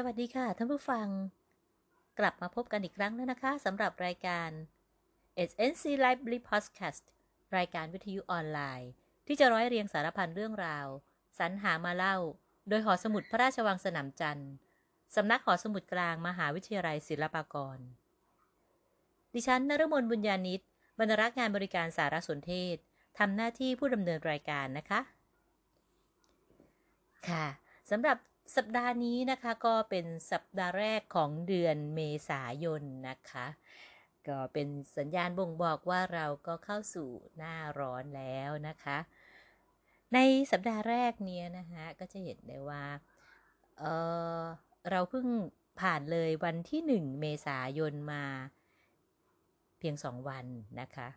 [0.00, 1.06] สวัสดีค่ะท่านผู้ฟัง
[2.18, 4.50] กลับมาพบกันอีกครั้งแล้วนะคะสำหรับรายการ
[5.48, 7.04] SNC Library Podcast
[7.56, 8.90] รายการวิทยุออนไลน์
[9.26, 10.86] ที่จะร้อยเรียงสารพันเรื่องราว
[11.38, 12.16] สรรหามาเล่า
[12.68, 14.52] โดยหอสมุดพระราชวังสนามจันทร์
[15.16, 17.78] สำนักหอสมุดกลางมหาวิทยาลัยศิลปากร
[19.34, 20.60] ดิฉันนรมนบุญญาณิต
[20.98, 22.76] บรรลักษ์งานบริการสารสนเทศ
[23.18, 25.00] ทำหน้าที่ผู้ดำเนินรายการนะคะ
[27.28, 27.46] ค่ะ
[27.90, 28.16] สำหรับ
[28.56, 33.46] สัปดาห์นี้นะคะก็เป็นสัปดาห์แรกของเดือนเมษายนนะคะ
[34.28, 38.98] ก็เป็นสัญญาณบ่งบอกว่าเราก็เข้าสู่หน้าร้อนแล้วนะคะ
[40.14, 40.18] ใน
[40.50, 42.84] สัปดาห์แรกเนี้ยนะคะก็จะเห็นได้ว่า
[43.78, 45.26] เเราเพิ่ง
[45.80, 48.24] ผ่านเลยวันที่ 1 เมษายนมา
[49.78, 50.46] เพียง 2 วัน
[50.80, 51.08] นะคะ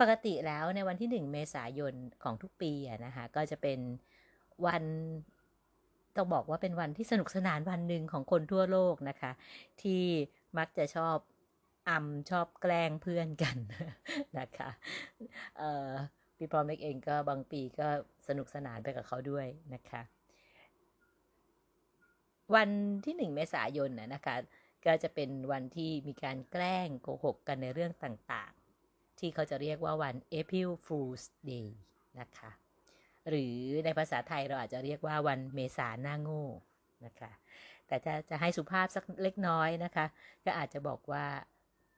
[0.00, 2.72] ปกติแล้วในวันที่ 1 เมษายนของทุกปี
[3.04, 3.78] นะคะก็จะเป็น
[4.66, 4.84] วัน
[6.16, 9.32] ต้องบอกว่าเป็นวันที่สนุกสนานวันหนึ่งของคนทั่วโลกนะคะ
[9.82, 10.02] ที่
[10.58, 11.16] มักจะชอบ
[11.88, 13.56] อำชอบแกล้งเพื่อนกัน
[14.38, 14.70] นะคะ
[16.36, 17.88] พี่พร้อมเล็กเองก็บางปีก็
[18.28, 20.02] สนุกสนานไปกับเขาด้วยนะคะ
[22.54, 22.70] วัน
[23.04, 24.36] ที่หนึ่งเมษายนนะคะ
[24.86, 31.68] ก็จะเป็นวันที่มีการแกล้งโกหกกันในเรื่องต่างๆ ที่เขาจะเรียกว่าวัน April Fool's Day
[32.20, 32.50] นะคะ
[33.28, 36.46] หรือในภาษาไทยเราอาจจะเรียกว่าวันเมษาหน้าโง่
[37.06, 37.32] นะคะ
[37.86, 40.06] แต่จะจะให้สุภาพสักเล็กน้อยนะคะ
[40.44, 41.26] ก็อาจจะบอกว่า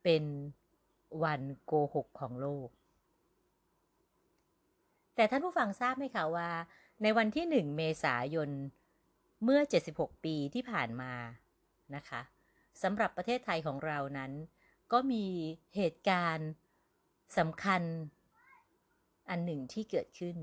[0.05, 0.25] เป็น
[1.25, 2.69] วันโกหกของโลก
[5.17, 6.51] แต่ท่านผู้ฟังทราบไหมคะว่า
[7.03, 8.51] ในวันที่หนึ่งเมษายน
[9.45, 9.61] เมื่อ
[9.93, 11.13] 76 ปีที่ผ่านมา
[11.97, 12.21] นะคะ
[12.83, 14.33] สำหรับประเทศไทยของเรานั้น
[14.93, 15.27] ก็มี
[15.77, 16.51] เหตุการณ์
[17.39, 17.83] สำคัญ
[19.31, 20.37] อันหนึ่งที่เกิดขึ้น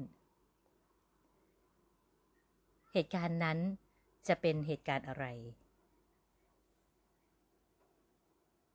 [2.94, 3.58] เหตุการณ์นั้น
[4.28, 5.26] จะเป็นเหตุการณ์อะไร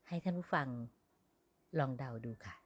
[0.08, 0.68] ให้ท่านผู้ฟัง
[1.78, 2.56] ลองเดาดูค่ะ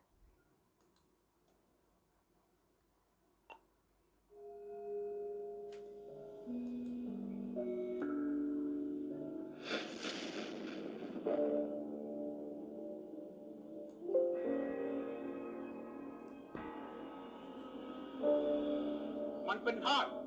[19.49, 20.18] มันเป็นธาตุ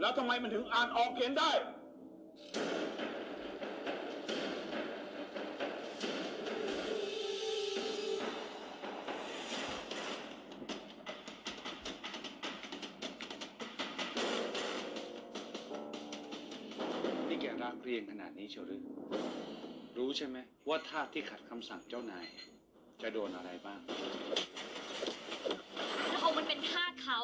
[0.00, 1.50] แล้วทำไมมันถึงอ่านออกเขียนได้
[17.28, 18.80] นี่แกรักเรียงขนาดนี้เชียวหรือ
[19.98, 20.36] รู้ใช่ไหม
[20.68, 22.26] ว่าทาสที่ขัดคำสั่งเจ้านาย
[23.02, 23.80] จะโดนอะไรบ้าง
[26.12, 27.20] เรามันเป็นทาสเขา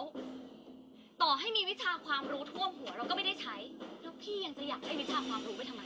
[1.22, 3.56] ต่อให้มีวิชาความรู้ท่วมหัวเราก็ไม่ได้ใช้
[4.02, 5.82] แล้วพี่ยังจะอยากได้วิชาความรู้ไปทำไม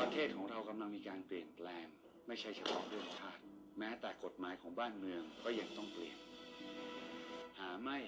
[0.00, 1.86] ประเทศของเรากำลังมีการเปลี่ยนแปลง
[2.26, 3.42] ไม่ใช่เฉพาะเรื่องชาติ
[3.78, 6.18] แม้แต่กฎหมายของบ้านเมืองก็ยังต้องเปลี่ยน
[7.58, 7.98] หาไม่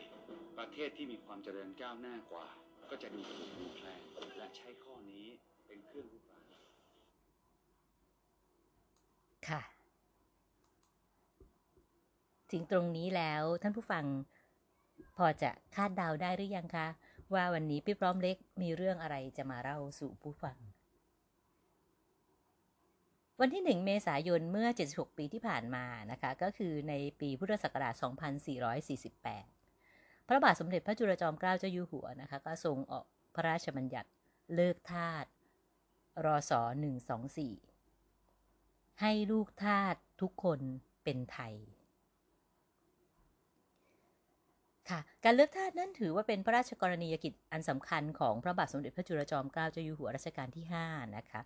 [0.59, 2.47] ประเทศที่มีความเจริญก้าวหน้ากว่า
[2.91, 4.03] ก็จะดูถูกดูแคลน
[4.37, 5.27] และใช้ข้อนี้
[5.67, 6.43] เป็นเครื่องรูปแบบ
[9.49, 9.74] ค่ะ
[12.55, 14.05] ถึงตรงนี้แล้วท่านผู้ฟัง
[15.17, 16.87] พอจะคาดเดาได้หรือยังคะ
[17.35, 20.57] ว่าวันนี้พี่พร้อมเล็กมีเรื่องอะไรจะมาเล่าสู่ผู้ฟัง
[23.41, 27.95] วันที่ 1 เมษายนเมื่อ 76 ปีที่ผ่านมานะคะ ก็คือในปีพุทธศักราช
[29.31, 34.11] 2448 พระบาทสมเด็จพระจุลจอมเกล้าเจ้าอยู่หัวนะคะ ก็ทรงออกพระราชบัญญัติ
[34.55, 35.25] เลิกทาส
[36.25, 36.53] รศ
[37.77, 40.61] 124 ให้ลูกทาสทุกคน
[41.05, 41.55] เป็นไทย
[44.91, 51.41] ค่ะ การเลือกทาสนั้นถือว่าเป็นพระราชกรณียกิจอันสำคัญของพระบาทสมเด็จพระจุลจอมเกล้าเจ้าอยู่หัวรัชกาลที่ 5 นะคะ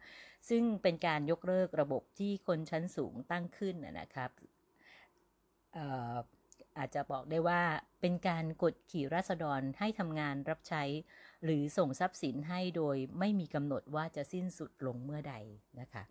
[0.49, 4.31] ซึ่งเป็นการยกเลิกระบบที่คนชั้นสูงตั้งขึ้นนะครับ
[6.79, 7.63] อาจจะบอกได้ว่า
[8.01, 10.83] เป็นการกดขี่ราษฎรให้ทำงานรับใช้
[11.45, 15.35] หรือส่งทรัพย์สินให้โดยไม่มีกำหนดว่าจะสิ้นสุดลงเมื่อใด
[15.81, 16.03] นะคะ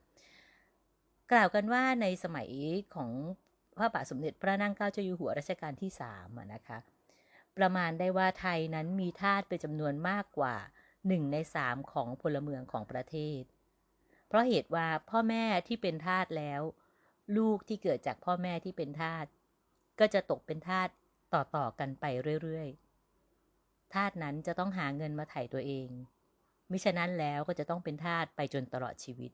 [1.31, 2.50] กล่าวกันว่าในสมัย
[2.96, 3.12] ของ
[3.78, 6.78] พระบาทสมเด็จพระนั่งเกล้าเจ้าอยู่หัวรัชกาลที่3นะคะ
[7.57, 10.56] ประมาณได้ว่าไทยนั้นมีทาสเป็นจำนวนมากกว่า
[11.07, 13.42] หนึ่งในสามของพลเมืองของประเทศ
[14.27, 16.62] เพราะเหตุว่าพ่อแม่ที่เป็นทาสแล้ว
[17.38, 19.25] ลูกที่เกิดจากพ่อแม่ที่เป็นทาส
[20.00, 20.89] ก็จะตกเป็นทาส
[21.33, 22.06] ต่อๆกันไป
[22.44, 25.89] เรื่อยๆ ทาสนั้นจะต้องหาเงินมาไถ่ตัวเอง
[26.71, 29.31] มิฉะนั้นแล้วก็จะต้องเป็นทาสไปจนตลอดชีวิต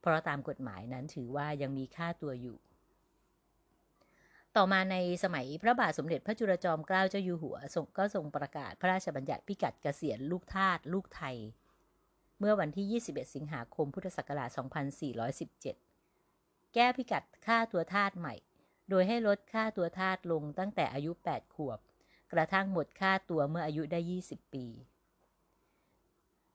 [0.00, 2.58] เพราะตามกฎหมายนั้นถือว่ายังมีค่าตัวอยู่
[4.56, 7.56] ต่อมาในสมัยพระบาทสมเด็จพระจุลจอมเกล้าเจ้าอยู่หัว
[7.98, 11.36] ก็ทรงประกาศพระราชบัญญัติพิกัดเกษียณลูกทาสลูกไทย
[12.38, 14.50] เมื่อวันที่ 21 สิงหาคมพุทธศักราช
[16.06, 18.34] 2417 แก้พิกัดค่าตัวทาสใหม่
[18.90, 21.78] โดยให้ลดค่าตัวทาสลงตั้งแต่อายุ 8 ขวบ
[22.32, 24.64] กระทั่งหมดค่าตัวเมื่ออายุได้ 20 ปี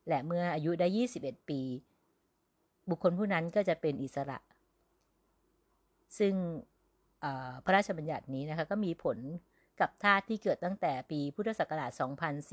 [0.07, 0.87] และเมื่ออายุได้
[1.19, 1.61] 21 ปี
[2.89, 4.37] บุคคลผู้นั้นก็จะเป็นอิสระ
[6.19, 6.35] ซึ่ง
[7.65, 9.17] พระราชบัญญัตินี้นะคะก็มีผล
[9.79, 11.91] กับทาสที่เกิดตั้งแต่ปีพุทธศักราช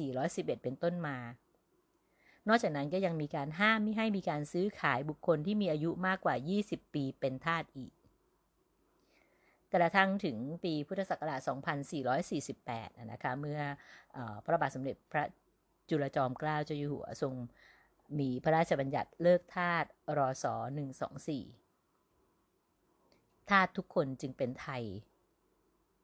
[0.05, 1.19] 2411 เป็นต้นมา
[2.49, 6.35] นอกจากนั้นก็ยังมีการห้ามไม่ให้มีการซื้อขายบุคคลที่มีอายุมากกว่า
[6.65, 7.93] 20 ปีเป็นทาสอีก
[9.75, 11.41] กระทั่งถึงปีพุทธศักราช
[12.27, 13.61] 2448 นะคะ เมื่อ
[14.17, 15.25] อพระบาทสมเด็จพระ
[15.89, 17.35] จุลจอมเกล้าเจ้าอยู่หัวทรง
[18.19, 19.85] มีพระราชบัญญัติเลิกทาส
[20.19, 20.45] รศ
[21.27, 21.58] 124
[23.51, 24.83] ทาสทุกคนจึงเป็นไทย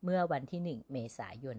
[0.04, 1.58] เมื่อวันที่หนึ่งเมษายน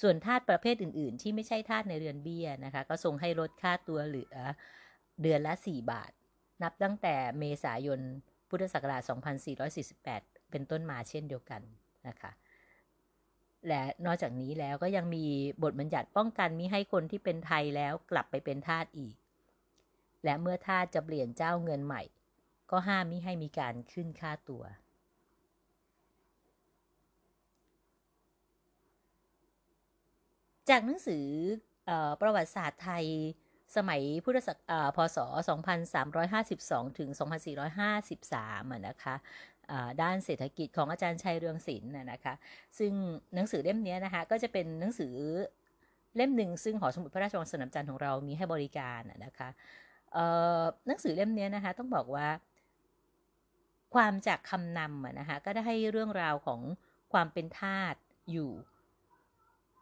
[0.00, 4.36] ส่วนทาสประเภทอื่น ๆ ที่ไม่ใช่ทาสในเรือนเบี้ยนะคะ ก็ทรงให้ลดค่าตัวเหลือ
[5.22, 6.10] เดือนละ 4 บาท
[6.62, 8.00] นับตั้งแต่เมษายน
[8.48, 9.02] พุทธศักราช
[9.76, 11.62] 2448 เป็นต้นมาเช่นเดียวกัน
[12.08, 12.32] นะคะ
[13.68, 15.24] และนอกจากนี้แล้วก็ยังมี
[15.62, 19.14] บทบัญญัติป้องกันมิให้คนที่เป็นไทยแล้วกลับไปเป็นทาสอีก
[20.24, 22.02] และเมื่อทาสจะเปลี่ยนเจ้าเงินใหม่
[22.70, 24.64] ก็ห้ามมิให้มีการขึ้นค่าตัว
[30.70, 31.26] จากหนังสือ
[31.88, 33.04] อประวัติศาสตร์ไทย
[33.76, 35.18] สมัยพุทธศักราชพศ
[36.28, 37.08] 2352 ถึง
[37.72, 39.14] 2453นะคะ
[40.02, 42.34] ด้านเศรษฐกิจของอาจารย์ชัยเรืองศิลป์นะคะ
[42.78, 42.92] ซึ่ง
[43.34, 45.14] หนังสือเล่มนี้นะคะก็จะเป็นหนังสือ
[46.16, 49.48] เล่มหนึ่งซึ่งหอสมุดพระราชวังสนามจันทร์ของเรามีให้บริการนะคะ
[50.86, 52.26] หนังสือเล่มนี้นะคะต้องบอกว่า
[53.94, 56.60] ความจากคำนำนะคะก็ได้ให้เรื่องราวของ
[57.12, 57.94] ความเป็นทาส
[58.32, 58.50] อยู่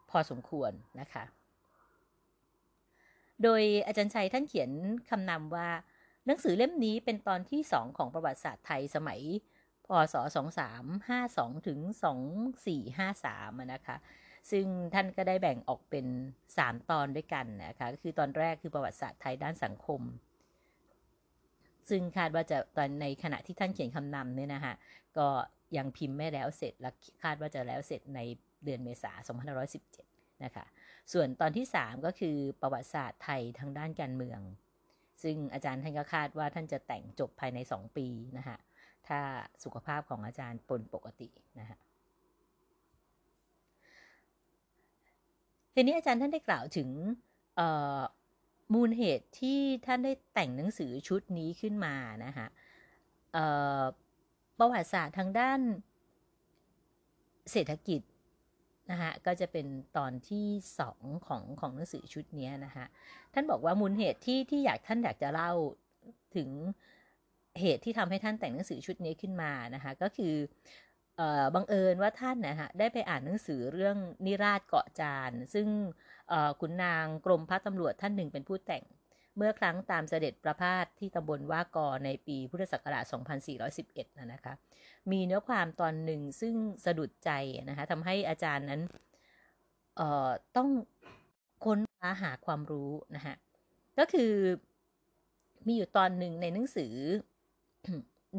[0.09, 1.23] พอสมควรนะคะ
[3.43, 4.71] โดยอาจารย์ชัยท่านเขียน
[5.09, 5.69] คำนำว่า
[6.25, 9.21] หนังสือเล่มนี้เป็นตอนที่สองของประวัติศาสตร์ไทยสมัย
[9.85, 10.15] พศ
[10.91, 11.79] 2352ถึง
[12.95, 13.97] 2453นะคะ
[14.51, 16.05] ซึ่งท่านก็ได้แบ่งออกเป็น
[16.49, 20.01] 3 ตอนด้วยกันนะคะก็คือตอนแรกคือประวัติศาสตร์ไทยด้านสังคม
[21.89, 24.75] ซึ่งคาดว่าจะตอนในขณะที่ท่านเขียนคำนำเนี่ยนะฮะ
[25.17, 25.27] ก็
[25.77, 26.89] ยังพิมพ์ไม่แล้วเสร็จและ
[27.23, 28.19] คาดว่าจะแล้วเสร็จใน
[28.63, 30.65] เดือนเมษายน2517 นะคะ
[31.13, 34.39] ส่วนตอนที่ 3 ก็คือประวัติศาสตร์ไทยทางด้านการเมือง
[35.23, 38.07] ซึ่งอาจารย์ท่านก็คาดว่าท่านจะแต่งจบภายใน 2 ปี
[38.37, 38.57] นะฮะ
[39.07, 39.19] ถ้า
[39.63, 41.29] สุขภาพของอาจารย์ปนปกติ
[41.59, 41.77] นะฮะ
[45.73, 46.89] ทีนี้อาจารย์ท่านได้กล่าวถึง
[48.73, 52.47] มูลเหตุที่ท่านได้แต่งหนังสือชุดนี้ขึ้นมานะคะ
[54.57, 55.59] ประวัติศาสตร์ทางด้าน
[57.51, 58.01] เศรษฐกิจ
[58.91, 59.67] นะคะก็จะเป็น
[59.97, 60.45] ตอนที่
[60.79, 62.85] สองของของหนังสือชุดนี้นะคะ
[63.33, 65.51] ท่านบอกว่ามูลเหตุที่ที่อยากท่านอยากจะเล่า
[66.35, 66.49] ถึง
[67.59, 70.33] เหตุที่ทำให้ท่านแต่งหนังสือชุดนี้ขึ้นมานะคะก็คือ
[71.55, 75.67] บังเอิญว่าท่านนะฮะได้ไปอ่านหนังสือเรื่องนิราชเกาะจานซึ่ง
[76.59, 78.83] ขุนนางกรมพระตำรวจท่านหนึ่งเป็นผู้แต่ง
[79.37, 83.03] เมื่อครั้งตามเสด็จประพาสที่ตำบลว่ากอในปีพุทธศักราช
[83.61, 84.53] 2411 นะนะคะ
[85.11, 87.31] มีเนื้อความตอนหนึ่งซึ่งสะดุดใจ
[87.69, 88.81] นะคะทำให้อาจารย์นั้น
[90.57, 90.69] ต้อง
[91.65, 93.35] ค้นคว้าหาความรู้นะฮะ
[93.99, 94.31] ก็คือ
[95.67, 96.93] มีอยู่ตอนหนึ่งในหนังสือ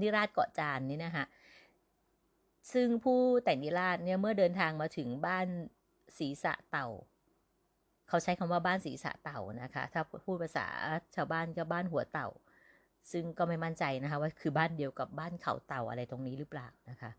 [0.00, 1.25] นิราชเกาะจานนี่นะคะ
[2.73, 5.47] ซึ่งผู้แต่งนิราชเนี่ยเมื่อเดินทางมาถึงบ้าน
[6.19, 6.88] ศีสะเต่า
[8.14, 10.66] เขาใช้คำว่าบ้านศีสะเต่านะคะ ถ้าพูดภาษา
[11.14, 12.28] ชาวบ้านก็บ้านหัวเต่า
[13.12, 17.11] ซึ่งก็ไม่มั่นใจนะคะ ว่าคือบ้านเดียวกับบ้านเขาเต่าอะไรตรงนี้หรือเปล่านะคะ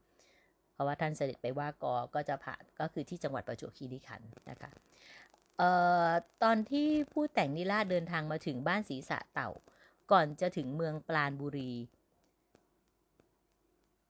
[0.74, 4.72] เพราะว่าท่านเสด็จไปว่ากอก็จะผ่านก็คือที่จังหวัดประจวบคีรีขันธ์นะคะ
[5.58, 5.72] เอ่
[6.08, 6.10] อ
[6.44, 9.50] ตอนที่ผู้แต่งนิราชเดินทางมาถึงบ้านศีสะเต่า
[10.12, 11.74] ก่อนจะถึงเมืองปราณบุรี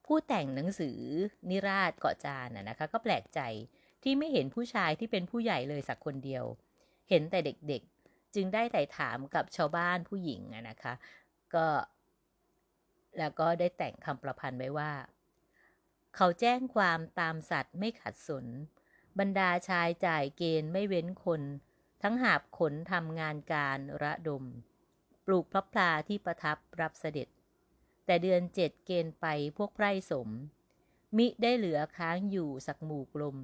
[0.06, 1.00] ผู้แต่งหนังสือ
[1.50, 3.42] นิราชเกาะจานนะคะก็แปลกใจ
[4.04, 6.46] ที่ไม่เห็นผู้ชายที่เป็นผู้ใหญ่เลยสักคนเดียว
[7.10, 10.94] เห็นแต่เด็กๆ จึงได้ไต่ถามกับชาวบ้านผู้หญิงนะคะ
[11.56, 11.68] ก็
[13.20, 14.92] แล้วก็ได้แต่งคำประพันธ์ไว้ว่า
[16.16, 18.46] เขาแจ้งความตามสัตว์ไม่ขัดสน
[19.20, 21.42] บรรดาชายจ่ายเกณฑ์ไม่เว้นคน
[22.04, 24.44] ทั้งหาบขนทำงานการระดม
[25.26, 27.28] ปลูกพระพลาที่ประทับรับเสด็จ
[28.06, 29.26] แต่เดือนเจ็ดเกณฑ์ไป
[29.58, 30.30] พวกไพร่สม
[31.18, 33.38] มิได้เหลือค้างอยู่สักหมู่กลม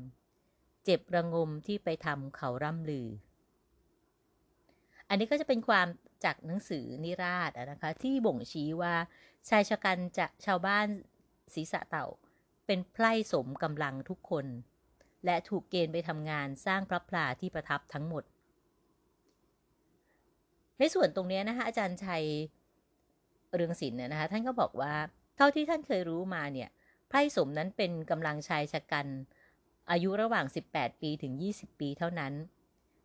[0.85, 3.07] เจ็บระงมที่ไปทำเขาร่ำลือ
[5.11, 5.87] อันนี้ก็จะเป็นความ
[6.23, 8.93] จากหนังสือนิราศนะคะ ที่บ่งชี้ว่า
[9.49, 10.87] ชายชะกันจะชาวบ้าน
[11.53, 12.05] ศีรษะเต่า
[12.65, 14.45] เป็นไพร่สมกำลังทุกคน
[15.25, 18.23] และถูกเกณฑ์ไปทำงานสร้างพระพลาที่ประทับทั้งหมด
[20.79, 22.25] ในส่วนตรงนี้นะคะอาจารย์ชัย
[23.53, 24.93] เรืองศิลป์นนะคะท่านก็บอกว่า
[25.35, 26.69] เท่าที่ท่านเคยรู้มาเนี่ย
[27.09, 29.07] ไพร่สมนั้นเป็นกำลังชายชะกัน
[29.91, 32.33] อายุระหว่าง 18 ปีถึง 20 ปีเท่านั้น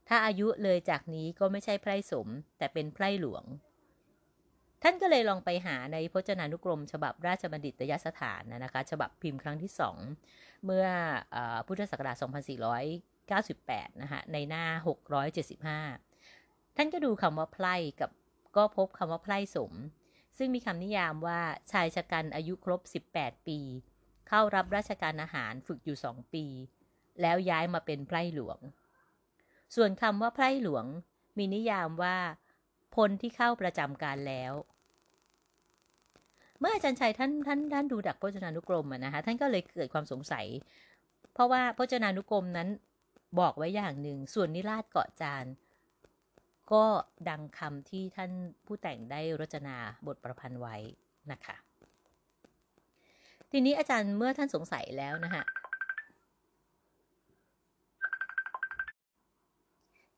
[0.09, 3.45] ถ้าอายุเลยจากนี้ก็ไม่ใช่ไพร่สม แต่เป็นไพร่หลวง
[4.83, 9.73] ท่านก็เลยลองไปหาในพจนานุกรม ฉบับราชบัณฑิตยสถานนะคะ ฉบับพิมพ์ครั้งที่
[10.19, 10.87] 2เมื่อ
[11.37, 12.17] อพุทธศักราช
[13.09, 14.65] 2498 นะคะในหน้า
[15.93, 18.11] 675 ท่านก็ดูคำว่าไพร่กับ
[18.57, 19.73] ก็พบคำว่าไพร่สม
[20.39, 21.41] ซึ่งมีคำนิยามว่า
[21.73, 22.81] ชายชะกันอายุครบ
[23.15, 23.59] 18 ปี
[24.29, 26.45] เข้ารับราชการอาหารฝึกอยู่ 2 ปี
[27.23, 28.59] แล้วย้ายมาเป็นไพร่หลวง
[29.75, 30.87] ส่วนคำว่าไพร่หลวง
[31.39, 32.17] มีนิยามว่า
[32.95, 34.53] พลที่เข้าประจำการแล้ว
[36.61, 40.47] เมื่ออาจารย์ชัยท่านท่านท่านดูดักพจนานุกรมนะคะท่านก็เลยเกิดความสงสัย
[41.33, 42.69] เพราะว่าพจนานุกรมนั้น
[43.41, 45.45] บอกไว้อย่างหนึ่ง ส่วนนิราชเกาะจาน
[46.73, 46.85] ก็
[47.29, 48.31] ดังคำที่ท่าน
[48.67, 50.77] ผู้แต่งได้รจนาบทประพันธ์ไว้
[51.33, 51.57] นะคะ
[53.51, 55.43] ทีนี้อาจารย์เมื่อท่านสงสัยแล้วนะคะ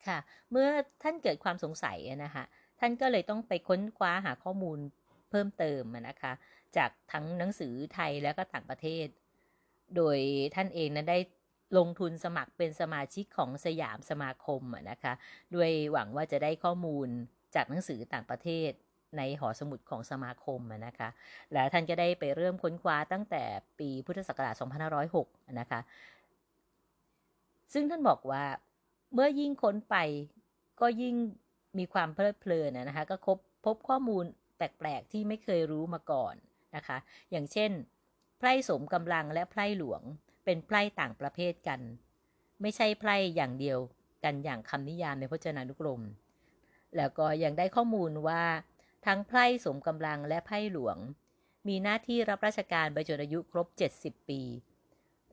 [0.07, 0.19] ค่ะ
[0.51, 0.69] เมื่อ
[1.03, 2.45] ท่านเกิดความสงสัยนะคะ
[2.81, 4.79] ท่านก็เลยต้องไปค้นคว้าหาข้อมูล
[5.31, 6.33] เพิ่มเติมนะคะ
[6.77, 9.07] จากทั้งหนังสือไทยและก็ต่างประเทศ
[9.97, 10.19] โดย
[10.55, 11.19] ท่านเองนั้นได้
[11.79, 15.13] ลงทุนสมัครเป็นสมาชิกของสยามสมาคมนะคะ
[15.55, 17.09] ด้วยหวังว่าจะได้ข้อมูล
[17.55, 18.71] จากหนังสือต่างประเทศ
[19.17, 21.09] ในหอสมุดของสมาคมนะคะ
[21.53, 23.43] และท่านก็ได้ไปเริ่มค้นคว้าตั้งแต่
[23.79, 24.55] ปีพุทธศักราช
[25.07, 25.81] 2506 นะคะ
[27.73, 28.45] ซึ่งท่านบอกว่า
[29.15, 29.97] เมื่อยิ่งค้นไป
[30.81, 31.15] ก็ยิ่ง
[31.79, 34.25] มีความเพลิดเพลินนะคะ ก็คบพบข้อมูล
[34.57, 36.35] แปลกๆที่ไม่เคยรู้มาก่อน
[36.77, 36.97] นะคะ
[37.31, 37.71] อย่างเช่น
[38.39, 40.03] ไพร่สมกำลังและไพร่หลวง
[40.45, 41.81] เป็นไพร่ต่างประเภทกัน
[42.63, 43.79] ไม่ใช่ไพร่อย่างเดียว
[44.25, 46.03] กันอย่างคำนิยามในพจนานุกรม
[46.97, 48.43] แล้วก็ยังได้ข้อมูลว่า
[49.07, 50.97] ทั้งไพร่สมกำลังและไพร่หลวง
[51.69, 53.67] มีหน้าที่รับราชการไปจนอายุครบ
[53.99, 54.41] 70 ปี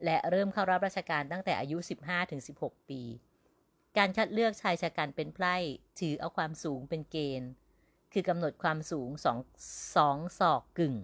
[0.06, 1.78] และเริ่มเข้ารับราชการตั้งแต่อายุ
[2.34, 3.02] 15-16 ปี
[3.98, 5.56] การคัดเลือกชายชะกันเป็นไพร่
[6.00, 7.50] ถือเอาความสูงเป็นเกณฑ์
[8.14, 9.38] คือกำหนดความสูงสอง
[9.96, 10.96] สองศอกกึ่ง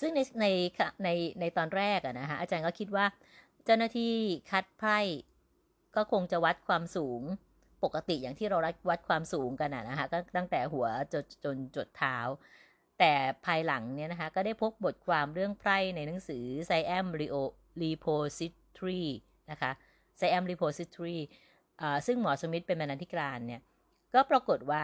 [0.00, 0.46] ซึ่งในใน
[1.04, 1.08] ใน
[1.40, 3.06] ในตอนแรกอะนะคะอาจารย์ก็คิดว่า
[3.64, 4.14] เจ้าหน้าที่
[4.50, 4.98] คัดไพร่
[5.96, 7.22] ก็คงจะวัดความสูง
[7.84, 8.58] ปกติอย่างที่เรา
[8.90, 12.18] วัดความสูงกันนะคะก็ตั้งแต่หัวจนจนจดเท้า
[12.98, 13.12] แต่
[13.46, 17.06] ภายหลังเนี่ยนะคะ ก็ได้พบบทความเรื่องไพร่ในหนังสือ Siam
[17.82, 19.04] Repository
[19.50, 19.72] นะคะ
[20.20, 21.20] Siam Repository
[22.06, 23.60] ซึ่งหมอสมิธเป็นบรรณาธิการเนี่ย
[24.14, 24.82] ก็ปรากฏว่า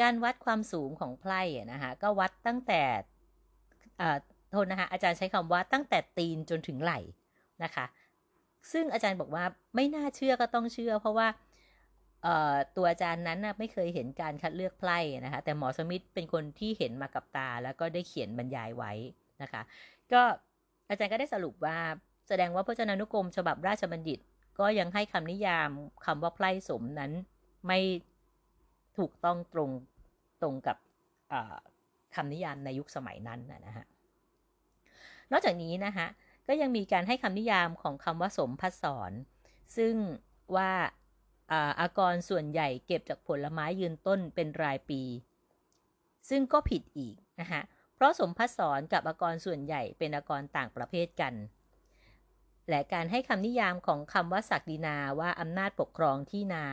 [0.00, 2.82] การวัดความสูงของไพร่นะคะก็วัดตั้งแต่
[4.50, 7.00] โทษนะคะอาจารย์ใช้คำว่าตั้งแต่ตีนจนถึงไหล่
[7.64, 7.84] นะคะ
[8.72, 11.28] ซึ่งอาจารย์บอกว่าไม่น่าเชื่อก็ต้องเชื่อ เพราะว่า
[12.76, 18.92] ตัวอาจารย์นั้นนะไม่เคยเห็นการคัดเลือกไพร่นะคะ แต่หมอสมิธเป็นคนที่เห็นมากับตา แล้วก็ได้เขียนบรรยายไว้
[19.42, 19.62] นะคะ
[20.12, 20.22] ก็
[20.88, 21.78] อาจารย์ก็ได้สรุปว่า
[22.28, 24.18] แสดงว่าพจนานุกรมฉบับราชบัณฑิต
[24.58, 25.68] ก็ยังให้คำนิยาม
[26.06, 27.12] คำว่าไพร่สมนั้น
[27.66, 27.78] ไม่
[28.98, 29.70] ถูกต้องตรง
[30.42, 30.76] ตรงกับ
[32.14, 33.86] คำนิยามในยุคสมัยนั้นนะฮะ
[35.32, 36.06] นอกจากนี้นะคะ
[36.48, 39.12] ก็ยังมีการให้คำนิยามของคำว่าสมพัสร
[39.76, 39.94] ซึ่ง
[40.56, 40.70] ว่า
[41.80, 45.02] อากรส่วนใหญ่เก็บจากผลไม้ยืนต้นเป็นรายปี
[46.28, 47.60] ซึ่งก็ผิดอีกนะคะ
[47.94, 51.34] เพราะสมพัสรกับอากรส่วนใหญ่เป็นอากรต่างประเภทกัน
[52.68, 56.64] และการให้คำนิยามของคำว่าศักดินาว่าอำนาจปกครองที่นา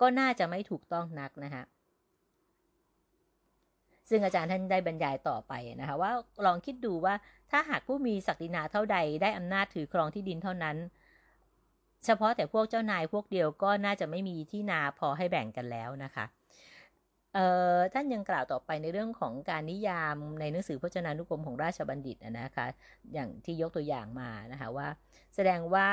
[0.00, 1.64] ก็น่าจะไม่ถูกต้องนักนะคะ
[4.10, 6.12] ซึ่งอาจารย์ท่านได้บรรยายต่อไปนะคะว่า
[6.46, 7.14] ลองคิดดูว่า
[7.50, 10.76] ถ้าหากผู้มีศักดินาเท่าใดได้อำนาจถือครองที่ดินเท่านั้น
[12.04, 16.24] เฉพาะแต่พวกเจ้านายพวกเดียวก็น่าจะไม่มีที่นาพอให้แบ่งกันแล้วนะคะ
[17.92, 22.66] ท่านยังกล่าวต่อไปในเรื่องของการนิยามในหนังสือพจนานุกรมของราชบัณฑิตนะคะ
[23.12, 24.88] อย่างที่ยกตัวอย่างมานะคะว่า
[25.34, 25.86] แสดงว่า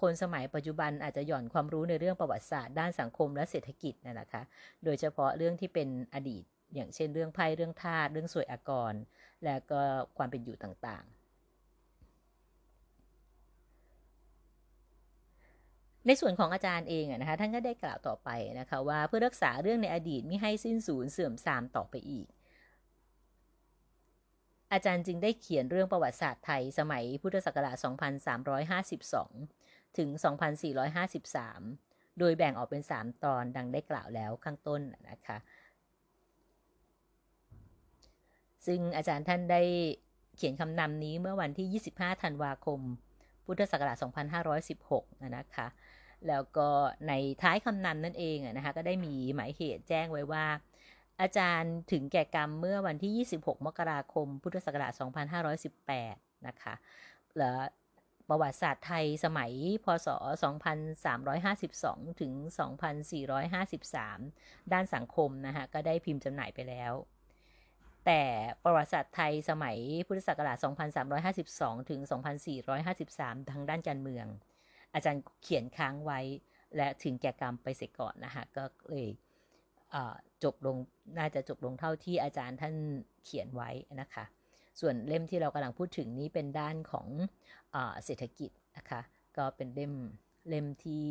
[0.00, 4.42] คนสมัยปัจจุบันอาจจะหย่อนความรู้ในเรื่องประวัติศาสตร์ด้านสังคมและเศรษฐกิจนะคะ
[4.84, 6.44] โดยเฉพาะเรื่องที่เป็นอดีต
[6.74, 8.94] อย่างเช่นเรื่องไพ่เรื่องทาสเรื่องสวยอากร
[9.44, 9.80] และก็
[10.16, 11.04] ความเป็นอยู่ต่าง
[16.06, 22.26] ในส่วนของอาจารย์เองนะคะท่านก็ได้กล่าวต่อไปนะคะว่าเพื่อรักษาเรื่องในอดีตไม่ให้สิ้นสูญเสื่อมทรามต่อไปอีก
[24.72, 27.76] อาจารย์จึงได้เขียนเรื่องประวัติศาสตร์ไทยสมัยพุทธศักราช
[29.06, 30.08] 2352 ถึง
[31.34, 35.38] 2453 โดยแบ่งออกเป็น 3 ตอนดังได้กล่าวแล้วข้างต้นนะคะ
[38.66, 39.62] ซึ่งอาจารย์ท่านได้
[40.36, 42.80] เขียนคำนำนี้เมื่อวันที่ 25 ธันวาคม
[43.46, 43.96] พุทธศักราช
[44.80, 45.66] 2516 นะคะ
[46.28, 46.68] แล้วก็
[47.08, 50.46] ในท้ายคำนำนั่นเองนะคะก็ได้มีหมายเหตุแจ้งไว้ว่า
[51.20, 54.92] อาจารย์ถึงแก่กรรมเมื่อวันที่ 26 มกราคม พุทธศักราช
[55.70, 56.74] 2518 นะคะ
[57.38, 57.52] และ
[58.28, 59.52] ประวัติศาสตร์ไทยสมัย
[59.84, 60.08] พศ
[61.34, 62.32] 2352 ถึง
[63.52, 66.92] 2453 ด้านสังคมนะคะก็ได้พิมพ์จำหน่ายไปแล้ว
[68.06, 68.22] แต่
[68.64, 70.56] ประวัติศาสตร์ไทยสมัยพุทธศักราช
[71.22, 72.00] 2352 ถึง
[72.76, 74.26] 2453 ทางด้านการเมือง
[74.96, 76.20] อาจารย์เขียนค้างไว้
[76.76, 79.08] และถึงแก่กรรมไปเสียก่อนนะคะก็เลย
[80.44, 80.76] จบลง
[81.18, 82.74] น่าจะจบลงเท่าที่อาจารย์ท่าน
[83.24, 84.24] เขียนไว้นะคะ
[84.80, 87.06] ส่วนเล่มที่เรากำลังพูดถึงนี้เป็นด้านของ
[87.74, 89.00] อเศรษฐกิจนะคะ
[89.36, 89.94] ก็เป็นเล่ม
[90.48, 91.06] เล่มที่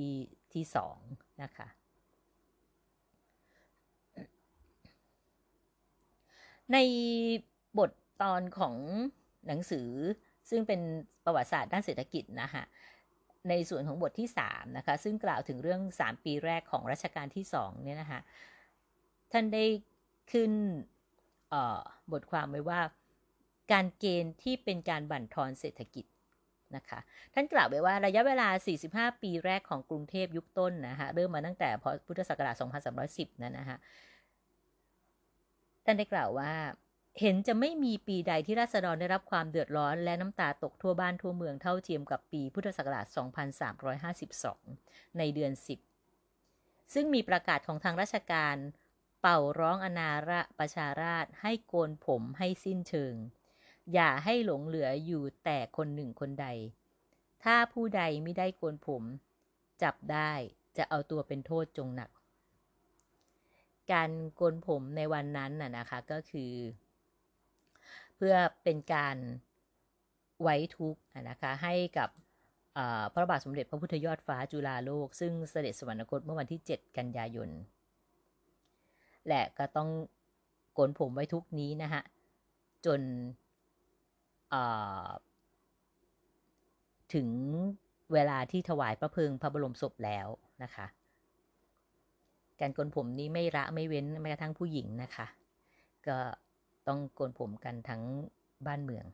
[0.54, 0.98] ที่สอง
[1.44, 1.68] นะคะ
[6.74, 6.78] ใน
[7.78, 8.76] บทตอนของ
[9.48, 9.90] หนังสือ
[10.50, 10.82] ซึ่งเป็น
[11.26, 12.64] ประวัติศาสตร์ด้านเศรษฐกิจนะคะ
[13.50, 18.20] ในส่วนของบทที่3นะคะซึ่งกล่าวถึงเรื่อง 3 ปีแรกของรัชกาลที่2เนี่ยนะคะ
[19.32, 19.66] ท่านได้
[20.32, 20.52] ขึ้น
[22.12, 22.80] บทความไว้ว่า
[23.72, 26.06] การเกณฑ์ที่เป็นการบั่นทอนเศรษฐกิจ
[26.76, 27.00] นะคะ
[27.34, 28.48] ท่านกล่าวไว้ว่าระยะเวลา
[29.12, 31.70] 45 ปีแรกของกรุงเทพยุคต้นนะคะเริ่มมาตั้งแต่
[32.06, 32.56] พุทธศักราช
[33.00, 33.78] 2310 นั่นนะคะ
[35.86, 36.52] ท่านได้กล่าวว่า
[37.22, 43.06] เห็นจะไม่มีปีใดที่ราษฎรได้รับความเดือดร้อนและน้ำตาตกทั่วบ้านทั่วเมืองเท่าเทียมกับปีพุทธศักราช
[44.32, 45.52] 2352 ในเดือน
[46.22, 48.56] 10 ซึ่งมีประกาศของทางราชการ
[49.22, 53.16] เป่าร้องอนาระประชาราชให้โกนผมให้สิ้นเชิง
[53.94, 56.48] อย่าให้หลงเหลืออยู่แต่คนหนึ่งคนใด
[57.44, 59.04] ถ้าผู้ใดไม่ได้โกนผม
[59.84, 60.32] จับได้
[60.78, 62.10] จะเอาตัวเป็นโทษจงหนัก
[63.92, 66.52] การโกนผมในวันนั้นน่ะนะคะก็คือ
[68.16, 69.18] เพื่อเป็นการ
[70.42, 72.10] ไว้ทุกข์นะคะให้กับ
[73.14, 77.50] พระบาทสมเด็จพระพุทธยอดฟ้าจุฬาโลก ซึ่งเสด็จสวรรคตเมื่อวันที่ 7 กันยายน
[79.28, 79.90] และก็ต้อง
[80.74, 82.02] โกนผมไว้ทุกนี้นะฮะ
[82.86, 83.02] จน
[87.14, 87.30] ถึง
[88.14, 90.28] เวลาที่ถวายพระเพลิงพระบรมศพแล้ว
[90.64, 90.86] นะคะ
[92.60, 95.28] การโกนผมนี้ไม่ละไม่เว้นแม้กระทั่งผู้หญิงนะคะ
[96.08, 96.18] ก็
[96.88, 98.02] ต้องโกนผมกันทั้ง
[98.66, 99.06] บ้านเมือง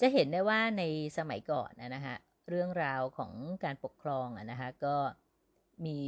[0.00, 0.82] จะเห็นได้ว่าใน
[1.18, 2.16] สมัยก่อนนะฮะ
[2.48, 3.32] เรื่องราวของ
[3.64, 4.96] การปกครองอะนะคะก็
[5.86, 5.98] มี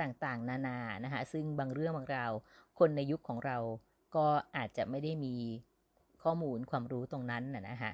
[0.00, 2.32] ต่างๆ นานานะคะซึ่งบางเรื่องบางราว
[2.78, 3.58] คนในยุคของเรา
[4.16, 5.34] ก็อาจจะไม่ได้มี
[6.22, 7.92] ข้อมูลความรู้ตรงนั้นนะฮะ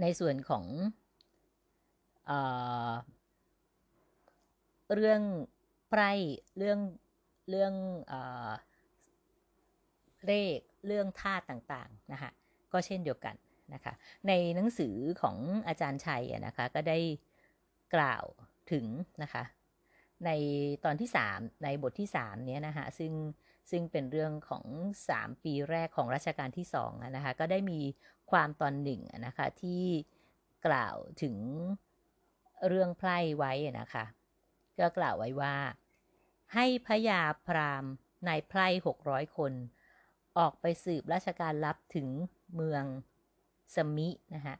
[0.00, 0.64] ในส่วนของ
[2.26, 2.32] เอ
[4.94, 5.22] เรื่อง
[5.88, 6.12] ไพร่
[6.58, 6.78] เรื่อง
[7.50, 7.72] เรื่อง
[8.06, 8.14] เอ
[8.48, 8.52] อ
[10.26, 12.30] เลขเรื่องธาตุต่างๆนะคะ
[12.72, 13.34] ก็เช่นเดียวกัน
[13.74, 13.92] นะคะ
[14.28, 15.36] ในหนังสือของ
[15.68, 16.98] อาจารย์ชัยนะคะก็ได้
[17.94, 18.24] กล่าว
[18.72, 18.86] ถึง
[19.22, 19.44] นะคะ
[20.24, 20.30] ใน
[20.84, 23.12] ตอนที่ 3 ในบทที่3เนี้ยนะคะซึ่ง
[23.70, 24.64] ซึ่งเป็นเรื่องของ
[25.06, 27.80] 3 ปีแรกของรัชกาลที่2นะคะก็ได้มี
[28.30, 29.84] ความตอนหนึ่งนะคะที่
[30.66, 31.36] กล่าวถึง
[32.68, 34.04] เรื่องไพร่ไว้นะคะ
[34.78, 35.56] ก็กล่าวไว้ว่า
[36.54, 37.84] ให้พยาพราม
[38.28, 39.52] นายไพร่หกร้อยคน
[40.38, 42.08] ออกไปสืบราชการลับถึง
[42.54, 42.84] เมือง
[43.74, 44.56] สมินะคะ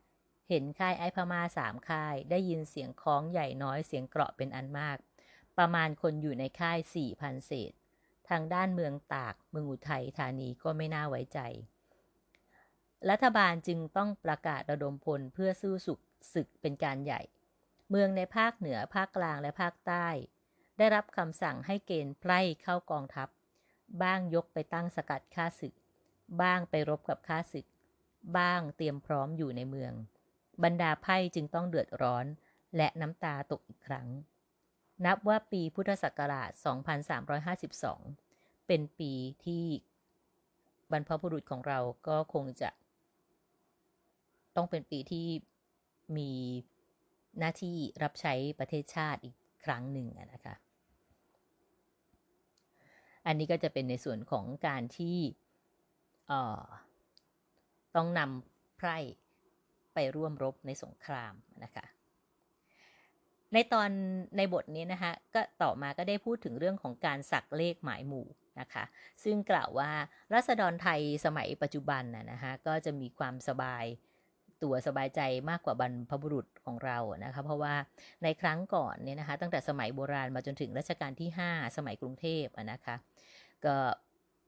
[0.48, 4.96] เห็นค่ายไอพมาสามค่าย ได้ยินเสียงคล้องใหญ่น้อยเสียงเกราะเป็นอันมาก
[5.58, 7.72] ประมาณคนอยู่ในค่ายสี่พันเศษ
[8.30, 11.40] ทางด้านเมืองตาก เมืองอุทัยธานีก็ไม่น่าไว้ใจ
[13.10, 16.00] รัฐบาลจึงต้องประกาศระดมพลเพื่อสู้สุก
[16.34, 17.22] ศึกเป็นการใหญ่
[17.90, 20.08] เมืองในภาคเหนือภาคกลางและภาคใต้
[20.78, 23.28] ได้รับคำสั่งให้เกณฑ์ไพร่เข้ากองทัพ
[24.02, 25.74] บ้างยกไปตั้งสกัดฆ่าศึก
[26.40, 27.66] บ้างไปรบกับฆ่าศึก
[28.38, 29.92] บ้างเตรียมพร้อมอยู่ในเมือง
[30.62, 32.26] บรรดาไพ่จึงต้องเดือดร้อน
[32.76, 34.06] และน้ำตาตกอีกครั้ง
[35.04, 36.50] นับว่าปีพุทธศักราช
[37.38, 39.12] 2352 เป็นปี
[39.44, 39.64] ที่
[40.90, 41.78] บรรพบุรุษของเรา
[42.08, 42.70] ก็คงจะ
[44.56, 45.26] ต้องเป็นปีที่
[46.16, 46.30] มี
[47.38, 50.54] หน้าที่รับใช้ประเทศชาติอีกครั้งหนึ่งนะคะ
[53.26, 55.18] อันนี้ก็จะเป็นในส่วนของการที่
[57.96, 58.98] ต้องนำไพร่
[59.94, 61.84] ไปร่วมรบในสงครามนะคะ
[63.54, 63.90] ในตอน
[64.36, 68.26] ในบทนี้นะคะก็ต่อมาก็ได้พูดถึงเรื่องของการสักเลขหมายหมู่
[68.60, 68.84] นะคะ
[69.24, 69.90] ซึ่งกล่าวว่า
[70.34, 73.84] รัษฎรไทยสมัยปัจจุบันนะฮะก็จะมีความสบาย
[74.62, 77.74] ตัวสบายใจมากกว่าบรรพบุรุษของเรานะคะเพราะว่า
[78.22, 82.94] ในครั้งก่อนเนี่ยนะคะตั้งแต่สมัยโบราณมาจนถึงรัชกาลที่ 5 สมัยกรุงเทพนะคะ
[83.64, 83.76] ก็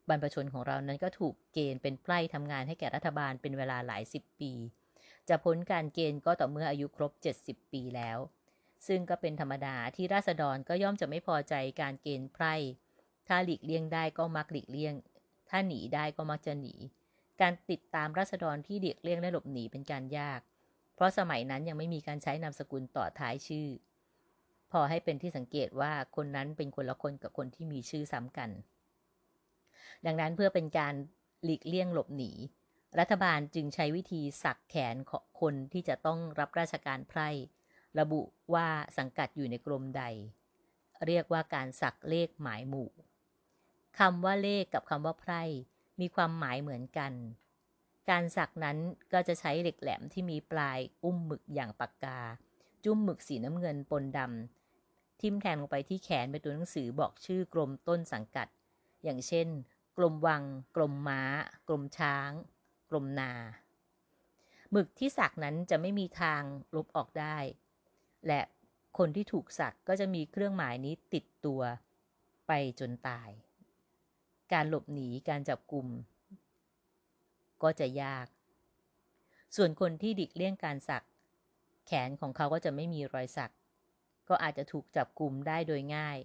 [0.08, 4.52] บรรพชนของเรานั้นก็ถูกเกณฑ์เป็นไพร่ทำงานให้แก่รัฐบาลเป็นเวลาหลายสิบปี
[5.28, 7.12] จะพ้นการเกณฑ์ก็ต่อเมื่ออายุครบ
[7.44, 8.18] 70 ปีแล้ว
[8.86, 12.54] ซึ่งก็เป็นธรรมดาที่ราษฎรก็ย่อมจะไม่พอใจการเกณฑ์ไพร่
[13.28, 14.94] ถ้าหลีกเลี่ยงได้ก็มักหลีกเลี่ยง
[15.50, 16.74] ถ้าหนีได้ก็มักจะหนี
[17.40, 20.40] การติดตามราษฎรที่เลีกเลี่ยงและหลบหนีเป็นการยาก
[20.94, 23.68] เพราะสมัยนั้นยังไม่มีการใช้นามสกุลต่อท้ายชื่อ
[24.72, 28.50] พอให้เป็นที่สังเกตว่าคนนั้นเป็นคนละคนกับคนที่มีชื่อซ้ำกัน
[30.06, 30.94] ดังนั้นเพื่อเป็นการ
[31.44, 32.32] หลีกเลี่ยงหลบหนี
[32.98, 37.28] รัฐบาลจึงใช้วิธีสักแขนขอคนที่จะต้องรับราชการไพร่
[37.98, 38.22] ระบุ
[38.54, 40.04] ว่าสังกัดอยู่ในกรมใด
[41.06, 42.90] เรียกว่าการสักเลขหมายหมู่
[43.98, 45.42] คำว่าเลขกับคำว่าไพร่
[46.00, 47.12] มีความหมายเหมือนกัน
[48.10, 48.78] การสักนั้น
[49.12, 52.20] ก็จะใช้เหล็กแหลมที่มีปลายอุ้มหมึกอย่างปากกา
[52.84, 58.48] จุ้มหมึกสีน้ำเงินปนดำทิ่มแทงลงไปที่แขนเป็นตัวหนังสือบอกชื่อกรมต้นสังกัด
[59.04, 59.48] อย่างเช่น
[59.96, 60.42] กรมวัง
[60.76, 61.22] กรมม้า
[61.68, 62.30] กรมช้าง
[62.90, 63.32] กรมนา
[64.70, 66.42] หมึกที่สักนั้นจะไม่มีทาง
[66.76, 67.36] ลบออกได้
[68.26, 68.40] และ
[68.98, 71.60] คนที่ถูกสักก็จะมีเครื่องหมายนี้ติดตัว
[72.46, 73.30] ไปจนตาย
[74.52, 75.86] การหลบหนีการจับกลุ่ม
[77.62, 78.26] ก็จะยาก
[79.56, 81.04] ส่วนคนที่ดิกเลี่ยงการสัก
[81.86, 83.54] แขนของเขาก็จะไม่มีรอยสัก
[84.28, 86.18] ก็อาจจะถูกจับกลุ่มได้โดยง่าย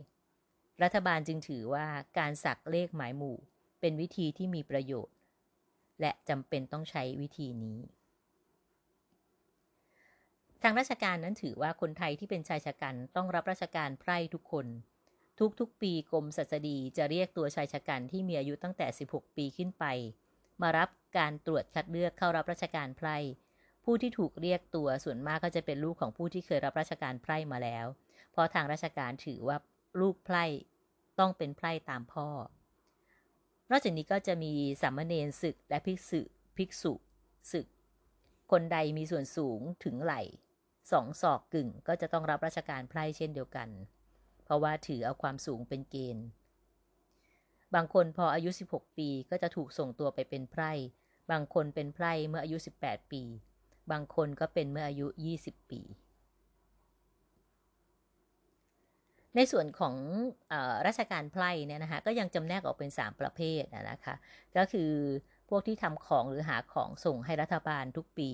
[0.83, 3.37] รัฐบาลจึงถือว่าการสักเลขหมายหมู่
[3.79, 5.15] เป็นวิธีที่มีประโยชน์
[6.01, 7.79] และจำเป็นต้องใช้วิธีนี้
[10.65, 14.67] ทางราชการนั้นถือว่าคนไทยที่เป็นชายชะกันต้องรับราชการไพร่ทุกคน
[15.59, 19.85] ทุกๆปีกรมศัสดีจะเรียกตัวชายชะกันที่มีอายุตั้งแต่ 16 ปีขึ้นไป
[20.61, 23.17] มารับการตรวจคัดเลือกเข้ารับราชการไพร่
[23.83, 27.85] ผู้ที่ถูกเรียกตัวส่วนมากก็จะเป็นลูกของผู้ที่เคยรับราชการไพร่มาแล้ว
[28.31, 29.57] เพราะทางราชการถือว่า
[30.01, 30.45] ลูกไพร่
[31.19, 32.27] ต้องเป็นไพร่ตามพ่อ
[33.71, 36.21] นอกจากนี้ก็จะมีสามเณรศึกและภิกษุ
[36.57, 36.93] ภิกษุ
[37.51, 37.67] ศึก
[38.51, 40.21] คนใดมีส่วนสูงถึงไหล่
[40.91, 43.69] สองศอกกึ่งก็จะต้องรับราชการไพร่เช่นเดียวกัน
[44.43, 46.25] เพราะว่าถือเอาความสูงเป็นเกณฑ์
[47.75, 50.71] บางคนพออายุ 16 ปีก็จะถูกส่งตัวไปเป็นไพร่
[51.31, 53.23] บางคนเป็นไพร่เมื่ออายุ 18 ปี
[53.91, 55.07] บางคนก็เป็นเมื่ออายุ
[55.39, 55.81] 20 ปี
[59.35, 59.95] ในส่วนของ
[60.51, 60.53] อ
[60.87, 64.15] ราชการไพร่เนี่ยนะคะก็ยังจำแนกออกเป็น 3 ประเภทนะคะ
[64.57, 64.91] ก็คือ
[65.49, 68.31] พวกที่ทำของหรือหาของส่งให้รัฐบาลทุกปี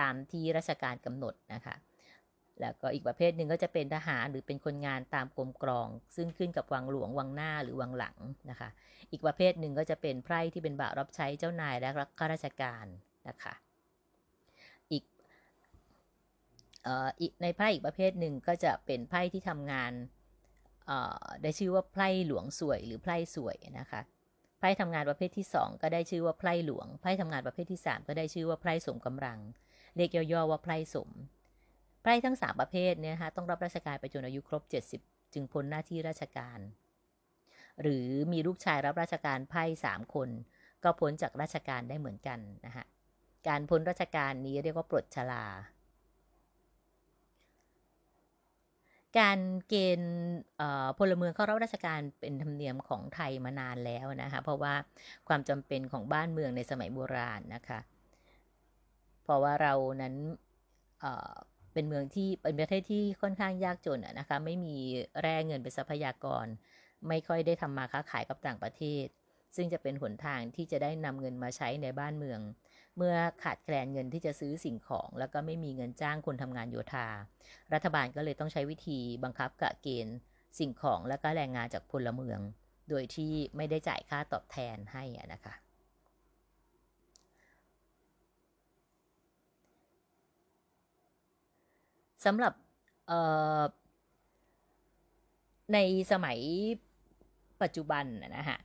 [0.00, 1.76] ตามที่ราชการกำหนดนะคะ
[2.60, 8.16] แล้วก็อีกประเภทหนึ่งก็จะเป็นทหารหรือเป็นคนงานตามกรมกรอง ซึ่งขึ้นกับวังหลวงวังหน้าหรือวังหลัง
[8.50, 8.68] นะคะ
[9.10, 12.86] อีกประเภทหนึ่งก็จะเป็นไพร่ที่เป็นบ่าวรับใช้เจ้านายและข้าราชการ
[13.28, 13.54] นะคะ
[14.92, 15.04] อีก
[17.20, 19.92] อีกในไพร่อีกประเภทหนึ่งก็จะเป็นไพร่ที่ทำงาน
[21.42, 24.00] ได้ชื่อว่าไพร่หลวงสวยหรือไพร่สวยนะคะ
[24.58, 29.38] ไพร่ทำงานประเภทที่ 2 ก็ได้ชื่อว่าไพร่หลวงไพร่ทำงานประเภทที่ 3 ก็ได้ชื่อว่าไพร่สมกำลัง
[29.98, 31.10] เรียกย่อๆว่าไพร่สม
[32.02, 34.62] ไพร่ทั้ง 3 ประเภทเนี่ยนะคะต้องรับราชการไปจนอายุครบ
[35.00, 36.58] 70 จึงพ้นหน้าที่ราชการ
[37.82, 40.28] หรือมีลูกชายรับราชการไพร่3คน
[40.84, 42.84] ก็พ้นจากราชการได้เหมือนกันนะคะ
[43.48, 45.44] การพ้นราชการนี้เรียกว่าปลดชลา
[49.18, 50.14] การเกณฑ์
[50.98, 54.74] พลเมืองเข้ารับราชการเป็นธรรมเนียมของไทยมานานแล้วนะคะ เพราะว่า
[55.28, 57.78] ความจำเป็นของบ้านเมืองในสมัยโบราณนะคะ
[59.28, 60.14] เพราะว่าเรานั้น
[61.72, 64.76] เป็นเมืองที่เป็นประเทศที่ค่อนข้างยากจนนะคะ ไม่มี
[65.20, 66.46] แร่เงินเป็นทรัพยากร
[67.08, 69.06] ไม่ค่อยได้ทำมาค้าขายกับต่างประเทศ
[69.56, 72.40] ซึ่งจะเป็นหนทางที่จะได้นำเงินมาใช้ในบ้านเมือง
[72.96, 77.08] เมื่อขาดแคลนเงินที่จะซื้อสิ่งของ แล้วก็ไม่มีเงินจ้างคนทำงานโยธา
[77.74, 80.16] รัฐบาลก็เลยต้องใช้วิธีบังคับกะเกณฑ์
[80.58, 82.40] สิ่งของและก็แรงงานจากพลเมือง
[82.90, 85.54] โดยที่ไม่ได้จ่ายค่าตอบแทนให้นะคะ
[92.24, 92.52] สำหรับ
[95.72, 95.78] ใน
[96.12, 96.38] สมัย
[97.62, 98.58] ปัจจุบันนะฮะ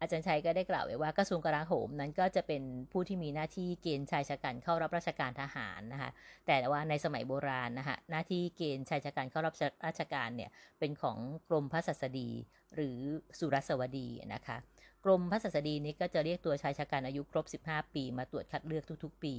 [0.00, 6.10] อาจารย์ชัยก็ได้กล่าวไว้ว่ากระทรวงกลาโหมนั้นก็จะเป็นผู้ที่มีหน้าที่เกณฑ์ชายชะกันเข้ารับราชการทหารนะคะ
[6.46, 9.54] แต่ว่าในสมัยโบราณนะคะหน้าที่เกณฑ์ชายชะกันเข้ารับ
[9.86, 12.30] ราชการเนี่ยเป็นของกรมพระศัสดี
[12.74, 12.98] หรือ
[13.38, 14.56] สุรสวดีนะคะ
[15.04, 19.34] กรมพระศัสดีนี้ก็จะเรียกตัวชายชะกันอายุครบ 15 ปี มาตรวจคัดเลือกทุก ๆ ปี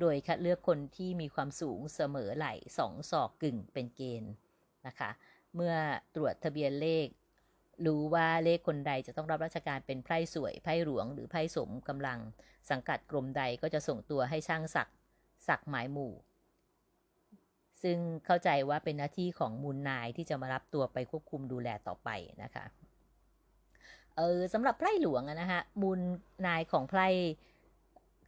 [0.00, 4.32] โดยคัดเลือกคนที่มีความสูงเสมอไหล่สองศอกกึ่งเป็นเกณฑ์
[4.86, 5.10] นะคะ
[5.54, 5.74] เมื่อ
[6.14, 7.06] ตรวจทะเบียนเลข
[7.86, 12.18] รู้ว่าเลขคนใดจะต้องรับราชการเป็นไพร่สวยไพร่หลวง หรือไพร่สมกำลัง
[12.70, 14.88] สังกัดกรมใดก็จะส่งตัวให้ช่างศัก
[15.48, 16.12] สักหมายหมู่
[17.82, 22.08] ซึ่งเข้าใจว่าเป็นหน้าที่ของมูลนายที่จะมารับตัวไปควบคุมดูแลต่อไป
[22.42, 22.64] นะคะ
[24.16, 26.00] เออสำหรับไพร่หลวงนะฮะมูล
[26.46, 27.08] นายของไพร่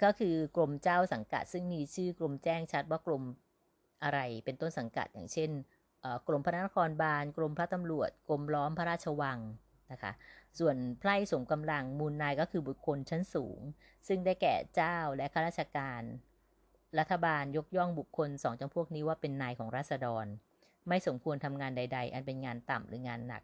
[0.02, 3.22] ก็คือกรมเจ้าสังกัด ซึ่งมีชื่อกรมแจ้งชัดว่ากรม
[4.02, 5.50] อะไรเป็นต้นสังกัดอย่างเช่น
[6.26, 9.38] กรมพระนครบาลกรมพระตำรวจกรมล้อมพระราชวัง
[9.92, 10.12] นะคะ
[10.58, 13.60] ส่วนไพร่สมกำลังมูลนายก็คือบุคคลชั้นสูง
[14.08, 16.02] ซึ่งได้แก่เจ้าและข้าราชการ
[16.98, 20.26] รัฐบาลยกย่องบุคคลสองจำพวกนี้ว่าเป็นนายของราษฎร
[20.88, 23.42] ไม่สมควรทำงานใด ๆ อันเป็นงานต่ำหรืองานหนัก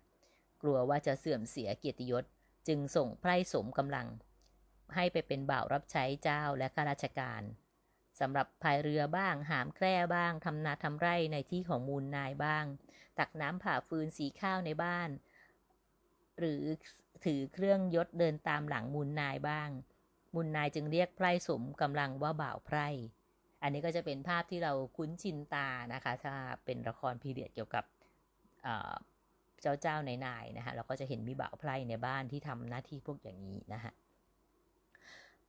[0.62, 2.25] กลัวว่าจะเสื่อมเสียเกียรติยศ
[2.69, 4.07] จึงส่งไพร่สมกำลัง
[4.94, 7.42] ให้ไปเป็นบ่าวรับใช้เจ้าและข้าราชการ
[8.20, 12.64] สำหรับพายเรือบ้าง หามแคร่บ้าง ทำนาทำไร่ในที่ของมูลนายบ้าง
[13.18, 15.09] ตักน้ำผ่าฟืนสีข้าวในบ้าน
[16.38, 16.62] หรือ
[17.24, 19.68] ถือเครื่องยศเดินตามหลังมูลนายบ้าง
[20.35, 22.88] มูลนายจึงเรียกไพร่สมกำลังว่าบ่าวไพร่
[23.62, 27.85] อันนี้ก็จะเป็นภาพที่เราคุ้นชินตานะคะ ถ้าเป็นละครพีเรียดเกี่ยวกับ
[29.61, 33.92] เจ้าเจ้าในนายนะคะเราก็จะเห็นมีบ่าวไพร่ในบ้านที่ทำหน้าที่พวกอย่างนี้นะคะ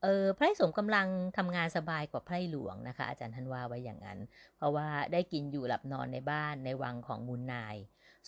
[0.03, 4.19] เออไพร่สมกำลังทำงานสบายกว่าไพร่หลวงนะคะ อาจารย์ทันว่าไว้อย่างนั้น
[4.57, 7.75] เพราะว่าได้กินอยู่หลับนอนในบ้านในวังของมูลนาย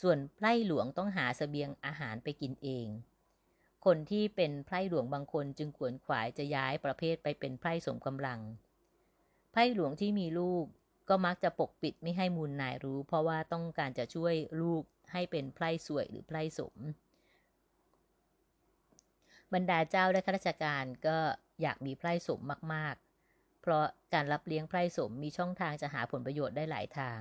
[0.01, 2.87] ส่วนไพร่หลวงต้องหาสเสบียงอาหารไปกินเอง
[3.85, 8.39] คนที่เป็นไพร่หลวงบางคนจึงขวนขวายจะย้ายประเภทไปเป็นไพร่สมกำลัง
[9.51, 10.65] ไพร่หลวงที่มีลูก
[11.09, 16.75] ก็มักจะปกปิดไม่ให้มูลนายรู้ เพราะว่าต้องการจะช่วยลูกให้เป็นไพร่สวยหรือไพร่สม
[19.53, 21.17] บรรดาเจ้าและข้าราชการก็
[21.61, 22.39] อยากมีไพร่สม
[22.73, 22.95] มาก
[23.27, 27.19] ๆ เพราะการรับเลี้ยงไพร่สมมีช่องทางจะหาผลประโยชน์ได้หลายทาง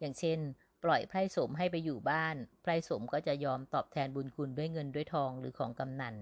[0.00, 0.38] อย่างเช่น
[0.84, 6.14] ปล่อยไพร่สมให้ไปอยู่บ้าน ไพร่สมก็จะยอมตอบแทนบุญคุณด้วยเงินด้วยทองหรือของกำนัน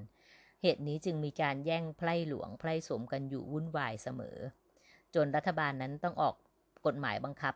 [0.62, 4.38] เหตุนี้จึงมีการแย่งไพร่หลวงไพร่สมกันอยู่วุ่นวายเสมอ
[5.14, 6.34] จนรัฐบาลนั้นต้องออก
[6.86, 7.54] กฎหมายบังคับ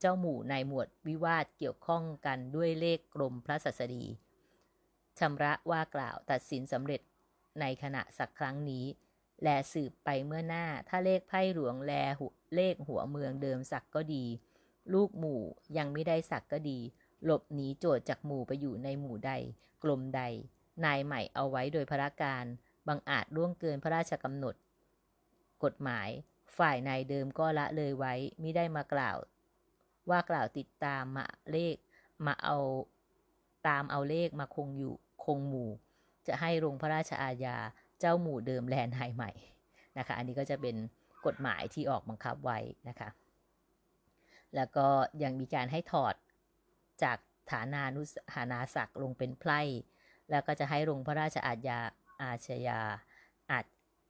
[0.00, 4.04] เจ้าหมู่ในหมวดวิวาทเกี่ยวข้องกันด้วยเลขกรมพระศัสดี
[5.18, 7.00] ชำระว่ากล่าวตัดสินสำเร็จ
[7.60, 8.84] ในขณะสักครั้งนี้
[9.42, 11.92] แลสืบไปเมื่อหน้า ถ้าเลขไพ่หลวงแล
[12.54, 14.24] เลขหัวเมืองเดิมสักก็ดี
[14.94, 15.42] ลูกหมู่
[15.76, 16.78] ยังไม่ได้สักก็ดี
[17.24, 19.32] หลบหนีโจทย์จากหมู่ไปอยู่ในหมู่ใด
[19.82, 20.22] กลมใด
[20.84, 22.44] นายใหม่เอาไว้โดยพระการ
[22.88, 24.54] บังอาจล่วงเกินพระราชกำหนด
[25.64, 26.08] กฎหมาย
[26.58, 29.16] ฝ่ายนายเดิมก็ละเลยไว้ไม่ได้มากล่าว
[30.10, 31.76] ว่ากล่าวติดตามมาเลข
[32.26, 32.56] มาเอา
[33.68, 34.94] ตามเอาเลขมาคงอยู่
[35.24, 35.70] คงหมู่
[36.26, 37.56] จะให้ลงพระราชอาญา
[38.06, 39.32] เจ้าหมู่เดิมแลนไฮใหม่
[39.98, 40.76] นะคะอันนี้ก็จะเป็น
[41.26, 43.08] กฎหมายที่ออกบังคับไว้นะคะ
[44.56, 44.86] แล้วก็
[45.22, 46.14] ยังมีการให้ถอด
[47.02, 47.18] จาก
[47.52, 48.02] ฐานานุ
[48.34, 49.60] ฐานาศักดิ์ลงเป็นไพร่
[50.30, 51.80] แล้วก็จะให้ลงพระราชอาญา
[52.22, 52.80] อาชญา
[53.50, 53.64] อาจ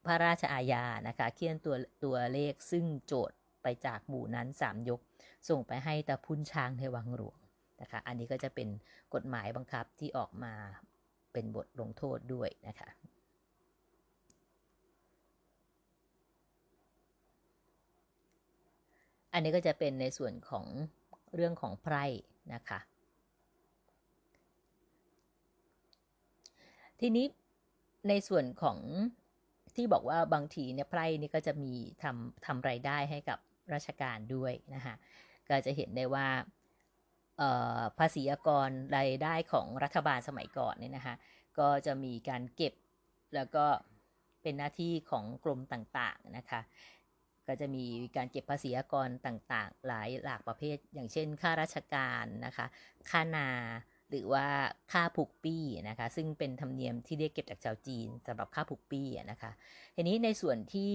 [0.06, 5.00] พระราชอาญานะคะเขียนตัวตัวเลขซึ่งโจทย์ไปจากหมู่นั้น 3 ยก
[5.48, 7.38] ส่งไปให้ตาพุนช้างในวังหลวง
[7.80, 8.68] นะคะอันนี้ก็จะเป็น
[9.14, 10.54] กฎหมายบังคับที่ออกมา
[11.32, 12.90] เป็นบทลงโทษด้วยนะคะ
[19.34, 20.66] อันนี้ก็จะเป็นในส่วนของ
[21.34, 22.04] เรื่องของไพร่
[22.54, 22.80] นะคะ
[27.00, 27.26] ทีนี้
[28.08, 28.78] ในส่วนของ
[29.76, 33.38] ที่บอกว่าบางทีเนี่ยไพร่นี่ก็จะมีทำทำรายได้ให้กับ
[33.74, 34.94] ราชการด้วยนะคะ
[35.48, 36.28] ก็จะเห็นได้ว่า
[37.98, 41.14] ภาษีอากรรายได้ของรัฐบาลสมัยก่อนเนี่ยนะคะ
[41.58, 42.74] ก็จะมีการเก็บ
[43.34, 43.64] แล้วก็
[44.42, 46.60] เป็นหน้าที่ของกรมต่างๆนะคะ
[47.48, 47.84] ก็จะมี
[48.16, 52.66] การเก็บภาษีอากรต่างๆ หลายหลากประเภท อย่างเช่น ค่าราชการนะคะ
[53.10, 53.50] ค่านา
[54.10, 54.46] หรือว่า
[54.92, 59.50] ค่าผูกปี้นะคะ ซึ่งเป็นธรรมเนียมที่เรียกเก็บจากชาวจีนสำหรับค่าผูกปี้นะคะ
[59.96, 60.92] ทีนี้ในส่วนที่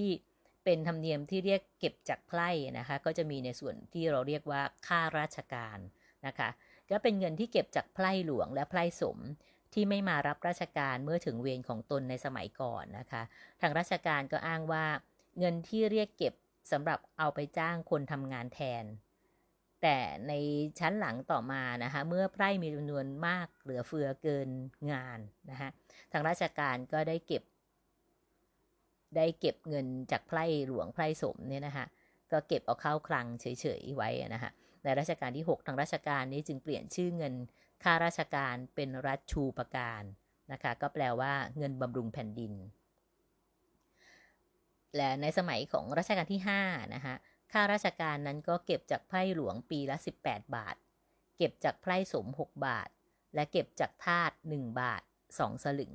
[0.65, 5.79] เป็นธรรมเนียมที่เรียกเก็บจากไพร่นะคะ ก็จะมีในส่วนที่เราเรียกว่าค่าราชการ
[6.27, 6.49] นะคะ
[6.91, 9.17] ก็เป็นเงินที่เก็บจากไพร่หลวงและไพร่สม
[9.73, 13.21] ที่ไม่มารับราชการเมื่อถึงเวรของตนในสมัยก่อนนะคะ
[13.61, 14.85] ทางราชการก็อ้างว่า
[15.39, 16.33] เงินที่เรียกเก็บ
[16.71, 18.85] สำหรับเอาไปจ้างคนทำงานแทน
[19.81, 19.97] แต่
[20.27, 20.33] ใน
[20.79, 24.49] ชั้นหลังต่อมานะคะเมื่อไพร่มีจำนวนมากเหลือเฟือเกิน
[24.91, 25.69] งานนะคะ
[26.11, 27.43] ทางราชการก็ได้เก็บ
[29.15, 31.85] ได้เก็บเงินจากไพร่หลวงไพร่สมเนี่ยนะคะ
[32.31, 34.51] ก็เก็บเอาเข้าคลังเฉยๆไว้นะคะ
[34.83, 37.33] ในรัชกาลที่ 6 ทางราชการนี้จึงเปลี่ยนชื่อเงิน
[37.83, 40.01] ค่าราชการเป็นรัฐชูประการ
[40.51, 42.53] นะคะก็แปลว่าเงินบำรุงแผ่นดิน
[44.97, 47.15] และในสมัยของรัชกาลที่5นะคะ
[47.51, 50.75] ค่าราชการนั้นก็เก็บจากไพร่หลวงปีละ 18 บาท
[51.37, 52.89] เก็บจากไพร่สม 6 บาท
[53.35, 55.01] และเก็บจากทาส1บาท
[55.33, 55.93] 2 สลึง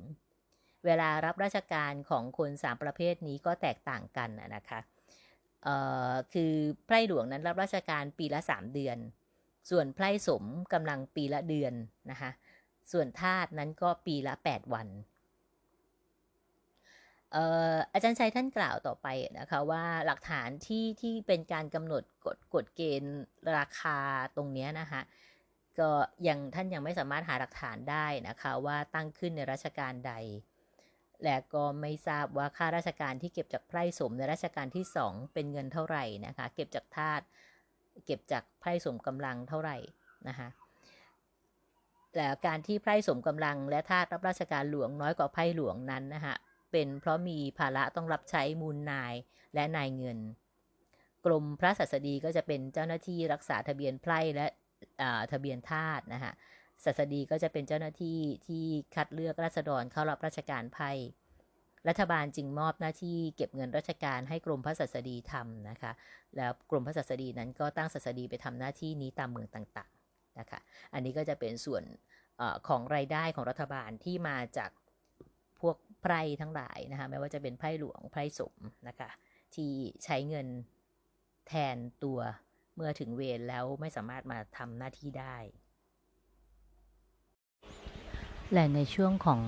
[0.85, 4.79] เวลารับราชการของคน3ประเภทนี้ก็แตกต่างกันนะคะ
[6.33, 6.53] คือ
[6.85, 8.97] ไพร่หลวงนั้นรับราชการปีละ 3 เดือน
[9.69, 11.73] ส่วนไพร่สมกำลังปีละเดือน
[12.11, 12.31] นะคะ
[12.91, 14.87] ส่วนทาสนั้นก็ปีละ 8 วัน
[17.93, 19.07] อาจารย์ชัยท่านกล่าวต่อไป
[19.39, 23.17] นะคะว่าหลักฐานที่ที่เป็นการกำหนดกฎกฎเกณฑ์
[23.57, 23.97] ราคา
[24.35, 25.01] ตรงนี้นะคะ
[25.79, 25.91] ก็
[26.27, 30.13] ยังท่านยังไม่สามารถหาหลักฐานได้นะคะว่าตั้งขึ้นในรัชกาลใด
[31.23, 37.21] และก็ไม่ทราบว่าค่าราชการที่เก็บจากไพร่สมในรัชกาลที่สองเป็นเงินเท่าไหร่นะคะเก็บจากทาส
[38.05, 39.77] เก็บจากไพร่สมกำลังเท่าไหร่
[40.27, 40.47] นะคะ
[42.17, 46.35] แล้วการที่ไพร่สมกำลังและทาสรับราชการหลวงน้อยกว่าไพร่หลวงนั้นนะคะ
[46.75, 49.13] เป็น เพราะมีภาระต้องรับใช้มูลนาย
[49.53, 50.19] และนายเงิน
[51.25, 54.47] กรมพระศัสดีก็จะเป็นเจ้าหน้าที่รักษาทะเบียนไพร่และ
[55.31, 56.33] ทะเบียนทาสนะคะ
[56.85, 60.91] ศัสดีก็จะเป็นเจ้าหน้าที่ที่คัดเลือกราษฎรเข้ารับราชการไพ่
[61.87, 65.91] รัฐบาลจึงมอบหน้าที่เก็บเงินราชการให้กรมพระศัสดีทำนะคะ
[66.37, 70.59] แล้วกรมพระศัสดีนั้นก็ตั้งศัสดีไปทำหน้าที่นี้ตามเมืองต่างๆนะคะ
[70.93, 71.83] อันนี้ก็จะเป็นส่วน
[72.39, 74.71] อของรายได้ของรัฐบาลที่มาจาก
[76.05, 78.55] ไพร่ทั้งหลายนะคะไม่ว่าจะเป็นไพร่หลวงไพร่สม
[78.87, 79.09] นะคะ
[79.55, 79.71] ที่
[80.03, 80.47] ใช้เงิน
[81.47, 82.19] แทนตัว
[82.75, 85.37] เมื่อถึงเวรแล้วไม่สามารถมาทำหน้าที่ได้
[88.53, 89.41] และในช่วงของ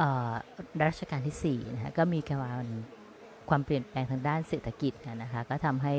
[0.00, 0.02] อ
[0.84, 2.66] รัชกาลที่4นะคะก็มีการ
[3.48, 5.94] ความเปลี่ยนแปลงทางด้านเศรษฐกิจนะคะก็ทำให้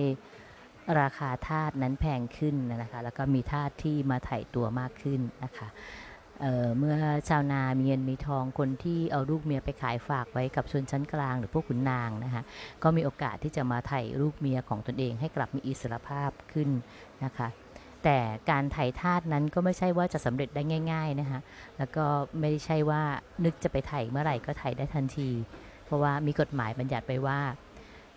[0.99, 5.67] ราคาทาสนั้นแพงขึ้นนะคะแล้วก็มีทาสที่มาไถ่ตัวมากขึ้นนะคะ
[6.43, 6.97] เเมื่อ
[7.29, 12.43] ชาวนามีเงินมีทองคนที่เอาลูกเมียไปขายฝากไว้กับชนชั้นกลาง หรือพวกขุนนางนะคะ
[12.83, 16.69] ก็มีโอกาสที่จะมาไถ่ลูกเมียของตนเองให้กลับมีอิสรภาพขึ้น
[17.23, 17.47] นะคะ
[18.03, 18.17] แต่
[18.49, 21.39] การไถ่ทาสนั้นก็ไม่ใช่ว่าจะสำเร็จได้ง่าย ๆนะคะ
[21.77, 22.05] แล้วก็
[22.41, 23.01] ไม่ใช่ว่า
[23.45, 25.29] นึกจะไปไถ่เมื่อไหร่ก็ไถ่ได้ทันที
[25.85, 27.39] เพราะว่ามีกฎหมายบัญญัติไปว่า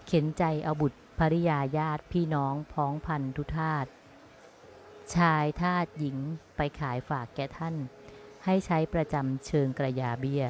[0.07, 3.87] เข็นใจเอาบุตรภริยาญาติพี่น้องพ้องพันธุทาส
[5.17, 6.17] ชายทาสหญิง
[6.57, 7.75] ไปขายฝากแก่ท่าน
[8.47, 10.45] ให้ใช้ประจำเชิงกระยาเบี้ย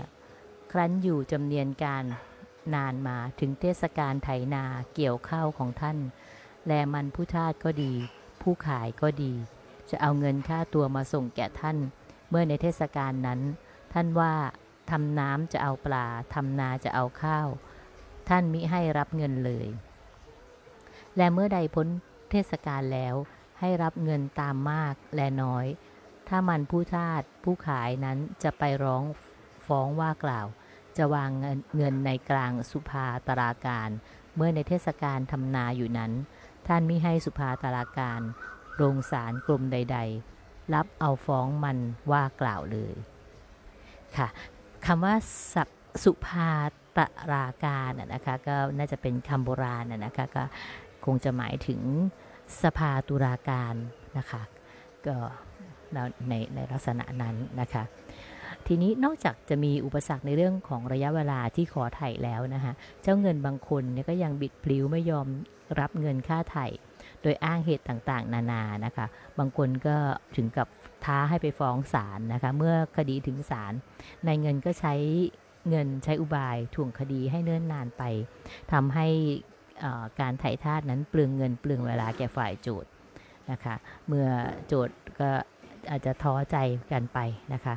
[0.73, 2.05] ครั้นอยู่จำเนียนการ
[2.75, 5.99] นานมาถึงเทศกาลไถนาเกี่ยวข้าวของท่าน
[6.67, 7.93] แลมันผู้ทาสก็ดี
[8.41, 9.33] ผู้ขายก็ดี
[9.91, 11.79] จะเอาเงินค่าตัวมาส่งแก่ท่าน
[12.29, 13.41] เมื่อในเทศกาลนั้น
[13.93, 14.35] ท่านว่า
[14.91, 17.49] ทำน้ำจะเอาปลาทำนาจะเอาข้าว
[18.29, 19.69] ท่านมิให้รับเงินเลย
[21.17, 21.87] และเมื่อใดพ้น
[22.31, 23.15] เทศกาลแล้ว
[23.61, 25.67] ให้รับเงินตามมากและน้อย
[26.29, 29.03] ถ้ามันผู้ทาสผู้ขายนั้นจะไปร้อง
[29.67, 30.47] ฟ้องว่ากล่าว
[30.97, 31.31] จะวาง
[31.77, 33.91] เงินในกลางสุภาตราการ
[34.37, 36.13] เมื่อในเทศกาลทำนาอยู่นั้น
[36.67, 38.21] ท่านมิให้สุภาตราการ
[38.77, 39.99] โรงสารกลมใด
[40.37, 41.79] ๆ รับเอาฟ้องมัน
[42.13, 42.95] ว่ากล่าวเลย
[44.17, 44.29] ค่ะ
[44.87, 45.15] คำว่า
[46.05, 46.53] สุภา
[46.97, 46.99] ต
[47.33, 50.45] ราการนะคะก็น่าจะเป็นคำโบราณนะคะก็
[51.05, 51.81] คงจะหมายถึง
[52.63, 53.75] สภาตุลาการ
[54.19, 54.43] นะคะ
[55.07, 55.17] ก็
[56.29, 57.85] ในในลักษณะนั้นนะคะ
[58.67, 65.27] ทีนี้นอกจากจะมีอุปสรรคในเรื่องของระยะเวลาที่ขอไถ่แล้วนะคะเจ้าเงินบางคนเนี่ยก็ยังบิดพลิ้วไม่ยอม
[65.81, 66.67] รับเงินค่าไถ่
[67.23, 69.07] โดยอ้างเหตุต่างๆ นานานะคะ
[69.39, 69.97] บางคนก็
[70.37, 70.69] ถึงกับ
[71.05, 73.73] ท้าให้ไปฟ้องศาลนะคะ เมื่อคดีถึงศาล
[74.27, 74.95] นายเงินก็ใช้
[75.69, 78.03] เงินใช้อุบายถ่วงคดีให้เนิ่นนานไป
[78.73, 79.07] ทำให้
[80.21, 82.91] การไถ่ทาสนั้นเปลืองเงินเปลืองเวลาแก่ฝ่ายโจทย์
[83.51, 83.75] นะคะ
[84.07, 84.27] เมื่อ
[84.67, 85.31] โจทย์ก็
[85.91, 86.57] อาจจะท้อใจ
[86.93, 87.19] กันไป
[87.53, 87.75] นะคะ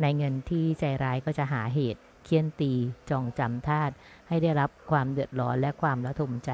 [0.00, 2.72] ในเงินที่ใจร้ายก็จะหาเหตุ เคี่ยนตี
[3.10, 3.90] จองจำทาส
[4.28, 6.52] ให้ได้รับความเดือดร้อนและความระทมใจ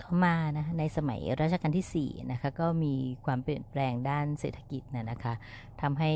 [0.00, 5.34] ต่อมานะในสมัยรัชกาลที่4นะคะก็มีความเปลี่ยนแปลงด้านเศรษฐกิจนะนะคะ
[5.80, 6.12] ทำให้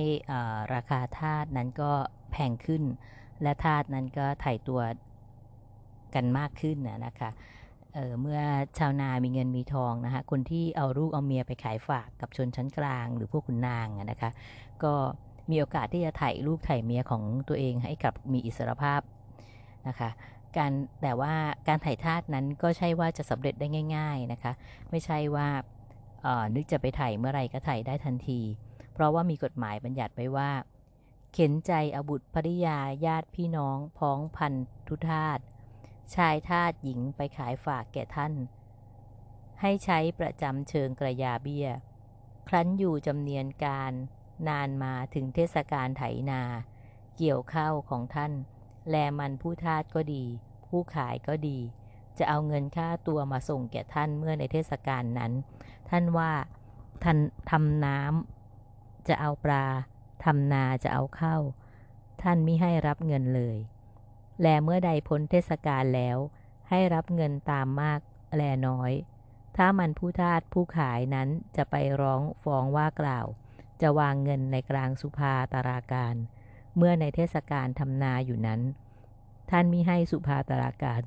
[0.75, 1.93] ราคาทาสนั้นก็
[2.31, 2.83] แพงขึ้น
[3.43, 4.81] และทาสนั้นก็ถ่ายตัว
[6.15, 7.31] กันมากขึ้นนะนะคะ
[7.97, 8.41] เเมื่อ
[8.79, 14.31] ชาวนามีเงินมีทองนะคะคนที่เอาลูกเอาเมียไปขายฝากกับชนชั้นกลาง หรือพวกขุนนางนะคะ
[14.83, 14.93] ก็
[15.51, 19.01] มีโอกาสที่จะถ่ายลูกถ่ายเมียของตัวเองให้กลับมีอิสรภาพ
[19.89, 20.11] นะคะ
[20.57, 20.73] การ
[21.03, 21.35] แต่ว่า
[21.69, 23.67] การถ่ายทาสนั้นก็ใช่ว่าจะสำเร็จได้
[23.97, 24.53] ง่าย ๆนะคะ
[24.91, 25.49] ไม่ใช่ว่า
[26.55, 28.41] นึกจะไปถ่ายเมื่อไรก็ถ่ายได้ทันที
[28.93, 30.51] เพราะว่ามีกฎหมายบัญญัติไว้ว่า
[31.33, 34.55] เข็นใจอบุตรภริยาญาติพี่น้อง พ้องพัน
[34.89, 35.39] ธุทาส
[36.15, 38.33] ชายทาสหญิงไปขายฝากแก่ท่าน
[39.61, 41.69] ให้ใช้ประจำเชิงกระยาเบี้ย
[42.49, 43.93] ครั้นอยู่จำเนียนการ
[44.49, 46.43] นานมาถึงเทศกาลไถนา
[47.17, 48.33] เกี่ยวข้าวของท่าน
[48.89, 50.25] แลมันผู้ทาสก็ดี
[50.69, 51.59] ผู้ขายก็ดี
[52.19, 55.33] จะเอาเงินค่าตัวมาส่งแก่ท่านเมื่อในเทศกาลนั้น
[55.91, 56.33] ท่านว่า
[57.03, 57.19] ท่าน
[57.51, 59.67] ทำน้ำจะเอาปลา
[60.25, 61.37] ทำนาจะเอาเข้า
[62.23, 63.59] ท่านไม่ให้รับเงินเลย
[64.43, 66.19] และเมื่อใดพ้นเทศกาลแล้ว
[66.69, 68.01] ให้รับเงินตามมาก
[68.37, 68.93] แลน้อย
[69.57, 73.27] ถ้ามันผู้ทาสผู้ขายนั้นจะไปร้องฟ้องว่ากล่าว
[73.81, 76.15] จะวางเงินในกลางสุภาตาราการ
[76.77, 78.61] เมื่อในเทศกาลทำนาอยู่นั้น
[79.51, 81.03] ท่านมิให้สุภาตาราการ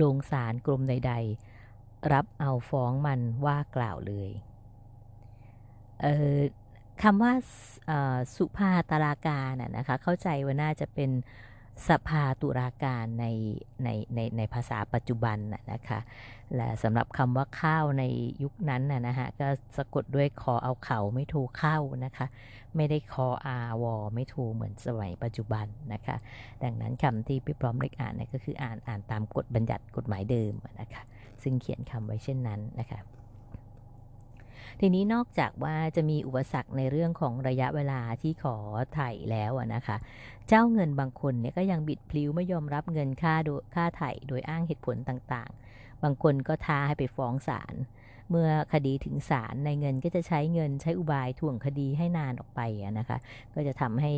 [0.00, 1.12] ลงสารกรมใด
[1.60, 4.30] ๆ รับเอาฟ้องมันว่ากล่าวเลย
[6.02, 6.06] เอ
[6.36, 6.38] อ
[7.02, 7.32] คำว่า
[8.36, 11.10] สุภาตาราการน่ะนะคะเข้าใจว่าน่าจะเป็น
[11.88, 13.26] สภาตุลาการใน
[13.84, 15.98] ในในในภาษาปัจจุบันน่ะนะคะ
[16.56, 18.04] และสำหรับคำว่าข้าวใน
[18.42, 22.26] ยุคนั้นน่ะนะฮะก็สะกดด้วยคอเอาเข่าไม่โทเข้านะคะ
[22.76, 26.16] ไม่ได้คออาวอไม่โทเหมือนสมัยปัจจุบันนะคะ
[26.62, 31.02] ดังนั้นคำที่พี่พร้อมเล็กอ่านเนี่ยก็คืออ่านอ่านตามกฎบัญญัติกฎหมายเดิมนะคะ
[31.42, 33.00] ซึ่งเขียนคำไว้เช่นนั้นนะคะ
[34.80, 38.56] ทีนี้นอกจากว่าจะมีอุปสรรคในเรื่องของระยะเวลาที่ขอ
[38.94, 39.96] ไถ่แล้วนะคะ
[40.48, 47.74] เจ้าเงินบางคนเนี่ยก็ยังบิดพลิ้วไม่ยอมรับเงินค่าโดยค่าไถ่โดยอ้างเหตุผลต่างๆ บางคนก็ท้าให้ไปฟ้องศาล
[48.30, 52.60] เมื่อคดีถึงศาลในเงินก็จะใช้เงินใช้อุบายถ่วงคดีให้นานออกไป
[52.98, 53.18] นะคะ
[53.54, 54.12] ก็จะทำให้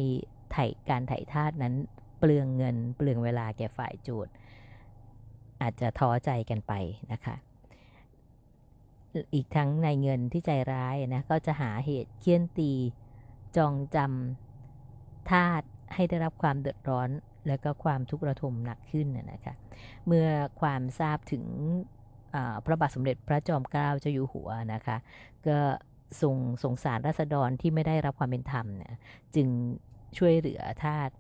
[0.52, 1.74] ไถ่การไถ่ทาสนั้น
[2.18, 4.32] เปลืองเงิน เปลืองเวลาแก่ฝ่ายโจทย์
[5.62, 6.72] อาจจะท้อใจกันไป
[7.12, 7.36] นะคะ
[9.34, 12.72] อีกทั้งในเงินที่ใจร้ายนะก็จะหาเหตุเคี่ยนตี
[13.56, 15.62] จองจำทาส
[15.94, 17.08] ให้ได้รับความเดือดร้อน
[17.48, 19.54] แล้วก็ความทุกข์ระทมหนักขึ้นนะคะ
[20.06, 20.28] เมื่อ
[20.60, 21.44] ความทราบถึง
[22.64, 24.96] พระบาทสมเด็จพระจอมเกล้าเจ้าอยู่หัวนะคะ
[25.46, 25.58] ก็
[26.22, 28.94] ทรงสงสารราษฎรที่ไม่ได้รับความเป็นธรรมเนี่ย
[29.34, 29.48] จึง
[30.18, 31.10] ช่วยเหลือทาส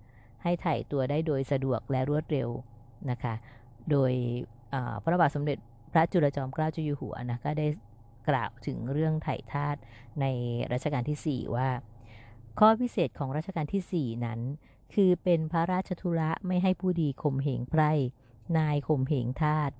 [0.42, 2.48] ให้ไถ่ตัวได้โดยสะดวกและรวดเร็ว
[3.10, 3.34] นะคะ
[3.90, 4.12] โดย
[5.02, 5.58] พระบาทสมเด็จ
[5.92, 7.66] พระจุลจอมเกล้าเจ้าอยู่หัวนะก็ได้
[8.28, 9.76] กล่าวถึงเรื่องไถ่ทาส
[10.20, 10.26] ใน
[10.72, 11.68] รัชกาลที่ 4 ว่า
[12.64, 14.40] ข้อพิเศษของรัชกาลที่ 4 นั้น
[14.94, 17.92] คือเป็นพระราชธุระไม่ให้ผู้ดีข่มเหงไพร่
[18.58, 19.70] นายข่มเหงทาต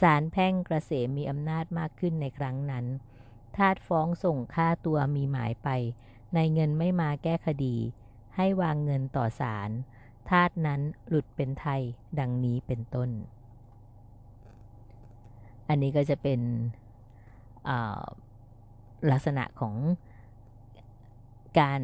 [0.00, 2.86] สาลแพ่งกระเสมมีอำนาจมากขึ้นในครั้งนั้น
[3.56, 5.68] ทาสฟ้องส่งค่าตัวมีหมายไป
[6.34, 7.76] ในเงินไม่มาแก้คดี
[8.36, 9.70] ให้วางเงินต่อศาล
[10.30, 11.82] ทาสนั้นหลุดเป็นไทย
[12.18, 13.10] ดังนี้เป็นต้น
[15.68, 16.40] อันนี้ก็จะเป็น
[19.10, 19.76] ลักษณะของ
[21.58, 21.80] การ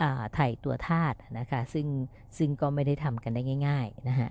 [0.00, 1.86] อ่าไถ่ตัวทาสนะคะซึ่ง
[2.38, 4.30] ซึ่งก็ไม่ได้ทำกันได้ง่ายๆนะฮะ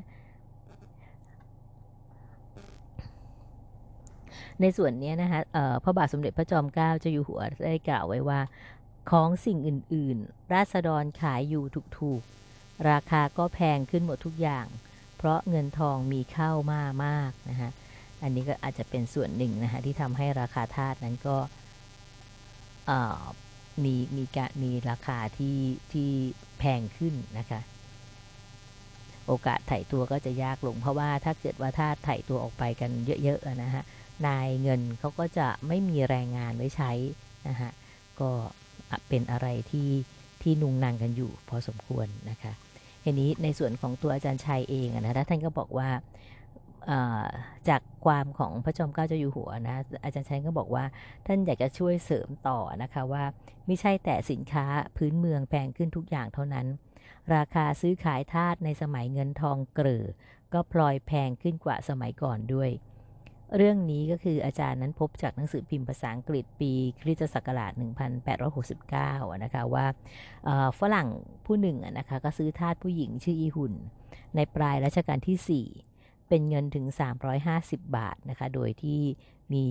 [4.62, 5.40] ในส่วนนี้นะคะ
[5.84, 8.40] พระบาทสมเด็จพระจอมเกล้าเจ้าอยู่หัวได้กล่าวไว้ว่า
[9.12, 11.64] ของสิ่งอื่น ๆ ราษฎรขายอยู่
[12.00, 14.66] ถูกๆ ราคาก็แพงขึ้นหมดทุกอย่าง
[15.18, 17.72] เพราะเงินทองมีเข้ามากมากนะฮะ
[18.24, 21.38] อันนี้ก็อาจจะเป็นส่วนหนึ่งนะคะที่ทำให้ราคาทาสนั้นก็
[23.84, 25.60] มีมีการมีราคาที่
[25.92, 26.10] ที่
[26.60, 27.62] แพงขึ้นนะคะ
[29.28, 32.92] โอกาสไถ่ตัวก็จะยากลง เพราะว่าถ้าเกิดว่าทาไถ่ตัวออกไปกัน
[33.24, 33.84] เยอะๆนะฮะ
[34.28, 36.92] นายเงินเขาก็จะไม่มีแรงงานไว้ใช้
[37.48, 37.72] นะฮะ
[38.20, 38.30] ก็
[39.10, 39.90] เป็นอะไรที่
[40.42, 42.54] ที่นุงนางกันอยู่พอสมควรนะคะ
[43.04, 45.90] ทีนี้ในส่วนของตัวอาจารย์ชัยเองอะนะท่านก็บอกว่า
[47.70, 50.84] จากความของพระจอมเกล้าเจ้าอยู่หัวนะอาจารย์ชัยก็บอกว่า
[51.26, 53.24] ท่านอยากจะช่วยเสริมต่อนะคะว่า
[53.68, 54.66] ไม่ใช่แต่สินค้า
[54.98, 56.68] พื้นเมืองแพงขึ้นทุกอย่างเท่านั้น
[57.36, 60.06] ราคาซื้อขายทาสในสมัยเงินทองเกลือ
[60.54, 62.70] ก็พลอยแพงขึ้นกว่าสมัยก่อนด้วย
[63.58, 66.72] เรื่องนี้ก็คืออาจารย์นั้นพบจากหนังสือพิมพ์ภาษาอังกฤษปี
[67.02, 67.72] คริสตศักราช
[68.48, 69.86] 1869อะนะคะว่า
[70.80, 71.08] ฝรั่ง
[71.46, 73.74] ผู้หนึ่งนะคะก็ซื้อทาสผู้หญิงชื่ออีหุ่น
[74.36, 75.93] ในปลายรัชกาลที่ 4
[76.36, 76.86] เป็นเงินถึง
[77.42, 79.02] 350 บาทนะคะ โดยที่
[79.54, 79.66] มี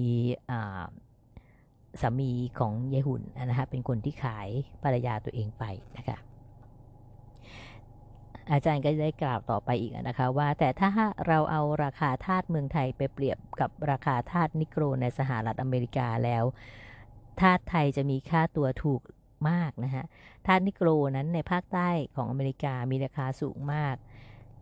[2.01, 4.49] สามีของยายหุ่นนะคะเป็นคนที่ขาย
[4.83, 5.65] ภรรยาตัวเองไป
[5.97, 6.19] นะคะ
[8.51, 10.89] อาจารย์ก็ได้กล่าวต่อไปอีกนะคะว่า แต่ถ้า
[11.27, 16.45] เราเอาราคาทาสเมืองไทยไปเปรียบกับราคาทาสนิโกรในสหรัฐอเมริกาแล้ว
[17.41, 19.03] ทาสไทยจะมีค่าตัวถูก
[19.49, 20.05] มากนะฮะ
[20.47, 23.97] ทาสนิโกรนั้นในภาคใต้ของอเมริกามีราคาสูงมาก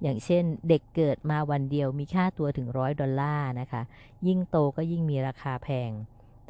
[0.02, 3.82] อย่างเช่นเด็กเกิดมาวันเดียวมีค่าตัวถึงร้อยดอลลาร์นะคะ
[4.26, 5.90] ยิ่งโตก็ยิ่งมีราคาแพง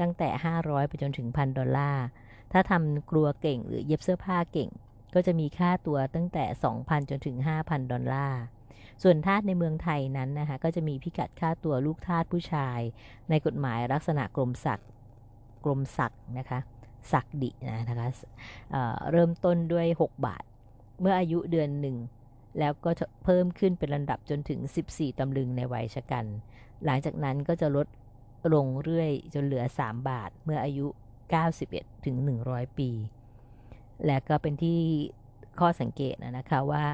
[0.01, 0.29] ตั้งแต่
[0.59, 2.05] 500 ไปจนถึงพันดอลลาร์
[2.53, 4.71] ถ้าทำครัวเก่งหรือเย็บเสื้อผ้าเก่ง
[5.15, 6.45] ก็จะมีค่าตัวตั้งแต่
[6.77, 8.41] 2,000 จนถึง 5,000 ดอลลาร์
[9.03, 12.81] ส่วนทาสในเมืองไทยนั้นนะคะ ก็จะมีพิกัดค่าตัวลูกทาสผู้ชาย
[13.31, 14.89] ในกฎหมายลักษณะกรมศักดิ์
[15.65, 16.59] กรมศักดิ์นะคะ
[17.13, 18.09] ศักดินะคะ
[18.71, 20.45] เเริ่มต้นด้วย 6 บาท
[21.01, 21.97] เมื่ออายุเดือนหนึ่ง
[22.59, 22.91] แล้วก็
[23.25, 26.27] เพิ่มขึ้นเป็นลำดับจนถึง 14 ตำลึงในวัยชะกัน
[26.85, 27.87] หลังจากนั้นก็จะลด
[28.55, 30.87] ลงเรื่อยจนเหลือ 3 บาทเมื่ออายุ
[31.47, 32.91] 91 ถึง 100 ปี
[34.07, 34.81] และก็เป็นที่
[35.61, 36.85] ข้อสังเกตนะคะว่า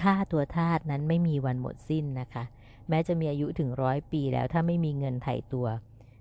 [0.00, 2.44] ค่าตัวทาสนั้นไม่มีวันหมดสิ้นนะคะ
[2.88, 5.66] แม้จะมีอายุถึงร้อยปีแล้วถ้าไม่มีเงินไถ่ตัว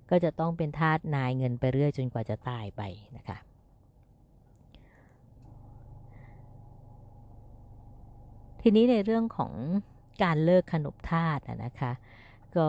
[0.09, 2.81] ก็จะต้องเป็นทาสนายเงินไปเรื่อยจนกว่าจะตายไป
[3.17, 3.37] นะคะ
[8.69, 9.53] ทีนี้ในเรื่องของ
[10.23, 11.91] การเลิกขนบทาสอะนะคะ
[12.57, 12.67] ก็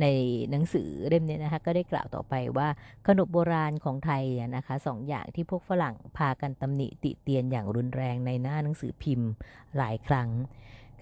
[0.00, 0.06] ใน
[0.50, 2.68] หนังสือเล่มนี้นะคะก็ได้กล่าวต่อไปว่า
[3.06, 9.30] ขนบโบราณของไทยอะนะคะสองอย่างที่พวกฝรั่งพากันตำหนิติเตียนอย่างรุนแรงในหน้าหนังสือพิมพ์
[9.76, 10.28] หลายครั้ง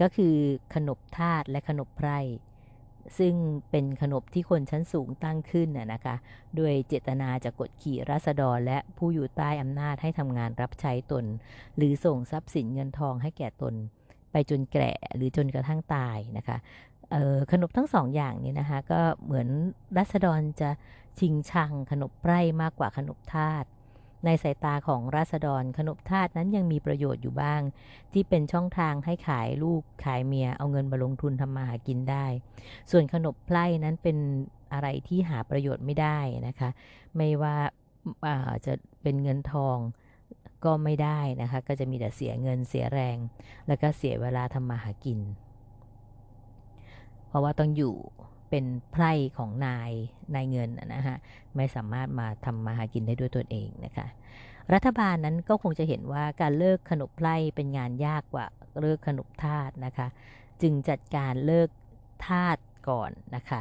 [0.01, 0.35] ก็คือ
[0.75, 2.19] ขนบทาสและขนบไพร่
[3.19, 3.35] ซึ่ง
[3.71, 6.17] เป็นขนบที่คนชั้นสูงตั้งขึ้นน่ะนะคะ
[6.57, 11.25] โดยเจตนาจะกดขี่ราษฎรและผู้อยู่ใต้อำนาจให้ทำงานรับใช้ตน
[11.77, 13.75] หรือส่งทรัพย์สินเงินทองให้แก่ตน
[14.33, 16.57] ไปจนแก่หรือจนกระทั่งตายนะคะ
[17.15, 19.49] ออขนบทั้งสองอย่างนี้นะคะ ก็เหมือน
[19.99, 20.71] รัษฎรจะ
[21.19, 23.65] ชิงชังขนบไพร่มากกว่าขนบทาส
[24.25, 27.61] ในสายตาของราษฎรขนบทาสนั้นยังมีประโยชน์อยู่บ้าง
[28.13, 32.27] ที่เป็นช่องทางให้ขายลูกขายเมียเอาเงินมาลงทุนทำมาหากินได้
[32.91, 34.17] ส่วนขนบไพร่นั้นเป็น
[34.73, 36.71] อะไรที่หาประโยชน์ไม่ได้นะคะ
[37.17, 37.57] ไม่ว่า
[38.27, 38.73] อ่าจะ
[39.03, 39.79] เป็นเงินทอง
[40.65, 43.17] ก็ไม่ได้นะคะ ก็จะมีแต่เสียเงินเสียแรง
[43.67, 45.21] แล้วก็เสียเวลาทำมาหากิน
[47.29, 47.95] เพราะว่าต้องอยู่
[48.51, 49.91] เป็นไพร่ของนาย
[50.35, 51.17] นายเงินนะฮะ
[51.57, 54.07] ไม่สามารถมาทำมาหากินได้ด้วยตนเองนะคะ
[54.75, 58.47] รัฐบาลนั้นก็คงจะเห็นว่าการเลิกขนบไพร่เป็นงานยากกว่า
[58.81, 60.07] เลิกขนบทาสนะคะ
[60.63, 61.69] จึงจัดการเลิก
[62.27, 63.61] ทาสก่อนนะคะ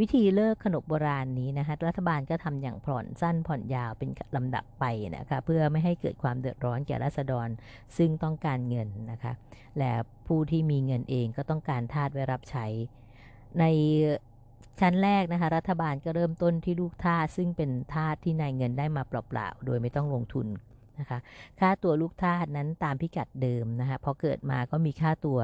[0.00, 4.84] วิธีเลิกขนบโบราณนี้นะคะรัฐบาลก็ทำอย่างผ่อนสั้นผ่อนยาวเป็นลำดับไป
[5.16, 7.48] นะคะเพื่อไม่ให้เกิดความเดือดร้อนแก่รัษฎร
[7.96, 9.32] ซึ่งต้องการเงินนะคะ
[9.78, 9.92] และ
[10.26, 12.66] ผู้ที่มีเงินเองก็ต้องการทาสไว้รับใช้
[13.58, 13.64] ใน
[14.80, 20.46] ชั้นแรกนะคะ รัฐบาลก็เริ่มต้นที่ลูกทาสซึ่งเป็นทาสที่นายเงินได้มาเปล่าๆ โดยไม่ต้องลงทุน
[20.98, 21.18] นะคะ
[21.60, 25.38] ค่าตัวลูกทาสนั้นตามพิกัดเดิมนะคะพอเกิดมาก็มีค่าตัว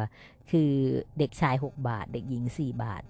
[0.50, 0.72] คือ
[1.18, 3.02] เด็กชาย 6 บาท เด็กหญิง 4 บาท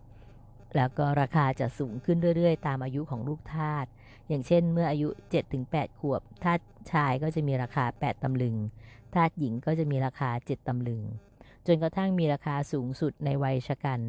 [0.76, 3.86] แล้วก็ราคาจะสูงขึ้นเรื่อยๆ ตามอายุของลูกทาส
[4.28, 5.08] อย่างเช่น เมื่ออายุ
[5.54, 6.60] 7-8 ขวบทาส
[6.92, 8.56] ชายก็จะมีราคา 8 ตำลึง
[9.14, 11.02] ทาสหญิงก็จะมีราคา 7 ตำลึง
[11.66, 14.00] จนกระทั่งมีราคาสูงสุดในวัยชะกัน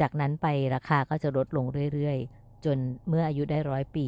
[0.00, 2.76] จากนั้นไปราคาก็จะลดลงเรื่อยๆ จน
[3.08, 4.06] เมื่ออายุได้ร้อยปี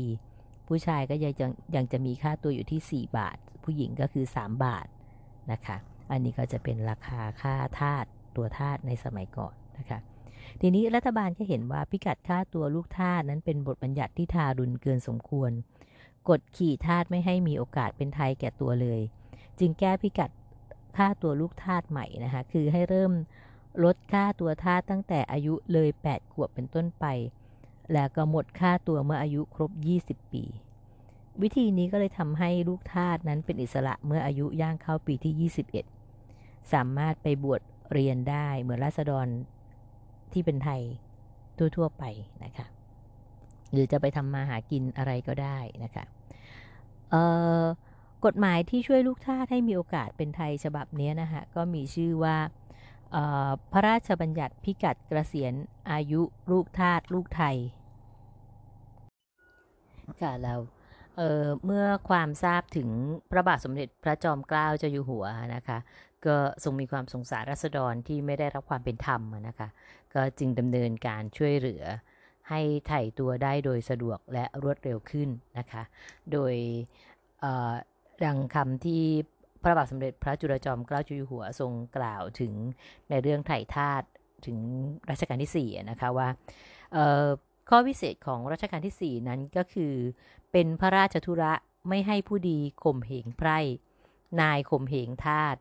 [0.68, 4.86] ผู้ชายก็ยังจะยังจะมีค่าตัวอยู่ที่ 4 บาท ผู้หญิงก็คือ 3 บาท
[5.52, 5.76] นะคะ
[6.10, 8.04] อันนี้ก็จะเป็นราคาค่าทาส
[8.36, 9.98] ตัวทาสในสมัยก่อนนะคะ
[10.60, 15.50] ทีนี้รัฐบาลก็เห็นว่าพิกัดค่าตัวลูกทาสนั้นเป็นบทบัญญัติที่ทารุณเกินสมควร
[16.28, 19.00] กดขี่ทาสไม่ให้มีโอกาสเป็นไทยแก่ตัวเลย
[19.58, 20.30] จึงแก้พิกัด
[20.96, 23.12] ค่าตัวลูกทาสใหม่นะคะ คือให้เริ่ม
[23.82, 27.06] ลดค่าตัวทาตั้งแต่อายุเลย 8 ขวบเป็นต้นไป
[27.92, 29.70] แล้วก็หมดค่าตัวเมื่ออายุครบ
[30.04, 30.44] 20 ปี
[31.42, 35.50] วิธีนี้ก็เลยทำให้ลูกทาสนั้นเป็นอิสระเมื่ออายุย่างเข้าปีที่
[36.10, 37.60] 21 สามารถไปบวช
[37.92, 39.26] เรียนได้เหมือนราษฎร
[40.32, 40.80] ที่เป็นไทย
[41.76, 42.04] ทั่วๆไป
[42.44, 42.66] นะคะ
[43.72, 46.04] หรือจะไปทำมาหากินอะไรก็ได้นะคะ
[47.10, 47.22] เอ่
[47.62, 47.64] อ
[48.24, 52.36] กฎหมายที่ช่วยลูกทาสให้มีโอกาสเป็นไทยฉบับนี้นะคะก็มีชื่อว่า
[53.72, 55.54] พระราชบัญญัติพิกัดกระเกษียณ
[55.90, 57.56] อายุลูกทาสลูกไทย
[60.20, 60.54] ค่ะเรา
[61.16, 62.88] เเมื่อความทราบถึง
[63.30, 65.78] พระบาทสมเด็จพระจอมเกล้าเจ้าอยู่หัวนะคะ
[66.26, 69.68] ก็ทรงมีความสงสารรัษฎรที่ไม่ได้รับความเป็นธรรมนะคะ
[70.14, 71.84] ก็จึงดำเนินการช่วยเหลือ
[72.50, 75.82] ให้ไถ่ตัวได้โดยสะดวกและรวดเร็วขึ้นนะคะ
[76.32, 76.54] โดย
[78.24, 79.04] ดังคำที่
[79.64, 82.52] พระบาทสมเด็จพระจุลจอมเกล้าเจ้าอยู่หัวทรงกล่าวถึง
[83.10, 84.02] ในเรื่องไถ่ทาส
[84.46, 84.58] ถึง
[85.10, 86.28] รัชกาลที่4นะคะว่า
[87.68, 89.94] ข้อพิเศษของรัชกาลที่ 4 นั้นก็คือ
[90.52, 91.52] เป็นพระราชธุระ
[91.88, 93.58] ไม่ให้ผู้ดีข่มเหงไพร่
[94.40, 95.56] นายข่มเหงทาต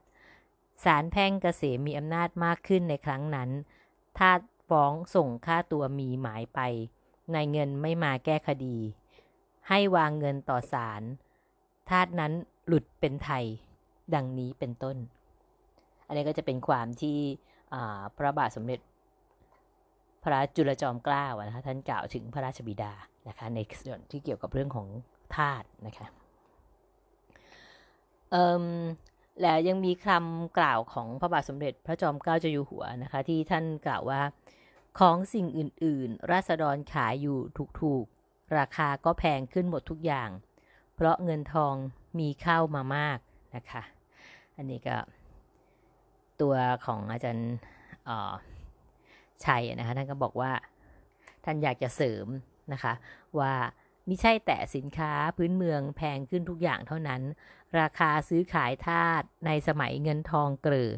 [0.84, 3.49] สาลแพ่งเกษมมีอำนาจมากขึ้นในครั้งนั้น
[4.18, 4.39] ทาส
[4.70, 6.60] ฟ้องส่งค่าตัวมีหมายไป
[7.34, 8.78] นายเงินไม่มาแก้คดี
[9.70, 11.01] ให้วางเงินต่อศาล
[11.89, 12.34] ทาสนั้น
[12.68, 13.45] หลุดเป็นไทย
[14.16, 14.97] ดังนี้เป็นต้น
[16.08, 17.18] อันนี้ก็จะเป็นความที่
[18.18, 18.80] พระบาทสมเด็จ
[20.24, 22.93] พระจุลจอมเกล้านะคะท่านกล่าวถึงพระราชบิดา
[23.28, 24.88] นะคะในส่วนที่เกี่ยวกับเรื่องของ
[25.36, 26.08] ทาสนะคะ
[29.41, 34.22] และยังมีคำกล่าวของพระบาทสมเด็จพระจอมเกล้าเจ้าอยู่หัวนะคะที่ท่านกล่าวว่า
[34.99, 37.38] ของสิ่งอื่น ๆ ราษฎรขายอยู่
[37.82, 40.30] ถูกๆ ราคาก็แพงขึ้นหมดทุกอย่าง
[40.95, 41.76] เพราะเงินทอง
[42.20, 43.18] มีเข้ามามาก
[43.56, 43.84] นะคะ
[44.58, 44.97] อันนี้ก็
[46.41, 47.54] ตัวของอาจารย์
[49.45, 50.51] ชัยนะคะ ท่านก็บอกว่า
[51.45, 52.28] ท่านอยากจะเสริม
[52.74, 52.93] นะคะ
[53.39, 53.54] ว่า
[54.06, 57.22] ไมิใช่แต่สินค้าพื้นเมืองแพงขึ้นทุกอย่างเท่านั้น
[57.80, 60.91] ราคาซื้อขายทาสในสมัยเงินทองเกลือ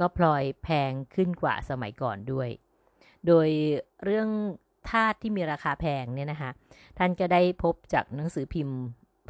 [0.00, 2.48] ก็พลอยแพงขึ้นกว่าสมัยก่อนด้วย
[3.26, 3.48] โดย
[4.04, 4.28] เรื่อง
[4.90, 6.50] ทาสที่มีราคาแพงเนี่ยนะคะ
[6.98, 8.78] ท่านก็ได้พบจากหนังสือพิมพ์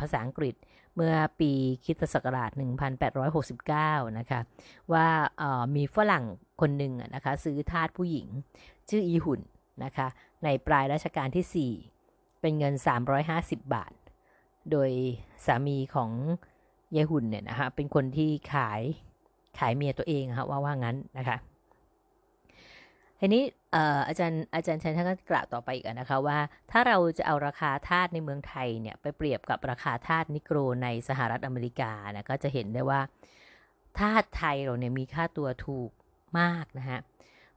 [0.01, 0.55] ภาษาอังกฤษ
[0.95, 1.51] เมื่อปี
[1.85, 2.51] คิตศักราช
[3.35, 4.41] 1869 นะคะ
[4.93, 5.07] ว่า
[5.77, 6.25] มีฝรั่ง
[6.61, 8.27] คนหนึ่งนะคะซื้อทาสผู้หญิง
[8.91, 9.41] ชื่ออีหุ่น
[9.85, 10.07] นะคะ
[10.45, 12.75] ในปลายรัชกาลที่ 4 เป็นเงิน
[13.23, 13.93] 350 บาท
[14.71, 14.91] โดย
[15.47, 16.11] สามีของ
[16.97, 18.81] ยายหุ่นเนี่ยนะคะเป็นคนที่ขาย
[19.59, 21.37] ขายเมียตัวเองอะค่ะว่าว่างั้นนะคะ
[23.21, 23.43] ทีนี้
[24.09, 26.39] อาจารย์อาจารย์ชัยท่านก็กล่าวต่อไปอีกนะคะว่า
[26.71, 33.01] ถ้าเราจะเอาราคาทาสในเมืองไทยเนี่ยไปเปรียบกับราคาทาสนิโกรในสหรัฐอเมริกานะก็จะเห็นได้ว่า
[33.99, 35.91] ทาสไทยเราเนี่ยมีค่าตัวถูก
[36.39, 36.99] มากนะฮะ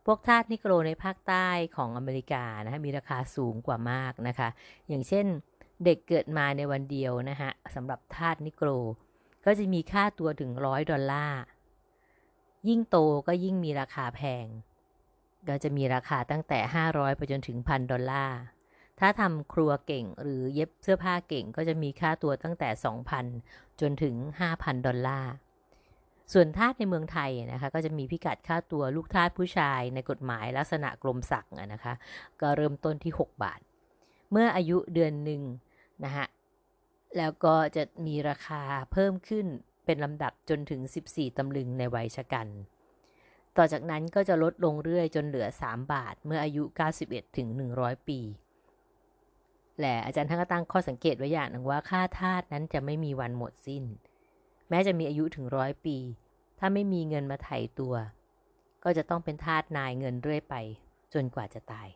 [0.05, 4.49] พวกทาสนิโกรในภาคใต้ของอเมริกานะฮะมีราคาสูงกว่ามากนะคะ
[4.87, 5.25] อย่างเช่น
[5.85, 8.69] เด็กเกิดมาในวันเดียวนะฮะสำหรับทาสนิโกร
[9.45, 11.41] ก็จะมีค่าตัวถึงร้อยดอลลาร์
[12.67, 12.97] ยิ่งโต
[13.27, 14.47] ก็ยิ่งมีราคาแพง
[15.49, 18.39] ก็จะมีราคาตั้งแต่ 500 ไปจนถึงพันดอลลาร์
[18.99, 22.69] ถ้าทำครัวเก่งหรือเย็บเสื้อผ้าเก่งก็จะมีค่าตัวตั้งแต่
[23.25, 24.15] 2,000 จนถึง
[24.51, 25.33] 5,000 ดอลลาร์
[26.33, 31.93] ส่วนทาสในเมืองไทยนะคะก็จะมีพิกัดค่าตัวลูกทาสผู้ชายในกฎหมายลักษณะกรมศักดิ์นะคะ
[32.41, 33.59] ก็เริ่มต้นที่ 6 บาท
[34.31, 35.41] เมื่ออายุเดือนหนึ่ง
[36.05, 36.27] นะฮะ
[37.17, 39.45] แล้วก็จะมีราคาเพิ่มขึ้น
[39.85, 42.47] เป็นลำดับจนถึง 14 ตำลึงในวัยชะกัน
[43.57, 46.63] ต่อจากนั้นก็จะลดลงเรื่อยจนเหลือ 3 บาทเมื่ออายุ
[46.99, 47.47] 91 ถึง
[47.77, 48.19] 100 ปี
[49.81, 53.83] และอาจารย์ท่านก็ตั้งข้อสังเกตไว้อย่างหนึ่งว่าค่าทาสนั้นจะไม่มีวันหมดสิ้น
[54.69, 55.97] แม้จะมีอายุถึงร้อยปี
[56.59, 57.95] ถ้าไม่มีเงินมาไถ่ตัว
[58.83, 60.55] ก็จะต้องเป็นทาสนายเงินเรื่อยไป
[61.13, 61.87] จนกว่าจะตาย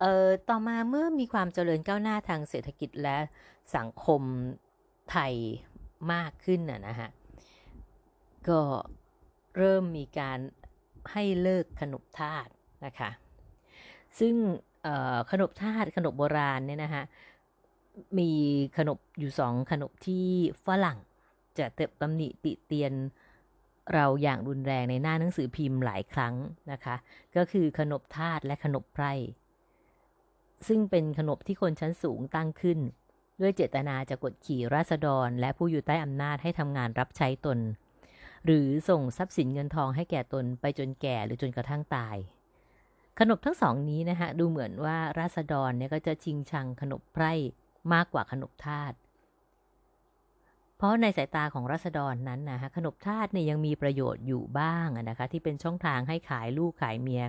[0.00, 3.18] เอ่อ ต่อมาเมื่อมีความเจริญก้าวหน้าทางเศรษฐกิจและ
[3.76, 4.22] สังคม
[5.10, 5.34] ไทย
[6.12, 7.10] มากขึ้นน่ะนะฮะ
[8.48, 8.60] ก็
[9.56, 10.38] เริ่มมีการ
[11.12, 12.48] ให้เลิกขนบทาส
[12.84, 13.10] นะคะ
[14.18, 14.34] ซึ่ง
[15.30, 17.02] ขนบทาสขนบโบราณเนี่ยนะคะ
[18.18, 18.30] มี
[18.76, 20.26] ขนบอยู่สองขนบที่
[20.66, 20.98] ฝรั่ง
[21.58, 22.92] จะเติบตำหนิติเตียน
[23.92, 26.34] เราอย่างรุนแรงในหน้าหนังสือพิมพ์หลายครั้ง
[26.72, 26.94] นะคะ
[27.36, 29.06] ก็คือขนบทาสและขนบไพร
[30.68, 32.78] ซึ่งเป็นขนบที่คนชั้นสูงตั้งขึ้น
[33.40, 37.58] ด้วยเจตนาจะกดขี่ราษฎร และผู้อยู่ใต้อำนาจให้ทำงานรับใช้ตน
[38.44, 42.16] หรือส่งทรัพย์สินเงินทองให้แก่ตนไปจนแก่หรือจนกระทั่งตาย
[43.18, 47.32] ขนบทั้งสองนี้นะคะดูเหมือนว่าราษฎรเนี่ยก็จะชิงชังขนบไพร่
[47.92, 48.92] มากกว่าขนบทาส
[50.76, 57.22] เพราะในสายตาของรัษฎรนั้นนะคะขนบทาสเนี่ยยังมีประโยชน์อยู่บ้างนะคะที่เป็นช่องทางให้ขายลูกขายเมีย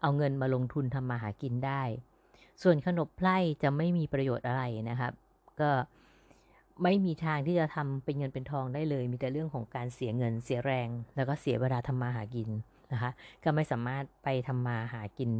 [0.00, 1.82] เอาเงินมาลงทุนทำมาหากินได้
[2.62, 5.12] ส่วนขนบไพร่จะไม่มีประโยชน์อะไรนะครับ
[5.60, 5.70] ก็
[6.82, 12.50] ไม่มีทางที่จะทำเป็นเงินเป็นทองได้เลย มีแต่เรื่องของการเสียเงินเสียแรง แล้วก็เสียเวลาทำมาหากิน
[12.92, 13.10] นะคะ
[13.44, 15.30] ก็ไม่สามารถไปทำมาหากิน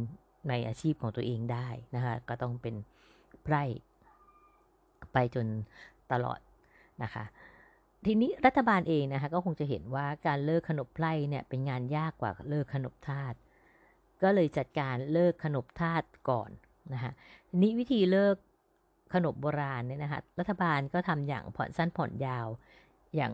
[0.49, 2.75] ในอาชีพของตัวเองได้นะคะ ก็ต้องเป็น
[3.43, 3.63] ไพร่
[5.13, 5.45] ไปจน
[6.11, 6.39] ตลอด
[7.03, 7.23] นะคะ
[8.05, 13.33] ทีนี้รัฐบาลเองนะคะก็คงจะเห็นว่าการเลิกขนบไพร่เนี่ยเป็นงานยากกว่าเลิกขนบทาส
[14.23, 16.49] ก็เลยจัดการเลิกขนบทาสก่อน
[16.93, 17.11] นะคะ
[17.61, 18.35] นี้วิธีเลิก
[19.13, 22.47] ขนบโบราณเนี่ยนะคะรัฐบาลก็ทำอย่างผ่อนสั้นผ่อนยาว
[23.15, 23.33] อย่าง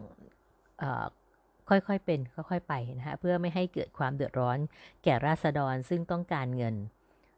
[1.70, 4.58] ค่อยๆเป็นค่อยๆไปนะคะเพื่อไม่ให้เกิดความเดือดร้อน
[5.04, 6.76] แก่ราษฎรซึ่งต้องการเงิน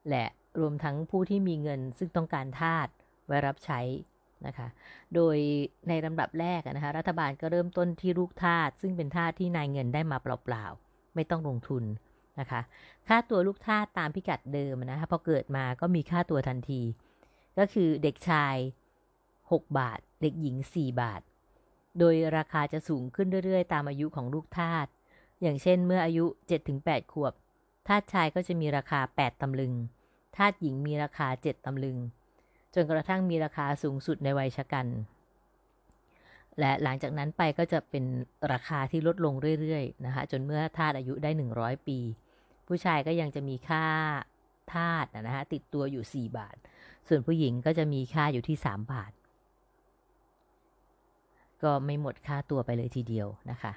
[0.10, 0.26] และ
[0.60, 2.88] รวมทั้งผู้ที่มีเงินซึ่งต้องการทาส
[3.28, 3.80] ไว้รับใช้
[4.48, 4.68] นะคะ
[5.16, 5.38] โดย
[5.88, 11.84] ในลำดับแรกนะคะรัฐบาลก็เริ่มต้นที่ลูกทาสซึ่งเป็นทาสที่นายเงินได้มาเปล่าๆ ไม่ต้องลงทุน
[12.40, 12.62] นะคะ
[13.08, 16.82] ค่าตัวลูกทาสตามพิกัดเดิมนะคะพอเกิดมาก็มีค่าตัวทันที
[17.58, 18.56] ก็คือเด็กชาย
[19.20, 21.22] 6 บาท เด็กหญิง 4 บาท
[22.00, 24.88] โดยราคาจะสูงขึ้นเรื่อยๆ ตามอายุของลูกทาส
[25.42, 26.26] อย่างเช่นเมื่ออายุ
[26.68, 27.34] 7-8 ขวบ
[27.88, 29.74] ทาสชายก็จะมีราคา 8 ตำลึง
[30.38, 31.98] ทาสหญิงมีราคา 7 ตำลึง
[32.74, 34.88] จนกระทั่งมีราคาสูงสุดในวัยชะกัน
[36.60, 38.06] และหลังจากนั้นไปก็จะเป็น
[38.52, 42.00] ราคาที่ลดลงเรื่อยๆ นะคะ จนเมื่อทาสอายุได้ 100 ปี
[42.68, 43.86] ผู้ชายก็ยังจะมีค่า
[44.74, 46.56] ทาสนะฮะติดตัวอยู่ 4 บาท
[47.08, 49.12] ส่วนผู้หญิงก็จะมีค่าอยู่ที่3บาท
[51.64, 53.74] ก็ไม่หมดค่าตัวไปเลยทีเดียวนะคะ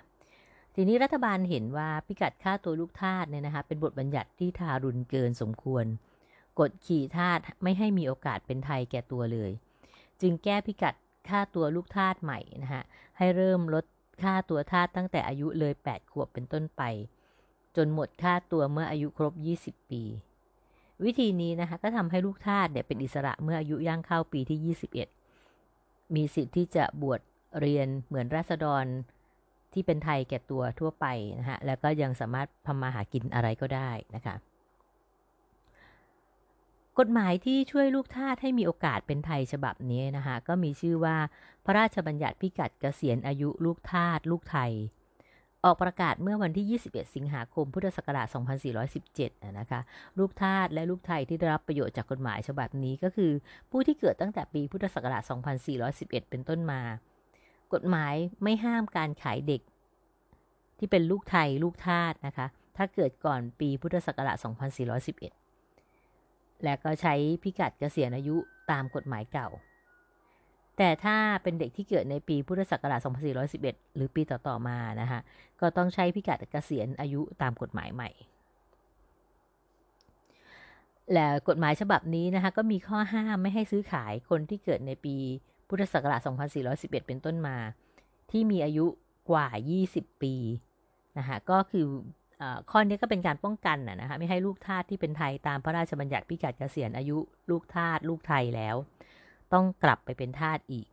[0.74, 5.85] ทีนี้รัฐบาลเห็นว่าพิกัดค่าตัวลูกทาสเนี่ยนะคะเป็นบทบัญญัติที่ทารุณเกินสมควร
[6.61, 9.51] กดขี่ทาสไม่ให้มีโอกาสเป็นไทยแก่ตัวเลย
[10.20, 10.95] จึงแก้พิกัด
[11.29, 12.85] ค่าตัวลูกทาสใหม่นะฮะ
[13.18, 13.85] ให้เริ่มลด
[14.22, 16.83] ค่าตัวทาสตั้งแต่อายุเลย 8 ขวบเป็นต้นไป
[17.76, 20.03] จนหมดค่าตัวเมื่ออายุครบ 20 ปี
[21.05, 24.76] วิธีนี้นะคะก็ทำให้ลูกทาสเนี่ยเป็นอิสระเมื่ออายุย่างเข้าปีที่
[25.34, 27.20] 21 มีสิทธิ์ที่จะบวช
[27.61, 28.84] เรียนเหมือนราษฎร
[29.72, 31.07] ที่เป็นไทยแก่ตัวทั่วไป
[31.38, 34.34] นะฮะแล้วก็ยังสามารถทำมาหากินอะไรก็ได้นะคะ
[36.99, 41.16] กฎหมายที่ช่วยลูกทาสให้มีโอกาสเป็นไทยฉบับนี้นะคะก็มีชื่อว่า
[41.64, 44.72] พระราชบัญญัติพิกัดเกษียณอายุลูกทาสลูกไทย
[45.65, 48.27] ออกประกาศเมื่อวันที่ 21 สิงหาคม พุทธศักราช
[48.93, 49.81] 2417 นะคะ
[50.19, 53.33] ลูกทาสและลูกไทยที่ได้รับประโยชน์จากกฎหมายฉบับนี้ก็คือ
[53.71, 55.23] ผู้ที่เกิดตั้งแต่ปีพุทธศักราช
[55.77, 56.81] 2411 เป็นต้นมา
[57.73, 59.63] กฎหมายไม่ห้ามการขายเด็ก
[60.79, 62.47] ที่เป็นลูกไทยลูกทาสนะคะ
[62.77, 64.37] ถ้าเกิดก่อนปีพุทธศักราช
[65.51, 68.37] 2411 และก็ใช้พิกัดเกษียณอายุ
[68.71, 69.49] ตามกฎหมายเก่า
[70.79, 73.01] แต่ถ้าเป็นเด็กที่เกิดในปีพุทธศักราช
[73.49, 75.20] 2411 หรือปีต่อ ๆ มานะคะ
[75.61, 78.11] ก็ต้องใช้พิกัดเกษียณอายุตามกฎหมายใหม่
[81.12, 85.16] และกฎหมายฉบับนี้นะคะก็มีข้อห้ามไม่ให้ซื้อขายคนที่เกิดในปี
[85.68, 86.20] พุทธศักราช
[86.64, 87.57] 2411 เป็นต้นมา
[88.31, 88.87] ที่มีอายุ
[89.31, 89.49] กว่า
[89.87, 90.35] 20 ปี
[91.18, 91.85] นะคะก็คือ
[92.43, 97.18] ออข้อนี้ก็เป็นการป้องกันนะนะคะไม่ให้ลูกทาสที่เป็นไทยตามพระราชบัญญัติพิกัดเกษียณอายุ
[97.51, 98.76] ลูกทาสลูกไทยแล้ว
[99.53, 100.88] ต้องกลับไปเป็นทาสอีก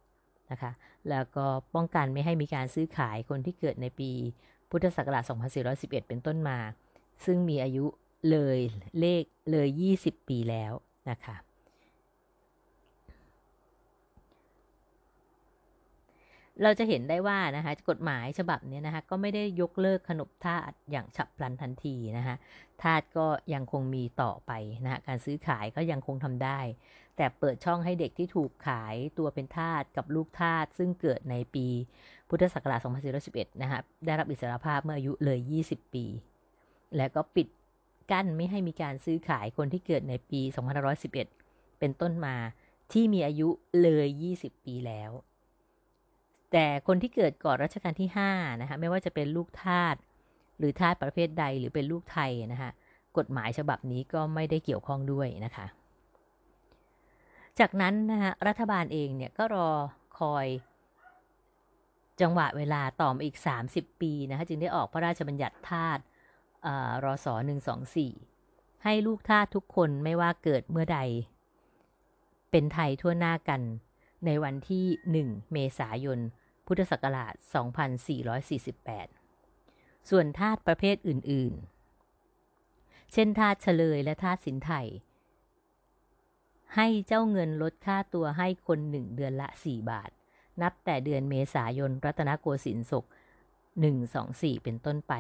[0.52, 0.72] นะคะ
[1.10, 1.46] แล้วก็
[1.76, 4.12] ป้องกันไม่ให้มีการซื้อขายคนที่เกิดในปี
[4.70, 5.24] พุทธศักราช
[5.66, 6.58] 2411 เป็นต้นมา
[7.26, 7.86] ซึ่งมีอายุ
[8.32, 8.60] เลย
[9.00, 9.68] เลขเลย
[10.00, 10.74] 20 ปีแล้ว
[11.10, 11.36] นะคะ
[16.64, 22.36] เราจะเห็นได้ว่านะคะกฎหมายฉบับนี้นะคะก็ไม่ได้ยกเลิกขนบทาสอย่างฉับพลันทันทีนะคะ
[22.82, 24.52] ทาสก็ยังคงมีต่อไป
[24.84, 26.60] นะคะการซื้อขายก็ยังคงทำได้
[27.16, 31.68] แต่เปิดช่องให้เด็กที่ถูกขายตัวเป็นทาสกับลูกทาสซึ่งเกิดในปี
[32.30, 32.80] พุทธศักราช
[33.22, 36.06] 2411 นะคะได้รับอิสรภาพเมื่ออายุเลย 20 ปี
[36.96, 37.48] และก็ปิด
[38.12, 40.42] กั้นไม่ให้มีการซื้อขายคนที่เกิดในปี
[41.10, 42.36] 2511 เป็นต้นมา
[42.94, 43.50] ที่มีอายุ
[43.82, 44.08] เลย
[44.38, 45.12] 20 ปีแล้ว
[46.52, 49.96] แต่คนที่เกิดก่อนรัชกาลที่ 5 นะคะไม่ว่าจะเป็นลูกทาส
[50.58, 52.72] หรือทาสประเภทใดหรือเป็นลูกไทยนะคะ
[53.18, 55.66] กฎหมายฉบับนี้ก็ไม่ได้เกี่ยวข้องด้วยนะคะ
[57.60, 59.70] จากนั้นนะคะรัฐบาลเองเนี่ยก็รอ
[60.20, 60.48] คอย
[62.22, 63.38] จังหวะเวลาต่อมาอีก
[63.70, 66.00] 30 ปีนะคะจึงได้ออกพระราชบัญญัติทาส
[67.04, 67.28] รศ
[68.06, 71.00] 124 ให้ลูกทาสทุกคนไม่ว่าเกิดเมื่อใด
[72.52, 73.62] เป็นไทยทั่วหน้ากัน
[74.26, 74.86] ในวันที่
[75.24, 76.20] 1 เมษายน
[76.68, 77.34] พุทธศักราช
[78.92, 81.54] 2448 ส่วนทาสประเภทอื่น
[82.34, 84.88] ๆ เช่นทาสเฉลยและทาสสินไทย
[86.76, 90.10] ให้เจ้าเงินลดค่าตัวให้คนหนึ่งเดือนละ 4 บาท
[90.62, 93.06] นับแต่เดือนเมษายนรัตนโกสินทร์ศก
[93.86, 95.14] 124 เป็นต้นไป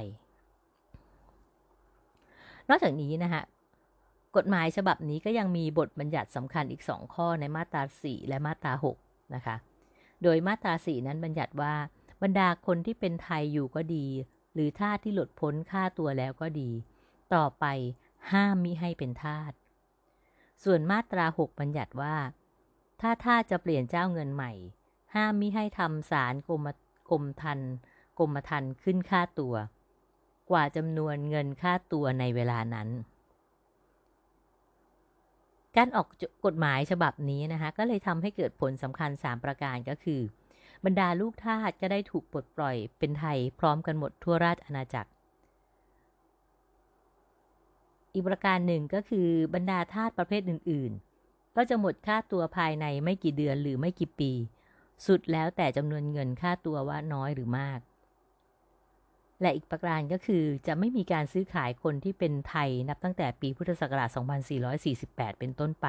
[2.70, 3.42] นอกจากนี้นะคะ
[4.36, 9.56] กฎหมายฉบับนี้ก็ยังมีบทบัญญัติสำคัญอีก 2 ข้อในมาตรา 4 และมาตรา 6 นะคะ
[10.24, 11.74] โดยมาตรา 4 นั้นบัญญัติว่า
[12.22, 14.08] บรรดาคนที่เป็นไทยอยู่ก็ดี
[14.54, 16.70] หรือทาสที่หลุดพ้นค่าตัวแล้วก็ดี
[17.36, 17.66] ต่อไป
[18.32, 19.52] ห้ามมิให้เป็นทาส
[20.66, 22.16] ส่วนมาตรา6บัญญัติว่า
[23.02, 24.52] ถ้าท่าจะเปลี่ยนเจ้าเงินใหม่
[25.16, 26.68] ห้ามมิให้ทำสารกรม
[27.10, 27.60] กรมทัน
[28.20, 29.56] กรมทันขึ้นค่าตัว
[30.50, 32.90] กว่าจำนวนเงินค่าตัวในเวลานั้น
[35.78, 36.08] การออก
[36.46, 40.22] กฎหมายฉบับนี้นะคะก็เลยทำให้เกิดผลสำคัญ 3 ประการก็คือ
[40.86, 45.10] บรรดาลูกทาสก็ได้ถูกปลดปล่อยเป็นไทยพร้อมกันหมดทั่วราชอาณาจักร
[48.16, 50.92] อีกประการหนึ่งก็คือบรรดาทาสประเภทอื่น
[51.24, 54.32] ๆ ก็จะหมดค่าตัวภายในไม่กี่เดือนหรือไม่กี่ปี
[55.08, 57.80] สุดแล้วแต่จำนวนเงินค่าตัวว่าน้อยหรือมาก
[59.42, 64.10] และอีกประการก็คือจะไม่มีการซื้อขายคนที่เป็นไทยนับตั้งแต่ปีพุทธศักราช
[64.76, 65.88] 2448 เป็นต้นไป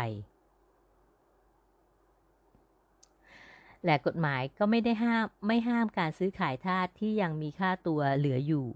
[3.85, 8.67] และกฎหมายก็ไม่ได้ห้ามไม่ห้ามการซื้อขายทาสที่ยังมีค่าตัวเหลืออยู่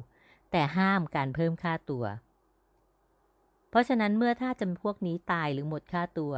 [0.52, 2.04] แต่ห้ามการเพิ่มค่าตัว
[3.70, 6.34] เพราะฉะนั้นเมื่อทาสจำพวกนี้ตายหรือหมดค่าตัว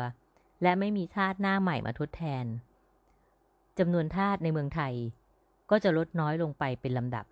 [0.62, 2.44] และไม่มีทาสหน้าใหม่มาทดแทน
[3.78, 4.94] จำนวนทาสในเมืองไทย
[5.70, 7.26] ก็จะลดน้อยลงไปเป็นลำดับ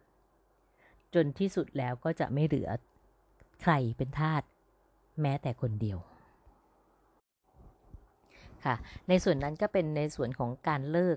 [1.14, 2.68] จนที่สุดแล้วก็จะไม่เหลือ
[3.62, 4.42] ใครเป็นทาส
[5.20, 5.98] แม้แต่คนเดียว
[8.64, 8.74] ค่ะ
[9.08, 11.08] ในส่วนนั้นก็เป็นในส่วนของการเลิ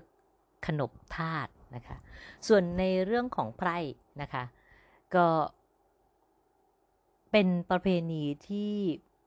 [0.66, 1.96] ขนบทาสนะคะ
[2.48, 3.78] ส่วนในเรื่องของไพร่
[4.22, 4.44] นะคะ
[5.14, 5.26] ก็
[7.36, 8.72] เป็นประเพณีที่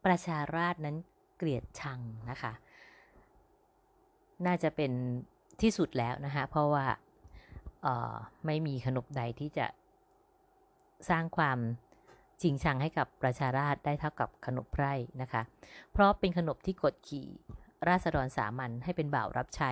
[0.06, 0.98] ประชาราษนั้น
[1.38, 2.00] เกลียดชัง
[2.30, 2.54] นะคะ
[4.46, 4.92] น่าจะเป็น
[5.62, 6.86] ที่สุดแล้วนะคะ เพราะว่า
[8.46, 9.68] ไม่มีขนบใดที่จะ
[11.10, 11.58] สร้างความ
[12.42, 15.42] ชิงชังให้กับประชาราษได้เท่ากับขนบไพร่นะคะ
[15.92, 17.28] เพราะเป็นขนบที่กดขี่
[17.88, 19.72] ราษฎรสามัญให้เป็นบ่าวรับใช้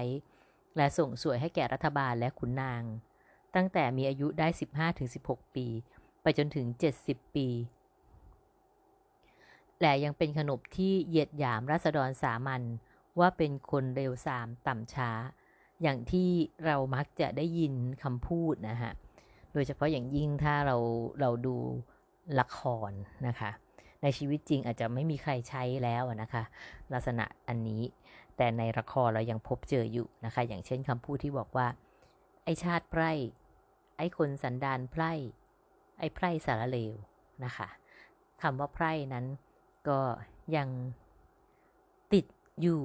[0.77, 2.83] และส่งสวยให้แก่รัฐบาลและขุนนาง
[3.55, 4.47] ตั้งแต่มีอายุได้
[5.01, 5.67] 15-16 ปี
[6.21, 6.65] ไปจนถึง
[7.01, 7.49] 70 ปี
[9.85, 12.61] และยังเป็นขนบที่เหยียดหยามราษฎรสามัญ
[13.19, 15.09] ว่าเป็นคนเร็วสามต่ำช้า
[15.81, 16.29] อย่างที่
[16.65, 17.73] เรามักจะได้ยิน
[18.03, 18.91] คำพูดนะฮะ
[19.53, 20.77] โดยเฉพาะอย่างยิ่งถ้าเรา
[21.21, 21.57] เราดู
[22.39, 22.59] ละค
[22.89, 22.91] ร
[23.27, 23.49] นะคะ
[24.01, 26.43] ในชีวิตจริงอาจจะไม่มีใครใช้แล้วนะคะ
[26.93, 27.83] ลักษณะอันนี้
[28.37, 31.67] แต่ในละครเรายังพบเจออยู่นะคะ อย่างเช่นคำพูดที่บอกว่า
[32.43, 33.11] ไอชาติไพร่
[33.97, 35.11] ไอคนสันดานไพร่
[35.99, 36.93] ไอไพร่สารเลว
[37.45, 37.67] นะคะ
[38.41, 39.25] คำว่าไพร่นั้น
[39.89, 39.99] ก็
[40.55, 40.69] ยัง
[42.13, 42.25] ติด
[42.61, 42.81] อยู่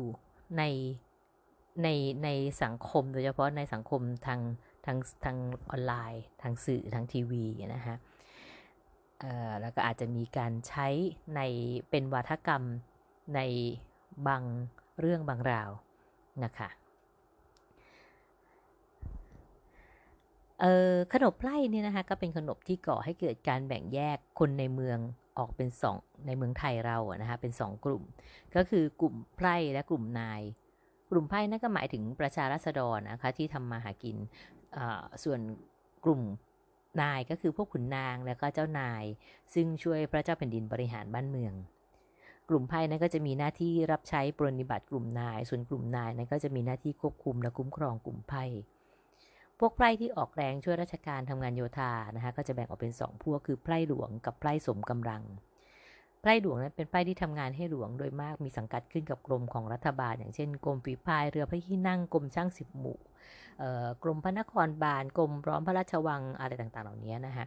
[0.59, 0.63] ใน
[1.83, 1.89] ใน
[2.25, 2.29] ใน
[2.63, 4.41] สังคมโดยเฉพาะในสังคมทาง
[4.85, 5.37] ทางทาง
[5.71, 7.45] ออนไลน์ ทางสื่อทางทีวี
[7.75, 7.97] นะฮะ
[9.61, 10.89] แล้วก็อาจจะมีการใช้
[11.35, 11.41] ใน
[11.91, 12.63] เป็นวาทกรรม
[13.35, 13.41] ใน
[14.27, 14.43] บาง
[14.99, 15.71] เรื่องบางราว
[16.45, 16.69] นะคะ
[21.13, 24.99] ขนบไพร่เนี่ยนะคะก็เป็นขนบที่ก่อให้เกิดการแบ่งแยกคนในเมือง
[25.41, 28.03] ออกเป็นสองในเมืองไทยเราอะนะคะเป็นสองกลุ่ม
[28.57, 30.43] ก็คือกลุ่มไพร่และกลุ่มนาย
[31.11, 34.17] กลุ่มไพร่นั่นก็หมายถึงประชาราษฎรนะคะที่ทำมาหากิน
[35.25, 35.41] ส่วน
[36.05, 36.21] กลุ่ม
[37.03, 39.05] นายก็คือพวกขุนนางแล้วก็เจ้านาย
[39.55, 41.55] ซึ่งช่วยพระเจ้าแผ่นดินบริหารบ้านเมือง
[42.49, 48.45] กลุ่มไพ่นั้นก็จะมีหน้าที่รับใช้ปรนิบัติกลุ่มนาย ส่วนกลุ่มนายนั้นก็จะมีหน้าที่ควบคุมและคุ้มครองกลุ่มไพ่
[49.61, 55.23] พวกไพร่ที่ออกแรงช่วยราชการทำงานโยธานะคะก็จะแบ่งออกเป็นสองพวกคือไพร่หลวงกับไพร่สมกำลัง
[56.21, 62.99] ไพร่หลวงนั้นเป็นไพร่ที่ทำงานให้หลวงโดยมากมีสังกัดขึ้นกับกรมของรัฐบาล อย่างเช่น กรมฝีพายเรือพระที่นั่งกรมช่างสิบหมู่
[64.03, 67.47] กรมพระนครบาลกรมร้อมพระราชวังอะไรต่างๆ เหล่านี้นะฮะ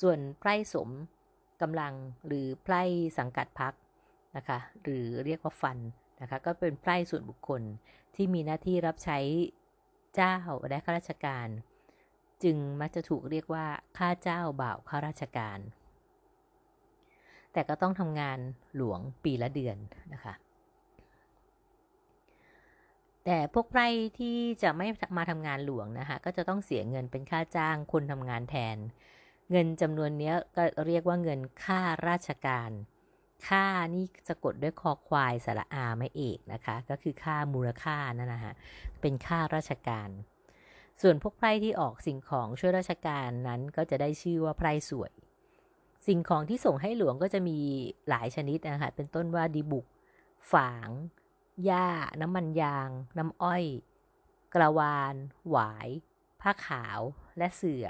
[0.00, 0.88] ส่วนไพร่สม
[1.62, 1.92] กำลัง
[2.26, 2.82] หรือไพร่
[3.18, 3.74] สังกัดพัก
[4.36, 5.78] นะคะหรือเรียกว่าฟัน
[6.20, 7.62] นะคะก็เป็นไพร่ส่วนบุคคล
[8.14, 9.18] ที่มีหน้าที่รับใช้
[10.14, 10.36] เจ้า
[10.68, 11.48] และข้าราชการ
[12.42, 13.66] จึงมักจะถูกเรียกว่า
[13.98, 15.58] ข้าเจ้าบ่าวข้าราชการ
[17.52, 18.38] แต่ก็ต้องทำงาน
[18.76, 19.76] หลวงปีละเดือน
[20.14, 20.34] นะคะ
[23.24, 23.88] แต่พวกไพร่
[24.18, 24.86] ที่จะไม่
[25.16, 28.76] มาทำงานหลวงนะคะก็จะต้องเสียเงินเป็นค่าจ้างคนทำงานแทน
[29.50, 32.70] เงินจำนวนนี้ก็เรียกว่าเงินค่าราชการ
[33.48, 38.54] ค่านี่สะกดด้วยคอควายสระอาไม่เอกนะคะ ก็คือค่ามูลค่านั่นนะฮะ
[39.00, 40.08] เป็นค่าราชการ
[41.02, 45.12] ส่วนพวกไพร่ที่ออกสิ่งของช่วยราชการนั้นก็จะได้ชื่อว่าไพร่สวย
[46.06, 47.58] สิ่งของที่ส่งให้หลวงก็จะมี
[48.08, 49.86] หลายชนิดนะคะเป็นต้นว่าดีบุก
[50.52, 50.88] ฝาง
[51.64, 51.88] หญ้า
[52.20, 53.64] น้ำมันยาง น้ำอ้อย
[54.54, 55.14] กระวาน
[55.50, 55.88] หวาย
[56.40, 57.00] ผ้าขาว
[57.38, 57.86] และเสือ่อ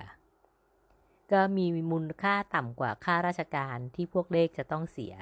[1.32, 5.14] ก็มีมูลค่าต่ำกว่าค่าราชการที่พวกเลขจะต้องเสีย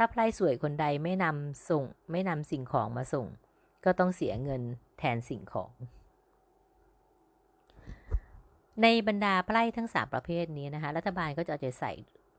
[0.00, 3.26] ถ้าไพร่สวยคนใดไม่นำส่ง ไม่นำสิ่งของมาส่ง
[3.84, 4.62] ก็ต้องเสียเงิน
[4.98, 5.72] แทนสิ่งของ
[8.82, 11.92] ในบรรดาไพร่ทั้งสามประเภทนี้นะคะ รัฐบาลก็จะเอาใจใส่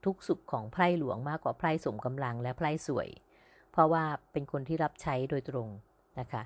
[0.05, 3.09] ทุกสุขของไพร่หลวงมากกว่าไพร่สมกำลังและไพร่สวย
[3.71, 5.67] เพราะว่าเป็นคนที่รับใช้โดยตรง
[6.19, 6.43] นะคะ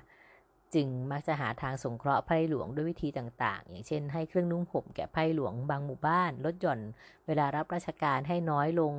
[0.74, 6.80] จึงมักจะหาทางสงเคราะห์ไพร่หลวงด้วยวิธีต่าง ๆ อย่างเช่น ให้เครื่องนุ่งห่มแก่ไพร่หลวงบางหมู่บ้าน ลดหย่อน
[7.26, 8.94] เวลารับราชการให้น้อยลง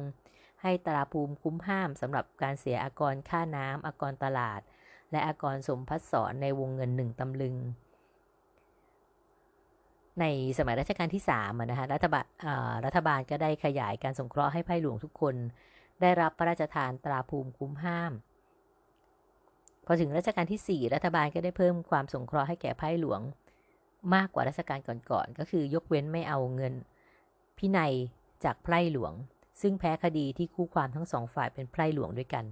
[0.62, 4.62] ให้ตราภูมิคุ้มห้ามสำหรับการเสียอากรค่าน้ำอากรตลาด
[5.12, 7.56] และอากรสมพัสสอนในวงเงินหนึ่งตำลึง
[10.20, 10.26] ใน
[10.58, 12.26] สมัยรัชกาลที่3นะคะรัฐบาล
[12.86, 15.36] รัฐบาลก็ได้ขยายการสงเคราะห์ให้ไพ่หลวงทุกคน
[16.02, 18.14] ได้รับพระราชทานตราภูมิคุ้มห้าม
[19.86, 23.22] พอถึงรัชกาลที่ 4 รัฐบาลก็ได้เพิ่มความสงเคราะห์ให้แก่ไพ่หลวง
[24.16, 24.80] มากกว่ารัชกาล
[25.12, 26.74] ก่อนๆก็คือยกเว้นไม่เอาเงิน
[27.58, 27.94] พินัย
[28.44, 29.14] จากไพร่หลวง
[29.62, 32.46] ซึ่งแพ้คดีที่คู่ความทั้งสองฝ่ายเป็นไพร่หลวงด้วยกัน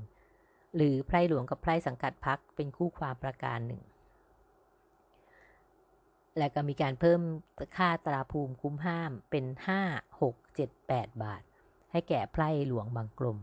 [0.75, 3.81] หรือไพร่หลวงกับไพร่สังกัดพักเป็นคู่ความประการหนึ่ง
[6.37, 7.21] และก็มีการเพิ่ม
[7.77, 9.45] ค่าตราภูมิคุ้มห้ามเป็น
[9.83, 11.41] 5 6 7 8 บาท
[11.91, 13.39] ให้แก่ไพร่หลวงบางกลม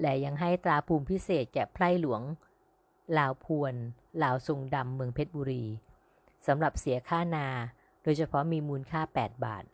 [0.00, 2.22] และยังให้ตราภูมิพิเศษแก่ไพร่หลวง
[3.18, 3.74] ลาวพวน
[4.22, 5.64] ลาวทรงดำเมืองเพชรบุรี
[6.46, 7.48] สำหรับเสียค่านา
[8.02, 9.64] โดยเฉพาะมีมูลค่า 8 บาท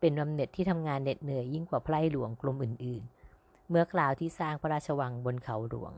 [0.00, 3.02] เป็นบำเหน็จที่ทำงานเหน็ดเหนื่อยยิ่งกว่าไพร่หลวงกลุ่มอื่น
[3.36, 5.92] ๆ เมื่อกล่าวที่สร้างพระราชวังบนเขาหลวง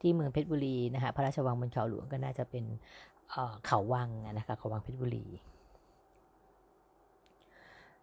[0.00, 2.64] ที่เมืองเพชรบุรีนะคะพระราชวังบนเขาหลวงก็น่าจะเป็น
[3.66, 5.26] เขาวังนะคะเขาวังเพชรบุรี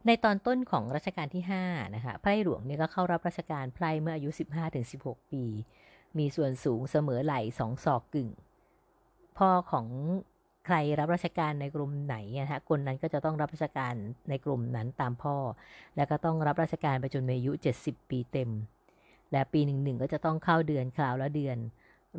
[0.06, 4.30] ในตอนต้นของรัชกาลที่5นะคะไพร่หลวงเนี่ยก็เข้ารับราชการไพร่เมื่ออายุ
[4.82, 5.44] 15-16 ปี
[6.18, 8.30] มีส่วนสูงเสมอไหล่สองศอกกึ่ง
[9.38, 9.88] พ่อของ
[10.66, 13.94] ใครรับราชการในกลุ่มไหนนะฮะคนนั้นก็จะต้องรับราชการ
[14.30, 15.36] ในกลุ่มนั้นตามพ่อ
[15.96, 17.52] แล้วก็ต้องรับราชการไปจนอายุ
[17.82, 18.50] 70 ปีเต็ม
[19.32, 21.58] และปีหนึ่งหนึ่งก็จะต้องเข้าเดือนคราวละเดือน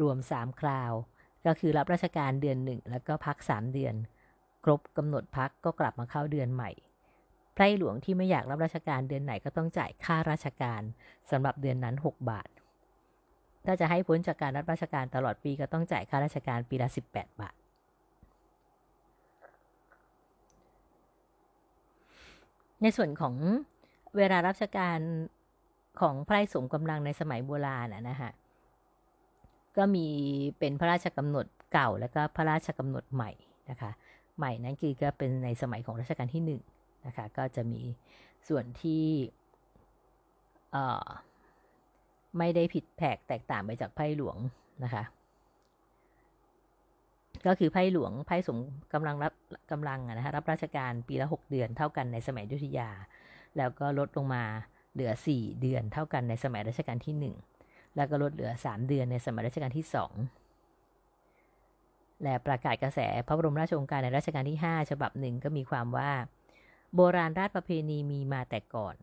[0.01, 0.93] รวม 3 คราว
[1.47, 3.95] ก็คือรับราชการเดือนหนึ่งแล้วก็พัก 3 เดือน
[4.65, 6.71] ครบกำหนดพักก็กลับมาเข้าเดือนใหม่
[7.55, 10.83] ไพร่หลวงที่ไม่อยากรับราชการเดือนไหนก็ต้องจ่ายค่าราชการ
[11.31, 12.49] สำหรับเดือนนั้น 6 บาท
[13.65, 17.55] ถ้าจะให้พ้นจากการรับราชการตลอดปีก็ต้องจ่ายค่าราชการปีละ 18 บาท
[22.83, 23.35] ในส่วนของ
[24.17, 24.99] เวลารับราชการ
[26.01, 28.33] ของพร่สมกำลังในสมัยโบราณนะนะฮะ
[29.77, 30.07] ก็มี
[30.59, 33.31] เป็นพระราชกำหนดเก่า แล้วก็พระราชกำหนดใหม่
[33.71, 33.91] นะคะ
[34.39, 36.61] ใหม่นั้นคือก็เป็นในสมัยของรัชกาลที่หนึ่ง
[37.07, 37.83] นะคะก็จะมี
[38.49, 39.05] ส่วนที่
[42.39, 44.37] ไม่ได้ผิดแผกแตกต่างไปจากไพ่หลวง
[44.85, 45.03] นะคะ
[47.47, 48.59] ก็คือไพ่หลวงไพ่สม
[48.93, 49.33] กำลังรับ
[49.71, 52.91] กำลังนะคะรับราชการปีละ 6 เดือนเท่ากันในสมัยยุธยา
[53.57, 54.45] แล้วก็ลดลงมา
[54.93, 59.87] เหลือ 4 เดือนเท่ากันในสมัยรัชกาลที่ 1 แล้วก็ลดเหลือ 3 เดือนในสมัยรัชกาลที่
[60.65, 66.11] 2 และประกาศกระแสพระบรมราชโองการในรัชกาลที่ 5 ฉบับหนึ่งก็มีความว่า
[66.95, 68.95] โบราณราชประเพณีมีมาแต่ก่อน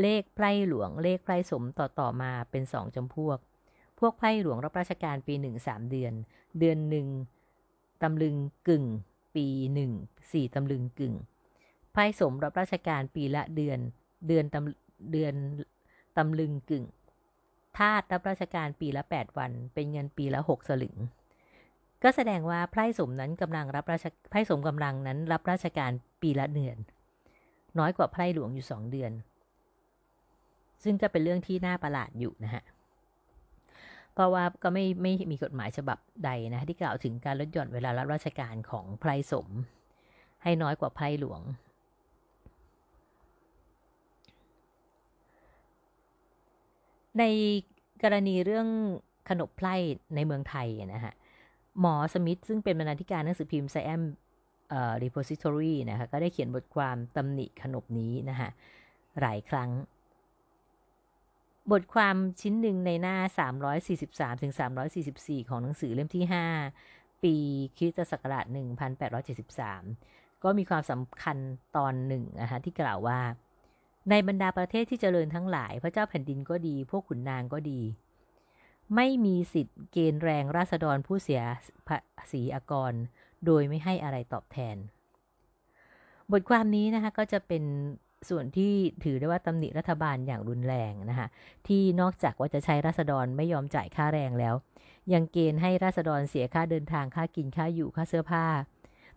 [0.00, 3.38] เลขไพร่หลวงเลขไพร่สมต่อต่อมาเป็นสองจำพวก
[3.98, 6.12] พวกไพร่หลวงรับราชการปีหนึ่งสามเดือน
[6.58, 7.06] เดือนหนึ่ง
[8.02, 8.36] ตำลึง
[8.68, 8.84] กึ่ง
[9.34, 9.92] ปีหนึ่ง
[10.32, 11.14] สี่ตำลึงกึ่ง
[11.92, 13.78] ไพ่สมรับราชการปีละเดือน
[14.28, 15.34] เดือนตำเดือน
[16.16, 16.84] ตำลึงกึ่ง
[17.76, 20.96] ทาสรับราชการปีละ 8 วัน เป็นเงินปีละ 6 สลึง
[22.02, 25.90] ก็แสดงว่าไพร่สมนั้นกำลังรับราชไพร่สมกำลังนั้นรับราชการ
[26.22, 26.76] ปีละเดือน
[27.78, 29.12] น้อยกว่าไพร่หลวงอยู่ 2 เดือน
[30.84, 32.62] ซึ่งก็เป็นเรื่องที่น่าประหลาดอยู่นะฮะ
[34.18, 39.48] เพราะว่าก็ไม่ไม่มีกฎหมายฉบับใดนะที่กล่าวถึงการลดหย่อนเวลารับราชการของไพรสม
[40.42, 41.40] ให้น้อยกว่าไพรหลวง
[47.18, 47.24] ใน
[48.02, 48.68] กรณีเรื่อง
[49.28, 49.74] ขนบไพร่
[50.14, 51.12] ในเมืองไทยนะฮะ
[51.80, 54.02] หมอสมิธซึ่งเป็นบรรณาธิการหนังสือพิมพ์ไซแอม
[54.68, 58.50] เอ่อ repository นะคะก็ได้เขียนบทความตำหนิขนบนี้นะฮะ
[59.20, 59.70] หลายครั้ง
[61.72, 63.16] บทความชิ้นหนึ่งในหน้า
[63.78, 64.52] 343ถึง
[65.00, 66.24] 344 ของหนังสือเล่มที่
[66.74, 67.34] 5 ปี
[67.76, 68.44] คริสตศักราช
[69.24, 71.36] 1873 ก็มีความสำคัญ
[71.76, 73.20] ตอนหนึ่งนะคะที่กล่าวว่า
[74.10, 77.80] ในบรรดาประเทศที่เจริญทั้งหลาย พระเจ้าแผ่นดินก็ดี พวกขุนนางก็ดี
[78.94, 81.42] ไม่มีสิทธิ์เกณฑ์แรงราษฎรผู้เสีย
[81.86, 82.92] ภาษีอากร
[83.46, 84.76] โดยไม่ให้อะไรตอบแทน
[86.32, 87.64] บทความนี้นะคะก็จะเป็น
[88.28, 88.72] ส่วนที่
[89.04, 91.28] ถือได้ว่าตำหนิรัฐบาลอย่างรุนแรงนะคะ
[91.68, 94.54] ที่นอกจากว่าจะใช้ราษฎรไม่ยอมจ่ายค่าแรงแล้ว
[95.12, 98.46] ยังเกณฑ์ให้ราษฎรเสียค่าเดินทางค่ากินค่าอยู่ค่าเสื้อผ้า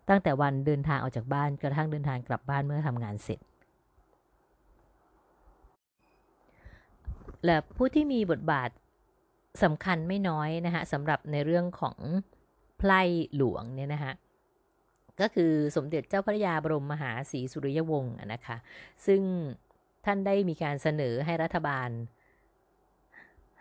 [0.08, 3.40] ตั้งแต่วันเดินทางออกจากบ้านกระทั่งเดินทางกลับบ้านเมื่อทำงานเสร็จ
[7.44, 8.70] และผู้ที่มีบทบาท
[9.62, 11.96] สำคัญไม่น้อยนะคะสำหรับในเรื่องของ
[12.78, 13.00] ไพร่
[13.36, 14.12] หลวงเนี่ยนะคะ
[15.20, 18.56] ก็คือสมเด็จเจ้าพระยาบรมมหาศรีสุริยวงศ์นะคะ
[19.06, 19.20] ซึ่ง
[20.04, 21.88] ท่านได้มีการเสนอให้รัฐบาล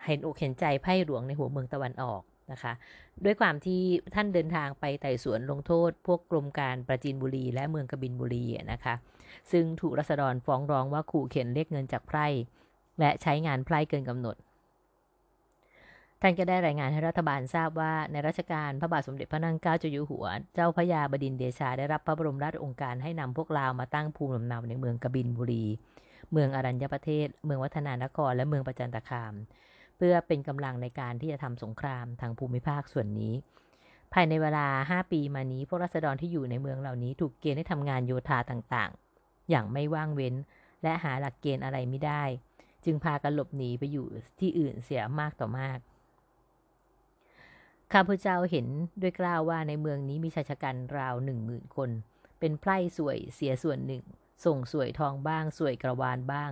[0.06, 2.22] เห็นอกเห็นใจไพ่หลวงในหัวเมืองตะวันออก
[2.52, 2.74] นะคะ
[3.26, 3.82] ด้วยความที่
[4.16, 8.96] ท่านเดินทางไปไต่สวนลงโทษ พวกกรมการประจินบุรี และเมืองกบินบุรีนะคะ
[9.52, 12.28] ซึ่งถูกรัษฎรฟ้องร้องว่าขู่เข็นเรียกเงินจากไพร่
[13.00, 14.36] และใช้งานไพร่เกินกำหนด
[16.22, 25.66] ท่านก็ได้รายงานให้รัฐบาลทราบว่าในรัชกาลพระบาทสมเด็จพระนั่งเกล้าเจ้าอยู่หัว เจ้าพระยาบดินเดชาได้รับพระบรมราชองค์การให้นำพวกลาวมาตั้งภูมิลำเนาในเมืองกบินบุรี
[26.32, 29.34] เมืองอรัญญประเทศ เมืองวัฒนานคร และเมืองประจันตคาม
[29.98, 33.34] เพื่อเป็นกำลังในการที่จะทำสงครามทางภูมิภาคส่วนนี้
[34.14, 40.36] ภายในเวลา 5 ปีมานี้พวกรัษฎรที่อยู่ในเมืองเหล่านี้ถูกเกณฑ์ให้ทำงานโยธาต่างๆ อย่างไม่ว่างเว้น
[40.84, 42.24] และหาหลักเกณฑ์อะไรไม่ได้
[42.86, 44.08] จึงพากันหลบหนีไปอยู่
[44.40, 45.80] ที่อื่นเสียมากต่อมาก
[47.94, 48.68] ข้าพเจ้าเห็น
[49.02, 51.90] ด้วยกล้าวว่าในเมืองนี้มีชายชะกันราวหนึ่งหมื่นคน
[52.40, 54.04] เป็นไพร่สวยเสียส่วนหนึ่ง
[54.46, 56.52] ส่งสวยทองบ้าง สวยกระวานบ้าง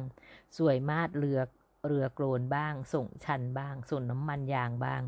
[0.57, 1.39] สวยมาดเรือ
[1.87, 5.01] เรือโกรนบ้าง ส่งชันบ้าง ส่งน้ำมันยางบ้าง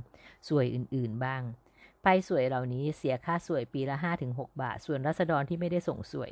[0.48, 1.42] สวยอื่นๆบ้าง
[2.02, 3.98] ไพร่สวยเหล่านี้เสียค่าสวยปีละ
[4.30, 6.32] 5-6 บาท ส่วนรัษฎรที่ไม่ได้ส่งสวย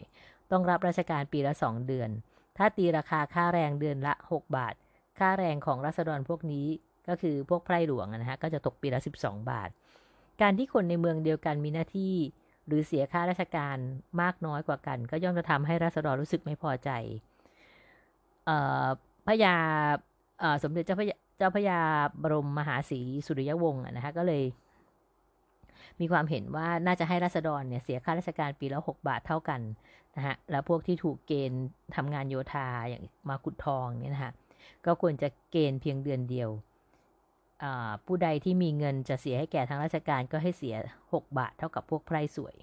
[0.51, 2.09] ต้องรับราชการปีละ 2 เดือน
[2.57, 4.73] ถ้าตีราคาค่าแรงเดือนละ 6 บาท
[5.19, 6.67] ค่าแรงของรัษฎรพวกนี้
[7.07, 9.69] ก็คือพวกไพร่หลวงนะฮะ ก็จะตกปีละ 12 บาท
[10.41, 12.13] การที่คนในเมืองเดียวกันมีหน้าที่
[12.67, 13.77] หรือเสียค่าราชการ
[14.21, 16.89] มากน้อยกว่ากัน ก็ย่อมจะทำให้รัษฎรรู้สึกไม่พอใจ
[19.25, 19.55] พระยา
[20.63, 21.79] สมเด็จเจ้าพระยาเจ้าพระยา
[22.23, 24.43] บรมมหาศรีสุริยวงศ์นะคะก็เลย
[25.99, 29.61] มีความเห็นว่าน่าจะให้รัษฎรเนี่ยเสียค่าราชการปีละ6บาทเท่ากัน
[30.15, 31.63] นะฮะ แล้วพวกที่ถูกเกณฑ์
[31.95, 34.31] ทำงานโยธาอย่างมาขุดทองเนี่ยนะฮะ
[34.85, 36.49] ก็ควรจะเกณฑ์เพียงเดือนเดียว
[38.05, 40.75] ผู้ใดที่มีเงินจะเสียให้แก่ทางราชการก็ให้เสีย
[41.07, 42.55] 6 บาทเท่ากับพวกไพร่สวย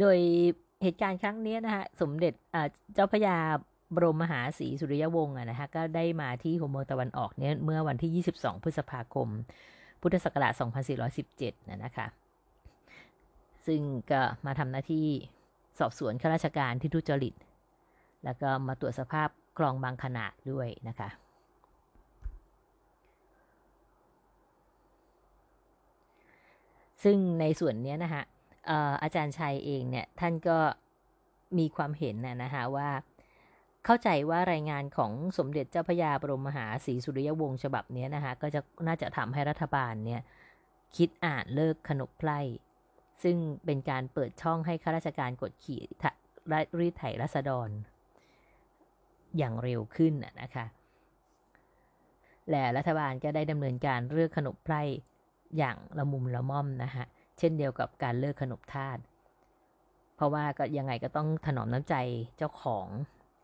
[0.00, 0.18] โดย
[0.82, 2.32] เหตุการณ์ครั้งนี้นะฮะสมเด็จ
[2.94, 3.36] เจ้าพระยา
[3.94, 9.28] บรมมหาศรีสุริยวงศ์นะฮะก็ได้มาที่หัวเมืองตะวันออกเนี่ยเมื่อวันที่ 22 พฤษภาคม
[10.00, 10.52] พุทธศักราช
[11.12, 12.06] 2417 นะนะคะ
[13.66, 13.80] ซึ่ง
[14.10, 15.06] ก็มาทำหน้าที่
[15.78, 17.34] สอบสวนข้าราชการที่ทุจริต
[18.24, 21.08] แล้วก็มาตรวจสภาพคลองบางขนาดด้วยนะคะ
[27.02, 28.22] ซึ่งในส่วนนี้นะฮะ
[29.02, 30.58] อาจารย์ชัยเองเนี่ยท่านก็
[31.58, 32.90] มีความเห็นนะนะฮะว่า
[33.84, 40.20] เข้าใจว่ารายงานของสมเด็จเจ้าพระยาบรมมหาศรีสุริยวงศ์ฉบับนี้นะคะก็จะน่าจะทำให้รัฐบาลเนี่ย
[40.96, 42.40] คิดอ่านเลิกขนบไพร่
[43.22, 45.80] ซึ่งเป็นการเปิดช่องให้ข้าราชการกดขี่
[46.80, 47.70] รีดไถรัษฎร
[49.38, 50.66] อย่างเร็วขึ้นนะคะ
[52.50, 54.82] และรัฐบาลก็ได้ดำเนินการเลิกขนบไพร่
[55.58, 57.06] อย่างละมุมละม่อมนะฮะ
[57.38, 58.98] เช่นเดียวกับการเลิกขนบทาส
[60.16, 61.94] เพราะว่าก็ยังไงก็ต้องถนอมน้ำใจ
[62.38, 62.88] เจ้าของ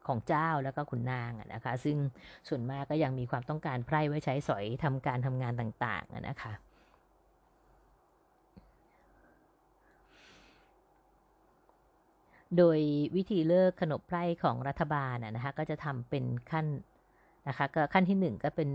[0.06, 1.96] ของเจ้าแล้วก็ขุนนางนะคะ ซึ่ง
[2.48, 6.52] ส่วนมากก็ยังมีความต้องการไพร่ไว้ใช้สอยทำการทำงานต่างๆนะคะ
[12.56, 12.78] โดย
[13.16, 16.66] วิธีเลิกขนบไพร่ของรัฐบาลนะคะก็จะทำเป็นขั้น
[17.48, 18.70] นะคะก็ขั้นที่หนึ่งก็เป็น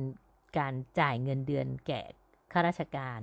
[0.58, 2.02] การจ่ายเงินเดือนแก่
[2.52, 3.22] ข้าราชการ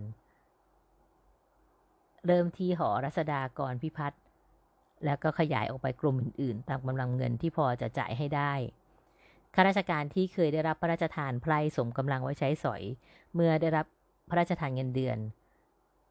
[2.26, 4.22] เริ่มที่หอรัศดากรพิพัฒน์
[5.04, 8.52] แล้วก็ขยายออกไปกรมอื่นๆ ตามกำลังเงินที่พอจะจ่ายให้ได้
[9.54, 12.82] ข้าราชการที่เคยได้รับพระราชทานไพร่สมกำลังไว้ใช้สอย
[13.34, 13.86] เมื่อได้รับ
[14.28, 15.18] พระราชทานเงินเดือน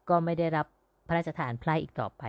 [0.08, 0.66] ก็ไม่ได้รับ
[1.08, 2.22] พระราชทานไพร่อีกต่อไป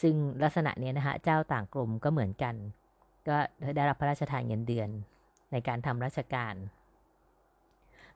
[0.00, 2.54] ซึ่งลักษณะนี้นะฮะเจ้าต่างกรมก็เหมือนกัน
[3.28, 3.36] ก็
[3.76, 4.88] ได้รับพระราชทานเงินเดือน
[5.52, 6.54] ในการทำราชการ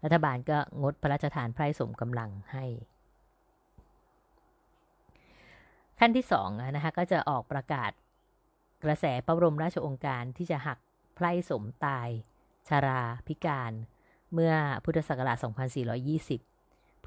[0.04, 2.64] รัฐบาลก็งดพระราชทานไพร่สมกำลังให้
[5.98, 7.90] ขั้นที่สองนะคะก็จะออกประกาศ
[8.84, 10.78] กระแสพระบรมราชองค์การที่จะหัก
[11.14, 12.08] ไพร่สมตาย
[12.68, 13.72] ชารา พิการ
[14.32, 14.54] เมื่อ
[14.84, 15.36] พุทธศักราช
[16.02, 16.55] 2420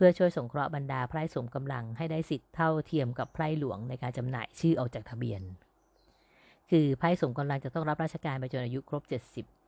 [0.02, 5.42] พื่อช่วยสงเคราะห์บรรดาไพร่สมกำลังให้ได้สิทธิ์เท่าเทียมกับไพร่หลวงในการจำหน่ายชื่อออกจากทะเบียน
[6.70, 9.04] คือไพร่สมกำลังจะต้องรับราชการไปจนอายุครบ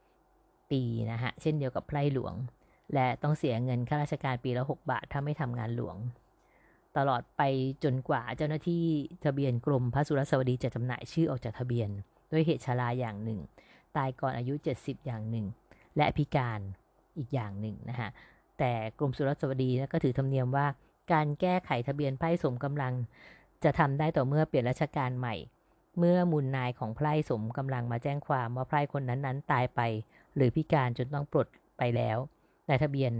[0.01, 2.33] 70 ปีนะฮะ เช่นเดียวกับไพร่หลวง
[2.93, 5.97] และต้องเสียเงินข้าราชการปีละ6บาทถ้าไม่ทำงานหลวง
[6.97, 7.41] ตลอดไป
[7.83, 8.85] จนกว่าเจ้าหน้าที่
[9.25, 11.89] ทะเบียนกรมพระสุรสวดีจะจำหน่ายชื่อออกจากทะเบียน
[12.31, 13.39] ด้วยเหตุชราอย่างหนึ่ง
[13.97, 15.45] ตายก่อนอายุ 70 อย่างหนึ่ง
[15.97, 16.59] และพิการ
[17.17, 18.09] อีกอย่างหนึ่งนะฮะ
[18.61, 20.67] แต่กรมสุรสวดีก็ถือธรรมเนียมว่า
[21.13, 22.93] การแก้ไขทะเบียนไพร่สมกำลัง
[23.63, 25.35] จะทำได้ต่อเมื่อเปลี่ยนราชการใหม่
[25.97, 29.81] เมื่อมูลนายของไพร่สมกำลังมาแจ้งความว่าไพร่คนนั้นๆ ตายไป
[30.35, 31.47] หรือพิการจนต้องปลด
[31.77, 32.17] ไปแล้ว
[32.69, 33.13] นายทะเบียน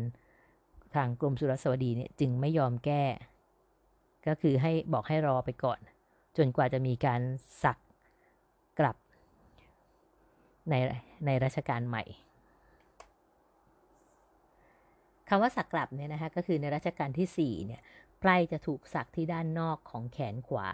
[0.96, 3.04] ทางกรมสุรสวดีเนี่ยจึงไม่ยอมแก้
[4.28, 5.80] ก็คือให้บอกให้รอไปก่อน
[6.38, 7.22] จนกว่าจะมีการ
[7.64, 7.78] สัก
[8.80, 8.96] กลับ
[10.70, 10.74] ใน
[11.26, 12.06] ในรัชกาลใหม่
[15.34, 17.82] คำว่าสักกลับเนี่ยนะคะก็คือในรัชกาลที่4เนี่ย
[18.20, 20.68] ไพร่จะถูกสักที่ด้านนอกของแขนขวา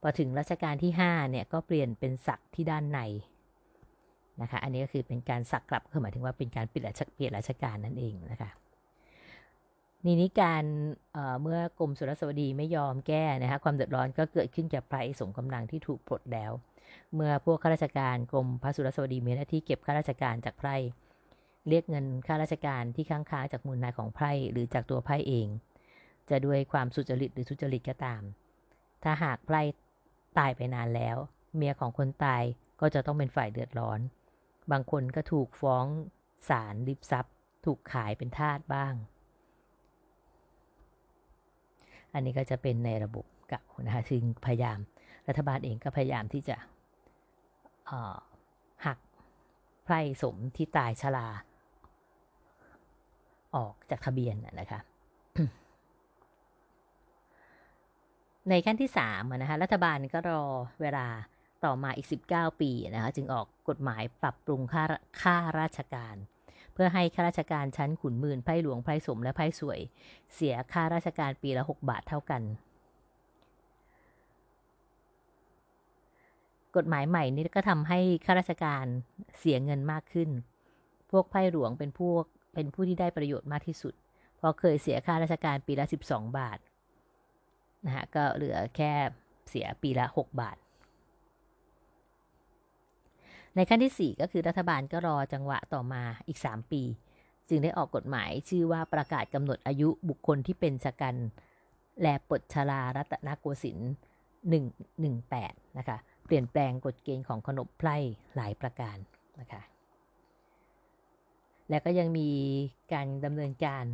[0.00, 3.00] พอถึงรัชกาลที่5เนี่ยก็เปลี่ยนเป็นสักที่ด้านใน
[4.40, 8.50] นะคะอันนี้ก็คือเป็นการสักกลับคือหมายถึงว่าเป็นการเปลี่ยนราชเปลี่ยนราชการนั่นเองนะคะ
[10.04, 10.64] นี่นี้การ
[11.12, 16.52] เเมื่อกรมสุรสวดีไม่ยอมแก้นะคะความเดือดร้อนก็เกิดขึ้นกับไพรสมกำลังที่ถูกปลดแล้ว
[17.14, 20.70] เมื่อพวกข้าราชการกรมพระสุรสวดีมีหน้าที่เก็บข้าราชการจากไพร
[21.68, 25.48] เรียกเงินข้าราชการที่ค้างค้างจากมูลนายของไพรหรือจากตัวไพรเอง
[26.30, 28.22] จะด้วยความสุจริตหรือทุจริตก็ตาม
[29.04, 29.56] ถ้าหากไพร
[30.38, 31.16] ตายไปนานแล้ว
[31.56, 32.42] เมียของคนตาย
[32.80, 34.00] ก็จะต้องเป็นฝ่ายเดือดร้อน
[34.72, 35.86] บางคนก็ถูกฟ้อง
[36.48, 37.34] ศาลริบทรัพย์
[37.64, 38.94] ถูกขายเป็นทาสบ้าง
[42.14, 44.78] อันนี้ก็จะเป็นในระบบก่านะคะซึ่งพยายาม
[45.28, 46.56] รัฐบาลเองก็พยายามที่จะ
[48.86, 48.98] หัก
[49.84, 51.28] ไพร่สมที่ตายชรา
[53.56, 54.80] ออกจากทะเบียนนะคะ
[58.50, 60.42] ในขั้นที่สามนะคะรัฐบาลก็รอ
[60.82, 61.06] เวลา
[61.64, 64.84] ต่อมาอีก 19 ปีนะคะจึงออกกฎหมายปรับปรุงค่า
[65.22, 66.16] ค่าราชการ
[66.72, 69.80] เพื่อให้ข้าราชการชั้นขุนหมื่นไพ่หลวงไพ่สมและไพ่สวย
[70.34, 72.42] เสียค่าราชการปีละ 6 บาทเท่ากัน
[76.76, 78.84] กฎหมายใหม่นี้ก็ทำให้ข้าราชการ
[79.38, 80.30] เสียเงินมากขึ้น
[81.10, 82.24] พพวกไพ่หลวงเป็นพวก
[82.56, 83.94] เป็นผู้ที่ได้ประโยชน์มากที่สุด
[84.36, 86.58] เพราะเคยเสียค่าราชการปีละ 12 บาท
[87.86, 88.92] นะฮะก็เหลือแค่
[89.50, 90.56] เสียปีละ 6 บาท
[93.54, 96.82] ในขั้นที่ 4 ก็คือรัฐบาลก็รอจังหวะต่อมาอีก 3 ปี
[97.48, 101.16] จึงได้ออกกฎหมายชื่อว่าประกาศกำหนดอายุบุคคลที่เป็นชะกัน
[102.00, 103.92] แลปดชลารัตนโกสินทร์
[104.60, 105.96] 118 นะคะ
[106.26, 107.96] เปลี่ยนแปลงกฎเกณฑ์ของขนบไพร่
[108.34, 108.96] หลายประการ
[109.40, 109.62] นะคะ
[111.70, 112.30] และก็ยังมี
[112.92, 113.84] การดำเนินการ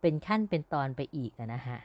[0.00, 1.78] เป็นขั้นเป็นตอนไปอีกนะฮะ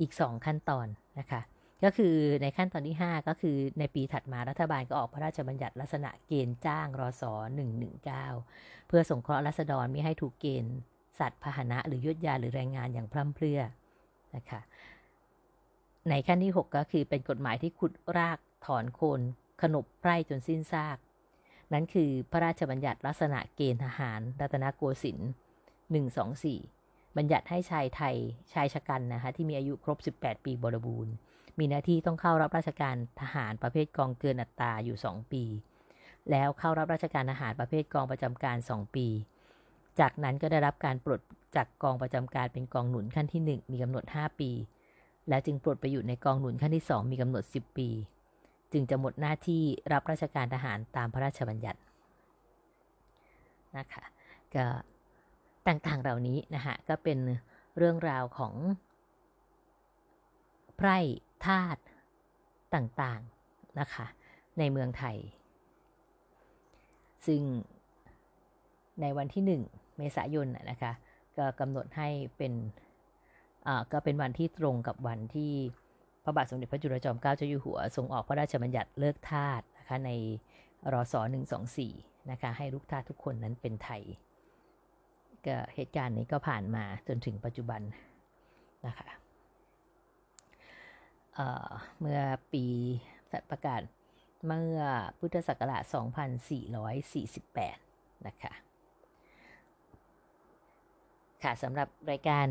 [0.00, 0.86] อีก 2 ขั้นตอน
[1.18, 1.40] นะคะ
[1.84, 7.32] ก็คือในขั้นตอนที่ 5 ก็คือในปีถัดมารัฐบาลก็ออกพระราชบัญญัติลักษณะเกณฑ์จ้างรอสอ
[8.10, 10.74] 119 เพื่อสงเคราะห์รัษฎรไม่ให้ถูกเกณฑ์
[11.18, 13.60] สัตว์พาหนะหรือยุดยาหรือแรงงานอย่างพร่ำเพรื่อ
[14.36, 14.60] นะคะ
[16.08, 19.20] ในขั้นที่ 6 ก็คือเป็นกฎหมายที่ขุดรากถอนโคน
[19.62, 20.96] ขนบไพร่จนสิ้นซาก
[21.72, 25.30] นั้นคือพระราชบัญญัติลักษณะเกณฑ์ทหารรัตนโกสินทร์
[26.42, 28.16] 124 บัญญัติให้ชายไทย
[28.52, 31.12] ชายชะกันนะคะที่มีอายุครบ 18 ปีบริบูรณ์
[31.58, 35.44] มีหน้าที่ต้องเข้ารับราชการทหารประเภทกองเกินอัตราอยู่ 2 ปี
[36.30, 39.06] แล้วเข้ารับราชการทหารประเภทกองประจำการ 2 ปี
[40.00, 41.20] จากนั้นก็ได้รับการปลด
[41.56, 44.50] จากกองประจำการเป็นกองหนุนขั้นที่ 1 มีกำหนด 5 ปี
[45.28, 47.88] แล้วจึงปลดไปอยู่ในกองหนุนขั้นที่ 2 มีกำหนด 10 ปี
[48.72, 49.62] จึงจะหมดหน้าที่
[49.92, 51.80] รับราชการทหารตามพระราชบัญญัติ
[53.78, 54.04] นะคะ
[54.54, 54.66] ก็
[55.66, 57.18] ต่างๆเหล่านี้นะคะก็เป็น
[57.76, 58.54] เรื่องราวของ
[60.76, 60.98] ไพร่
[61.46, 61.80] ธาตุ
[62.74, 64.06] ต่างๆนะคะ
[64.58, 65.16] ในเมืองไทย
[67.26, 67.42] ซึ่ง
[69.00, 70.92] ในวันที่ 1 เมษายนนะนะคะ
[71.36, 72.08] ก็กำหนดให้
[72.38, 72.52] เป็น
[73.66, 75.52] อ่าก็เป็นวันที่ตรงกับวันที่
[76.24, 80.10] พระบาทสมเด็จพระจุลจอมเกล้าเจ้าอยู่หัวทรงออกพระราชบัญญัติเลิกทาสนะคะใน
[80.92, 81.14] รศ
[81.72, 84.02] 124นะคะให้ลูกทาสทุกคนนั้นเป็นไทย
[85.46, 87.80] ก็เหตุการณ์นี้ก็ผ่านมาจนถึงปัจจุบัน
[88.86, 89.08] นะคะ
[91.34, 92.20] เเมื่อ
[92.52, 92.64] ปี
[93.50, 93.80] ประกาศ
[94.46, 94.82] เมื่อ
[95.18, 95.82] พุทธศักราช
[97.44, 98.52] 2448 นะคะ
[101.42, 102.46] ค่ะสำหรับรายการ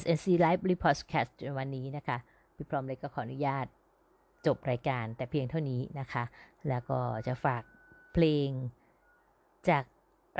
[0.00, 2.18] SNC Live Report Cast ในวันนี้นะคะ
[2.58, 3.66] พี่พร้อมเลยก็ขออนุญาต
[4.46, 6.24] จบรายการแต่เพียงเท่านี้นะคะ
[6.68, 7.62] แล้วก็จะฝาก
[8.12, 8.48] เพลง
[9.68, 9.84] จาก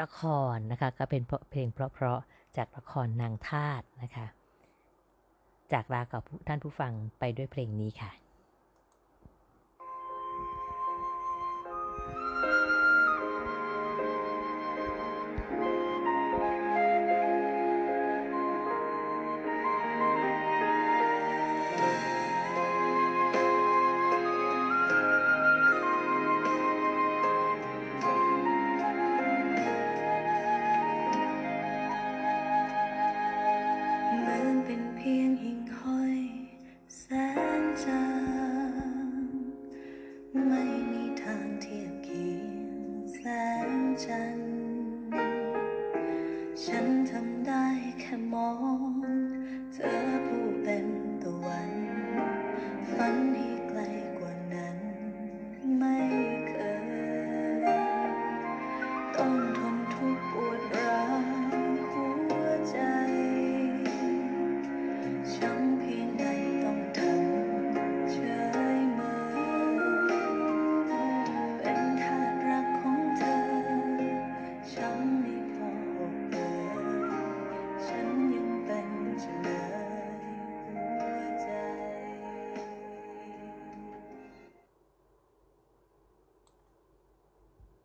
[0.01, 0.20] ละค
[0.55, 4.27] รนะคะ ก็เป็นเพลงเพราะๆจากละครนางทาตนะคะ
[5.73, 8.11] จากลากับท่านผู้ฟังไปด้วยเพลงนี้ค่ะ